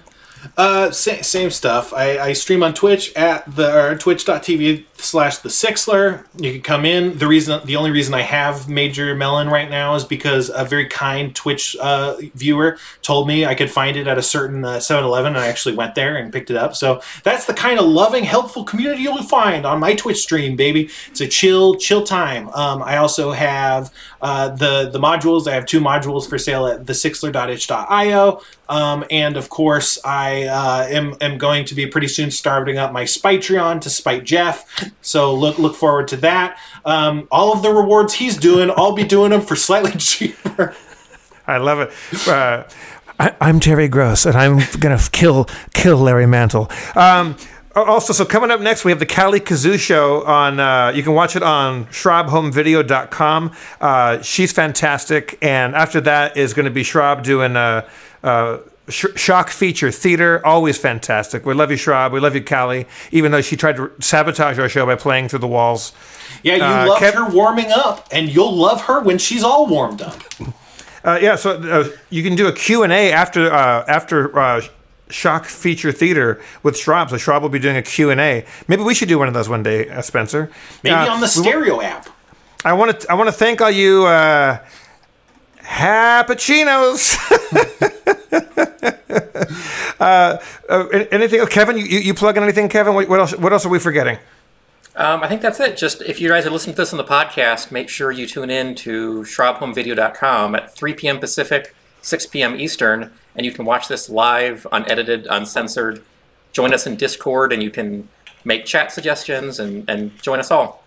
Uh, 0.56 0.90
sa- 0.90 1.22
same 1.22 1.50
stuff. 1.50 1.92
I, 1.92 2.18
I 2.18 2.32
stream 2.32 2.62
on 2.62 2.74
Twitch 2.74 3.14
at 3.16 3.56
the 3.56 3.96
twitch.tv 3.98 4.84
slash 4.98 5.38
the 5.38 5.48
Sixler. 5.48 6.24
You 6.36 6.52
can 6.52 6.62
come 6.62 6.84
in. 6.84 7.18
The 7.18 7.26
reason, 7.26 7.60
the 7.64 7.76
only 7.76 7.90
reason 7.90 8.14
I 8.14 8.22
have 8.22 8.68
Major 8.68 9.14
Melon 9.14 9.48
right 9.48 9.70
now 9.70 9.94
is 9.94 10.04
because 10.04 10.50
a 10.54 10.64
very 10.64 10.86
kind 10.86 11.34
Twitch 11.34 11.76
uh, 11.80 12.16
viewer 12.34 12.78
told 13.02 13.28
me 13.28 13.44
I 13.44 13.54
could 13.54 13.70
find 13.70 13.96
it 13.96 14.06
at 14.06 14.18
a 14.18 14.22
certain 14.22 14.64
uh, 14.64 14.76
7-Eleven, 14.76 15.34
and 15.34 15.38
I 15.38 15.48
actually 15.48 15.76
went 15.76 15.94
there 15.94 16.16
and 16.16 16.32
picked 16.32 16.50
it 16.50 16.56
up. 16.56 16.74
So 16.74 17.00
that's 17.22 17.46
the 17.46 17.54
kind 17.54 17.78
of 17.78 17.86
loving, 17.86 18.24
helpful 18.24 18.64
community 18.64 19.02
you'll 19.02 19.22
find 19.22 19.66
on 19.66 19.80
my 19.80 19.94
Twitch 19.94 20.18
stream, 20.18 20.56
baby. 20.56 20.90
It's 21.08 21.20
a 21.20 21.28
chill, 21.28 21.76
chill 21.76 22.04
time. 22.04 22.48
Um, 22.50 22.82
I 22.82 22.96
also 22.96 23.32
have 23.32 23.92
uh, 24.20 24.48
the 24.48 24.90
the 24.90 24.98
modules. 24.98 25.46
I 25.46 25.54
have 25.54 25.66
two 25.66 25.80
modules 25.80 26.28
for 26.28 26.38
sale 26.38 26.66
at 26.66 26.84
thesixler.itch.io. 26.84 28.42
Um, 28.68 29.04
and 29.10 29.36
of 29.36 29.48
course, 29.48 29.98
I 30.04 30.44
uh, 30.44 30.86
am, 30.88 31.14
am 31.20 31.38
going 31.38 31.64
to 31.66 31.74
be 31.74 31.86
pretty 31.86 32.08
soon 32.08 32.30
starting 32.30 32.78
up 32.78 32.92
my 32.92 33.04
Spitreon 33.04 33.80
to 33.82 33.90
spite 33.90 34.24
Jeff. 34.24 34.85
So 35.00 35.34
look 35.34 35.58
look 35.58 35.74
forward 35.74 36.08
to 36.08 36.16
that. 36.18 36.58
Um, 36.84 37.28
all 37.30 37.52
of 37.52 37.62
the 37.62 37.70
rewards 37.70 38.14
he's 38.14 38.36
doing, 38.36 38.70
I'll 38.76 38.94
be 38.94 39.04
doing 39.04 39.30
them 39.30 39.40
for 39.40 39.56
slightly 39.56 39.92
cheaper. 39.98 40.74
I 41.46 41.58
love 41.58 41.80
it. 41.80 42.28
Uh, 42.28 42.64
I, 43.18 43.34
I'm 43.40 43.60
Terry 43.60 43.88
Gross, 43.88 44.26
and 44.26 44.36
I'm 44.36 44.60
gonna 44.80 45.00
kill 45.12 45.48
kill 45.72 45.98
Larry 45.98 46.26
Mantle. 46.26 46.70
Um, 46.94 47.36
also, 47.74 48.12
so 48.12 48.24
coming 48.24 48.50
up 48.50 48.60
next, 48.60 48.84
we 48.84 48.90
have 48.90 48.98
the 48.98 49.06
Cali 49.06 49.40
Kazoo 49.40 49.78
show 49.78 50.24
on. 50.24 50.58
Uh, 50.58 50.92
you 50.94 51.02
can 51.02 51.12
watch 51.12 51.36
it 51.36 51.42
on 51.42 51.84
SchrabHomeVideo.com. 51.86 53.52
Uh, 53.80 54.22
she's 54.22 54.52
fantastic, 54.52 55.38
and 55.42 55.74
after 55.74 56.00
that 56.00 56.36
is 56.36 56.54
going 56.54 56.64
to 56.64 56.70
be 56.70 56.82
Schrab 56.82 57.22
doing 57.22 57.56
uh, 57.56 57.86
uh, 58.22 58.58
sh- 58.88 59.06
shock 59.16 59.48
feature 59.50 59.90
theater. 59.90 60.44
Always 60.46 60.78
fantastic. 60.78 61.44
We 61.46 61.54
love 61.54 61.70
you, 61.70 61.76
Schrab. 61.76 62.12
We 62.12 62.20
love 62.20 62.34
you, 62.34 62.42
Cali. 62.42 62.86
Even 63.12 63.32
though 63.32 63.40
she 63.42 63.56
tried 63.56 63.76
to 63.76 63.90
sabotage 64.00 64.58
our 64.58 64.68
show 64.68 64.86
by 64.86 64.94
playing 64.96 65.28
through 65.28 65.40
the 65.40 65.48
walls. 65.48 65.92
Yeah, 66.42 66.56
you 66.56 66.62
Uh, 66.62 66.86
love 66.88 66.98
Kev- 66.98 67.14
her 67.14 67.28
warming 67.28 67.70
up, 67.72 68.06
and 68.12 68.28
you'll 68.28 68.54
love 68.54 68.82
her 68.82 69.00
when 69.00 69.18
she's 69.18 69.42
all 69.44 69.66
warmed 69.66 70.02
up. 70.02 70.22
Uh, 71.04 71.18
yeah, 71.22 71.36
so 71.36 71.52
uh, 71.52 71.88
you 72.10 72.22
can 72.22 72.34
do 72.34 72.48
a 72.48 72.52
Q&A 72.52 73.12
after 73.12 73.52
uh, 73.52 73.84
after 73.86 74.36
uh, 74.38 74.60
Shock 75.08 75.44
Feature 75.44 75.92
Theater 75.92 76.40
with 76.64 76.76
Schrab. 76.76 77.10
So 77.10 77.16
Schrab 77.16 77.42
will 77.42 77.48
be 77.48 77.60
doing 77.60 77.76
a 77.76 77.82
Q&A. 77.82 78.44
Maybe 78.66 78.82
we 78.82 78.92
should 78.92 79.08
do 79.08 79.18
one 79.18 79.28
of 79.28 79.34
those 79.34 79.48
one 79.48 79.62
day, 79.62 79.88
uh, 79.88 80.02
Spencer. 80.02 80.50
Maybe 80.82 80.96
on 80.96 81.20
the 81.20 81.28
stereo 81.28 81.80
app. 81.80 82.08
I 82.64 82.72
want 82.72 83.00
to 83.00 83.10
I 83.10 83.14
want 83.14 83.28
to 83.28 83.32
thank 83.32 83.60
all 83.60 83.70
you 83.70 84.04
uh, 84.06 84.58
Happachinos. 85.62 87.16
uh, 90.00 90.38
uh, 90.68 90.88
anything, 91.10 91.40
oh, 91.40 91.46
Kevin? 91.46 91.78
You, 91.78 91.84
you 91.84 92.14
plug 92.14 92.36
in 92.36 92.42
anything, 92.42 92.68
Kevin? 92.68 92.94
What, 92.94 93.08
what 93.08 93.20
else? 93.20 93.36
What 93.36 93.52
else 93.52 93.66
are 93.66 93.68
we 93.68 93.78
forgetting? 93.78 94.18
Um, 94.96 95.22
I 95.22 95.28
think 95.28 95.42
that's 95.42 95.60
it. 95.60 95.76
Just 95.76 96.00
if 96.02 96.20
you 96.20 96.28
guys 96.28 96.46
are 96.46 96.50
listening 96.50 96.74
to 96.74 96.82
this 96.82 96.92
on 96.92 96.96
the 96.96 97.04
podcast, 97.04 97.70
make 97.70 97.88
sure 97.90 98.10
you 98.10 98.26
tune 98.26 98.48
in 98.48 98.74
to 98.76 99.22
SchrabHomeVideo.com 99.22 100.54
at 100.54 100.74
3 100.74 100.94
p.m. 100.94 101.18
Pacific, 101.18 101.74
6 102.00 102.26
p.m. 102.26 102.58
Eastern, 102.58 103.12
and 103.34 103.44
you 103.44 103.52
can 103.52 103.66
watch 103.66 103.88
this 103.88 104.08
live, 104.08 104.66
unedited, 104.72 105.26
uncensored. 105.28 106.02
Join 106.52 106.72
us 106.72 106.86
in 106.86 106.96
Discord, 106.96 107.52
and 107.52 107.62
you 107.62 107.70
can 107.70 108.08
make 108.42 108.64
chat 108.64 108.90
suggestions 108.90 109.60
and, 109.60 109.88
and 109.88 110.16
join 110.22 110.38
us 110.38 110.50
all. 110.50 110.85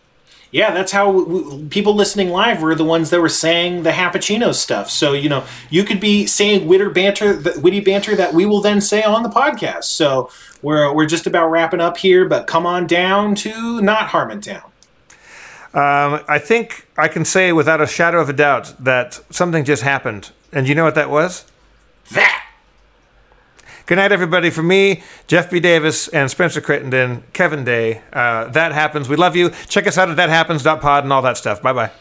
Yeah, 0.52 0.74
that's 0.74 0.92
how 0.92 1.12
w- 1.12 1.44
w- 1.44 1.68
people 1.70 1.94
listening 1.94 2.30
live 2.30 2.62
were 2.62 2.74
the 2.74 2.84
ones 2.84 3.12
that 3.12 3.22
were 3.22 3.30
saying 3.30 3.84
the 3.84 3.92
Happuccino 3.92 4.54
stuff. 4.54 4.90
So 4.90 5.14
you 5.14 5.30
know, 5.30 5.44
you 5.70 5.84
could 5.84 6.00
be 6.00 6.26
saying 6.26 6.68
witty 6.68 6.90
banter, 6.90 7.34
the 7.34 7.60
witty 7.60 7.82
banter 7.82 8.16
that 8.16 8.34
we 8.34 8.46
will 8.46 8.62
then 8.62 8.82
say 8.82 9.04
on 9.04 9.24
the 9.24 9.30
podcast. 9.30 9.86
So 9.86 10.32
we're 10.62 10.92
we're 10.94 11.06
just 11.06 11.28
about 11.28 11.50
wrapping 11.50 11.82
up 11.82 11.98
here, 11.98 12.28
but 12.28 12.48
come 12.48 12.66
on 12.66 12.88
down 12.88 13.36
to 13.36 13.82
not 13.82 14.10
Harmontown. 14.10 14.64
Um, 15.72 16.24
I 16.28 16.40
think 16.40 16.88
I 16.98 17.08
can 17.08 17.24
say 17.24 17.52
without 17.52 17.80
a 17.80 17.86
shadow 17.86 18.20
of 18.20 18.28
a 18.28 18.34
doubt 18.34 18.74
that 18.80 19.20
something 19.30 19.64
just 19.64 19.84
happened, 19.84 20.32
and 20.52 20.68
you 20.68 20.74
know 20.74 20.84
what 20.84 20.96
that 20.96 21.12
was? 21.12 21.46
That 22.12 22.44
Good 23.90 23.96
night, 23.96 24.12
everybody. 24.12 24.52
For 24.52 24.62
me, 24.62 25.02
Jeff 25.26 25.50
B. 25.50 25.60
Davis 25.60 26.10
and 26.10 26.30
Spencer 26.30 26.62
Crittenden, 26.62 27.24
Kevin 27.34 27.64
Day. 27.64 28.04
Uh, 28.14 28.46
that 28.50 28.72
happens. 28.72 29.10
We 29.10 29.16
love 29.16 29.36
you. 29.36 29.50
Check 29.68 29.88
us 29.88 29.98
out 29.98 30.12
at 30.12 30.16
thathappens.pod 30.16 31.06
and 31.06 31.12
all 31.12 31.24
that 31.24 31.38
stuff. 31.38 31.64
Bye 31.64 31.74
bye. 31.74 31.92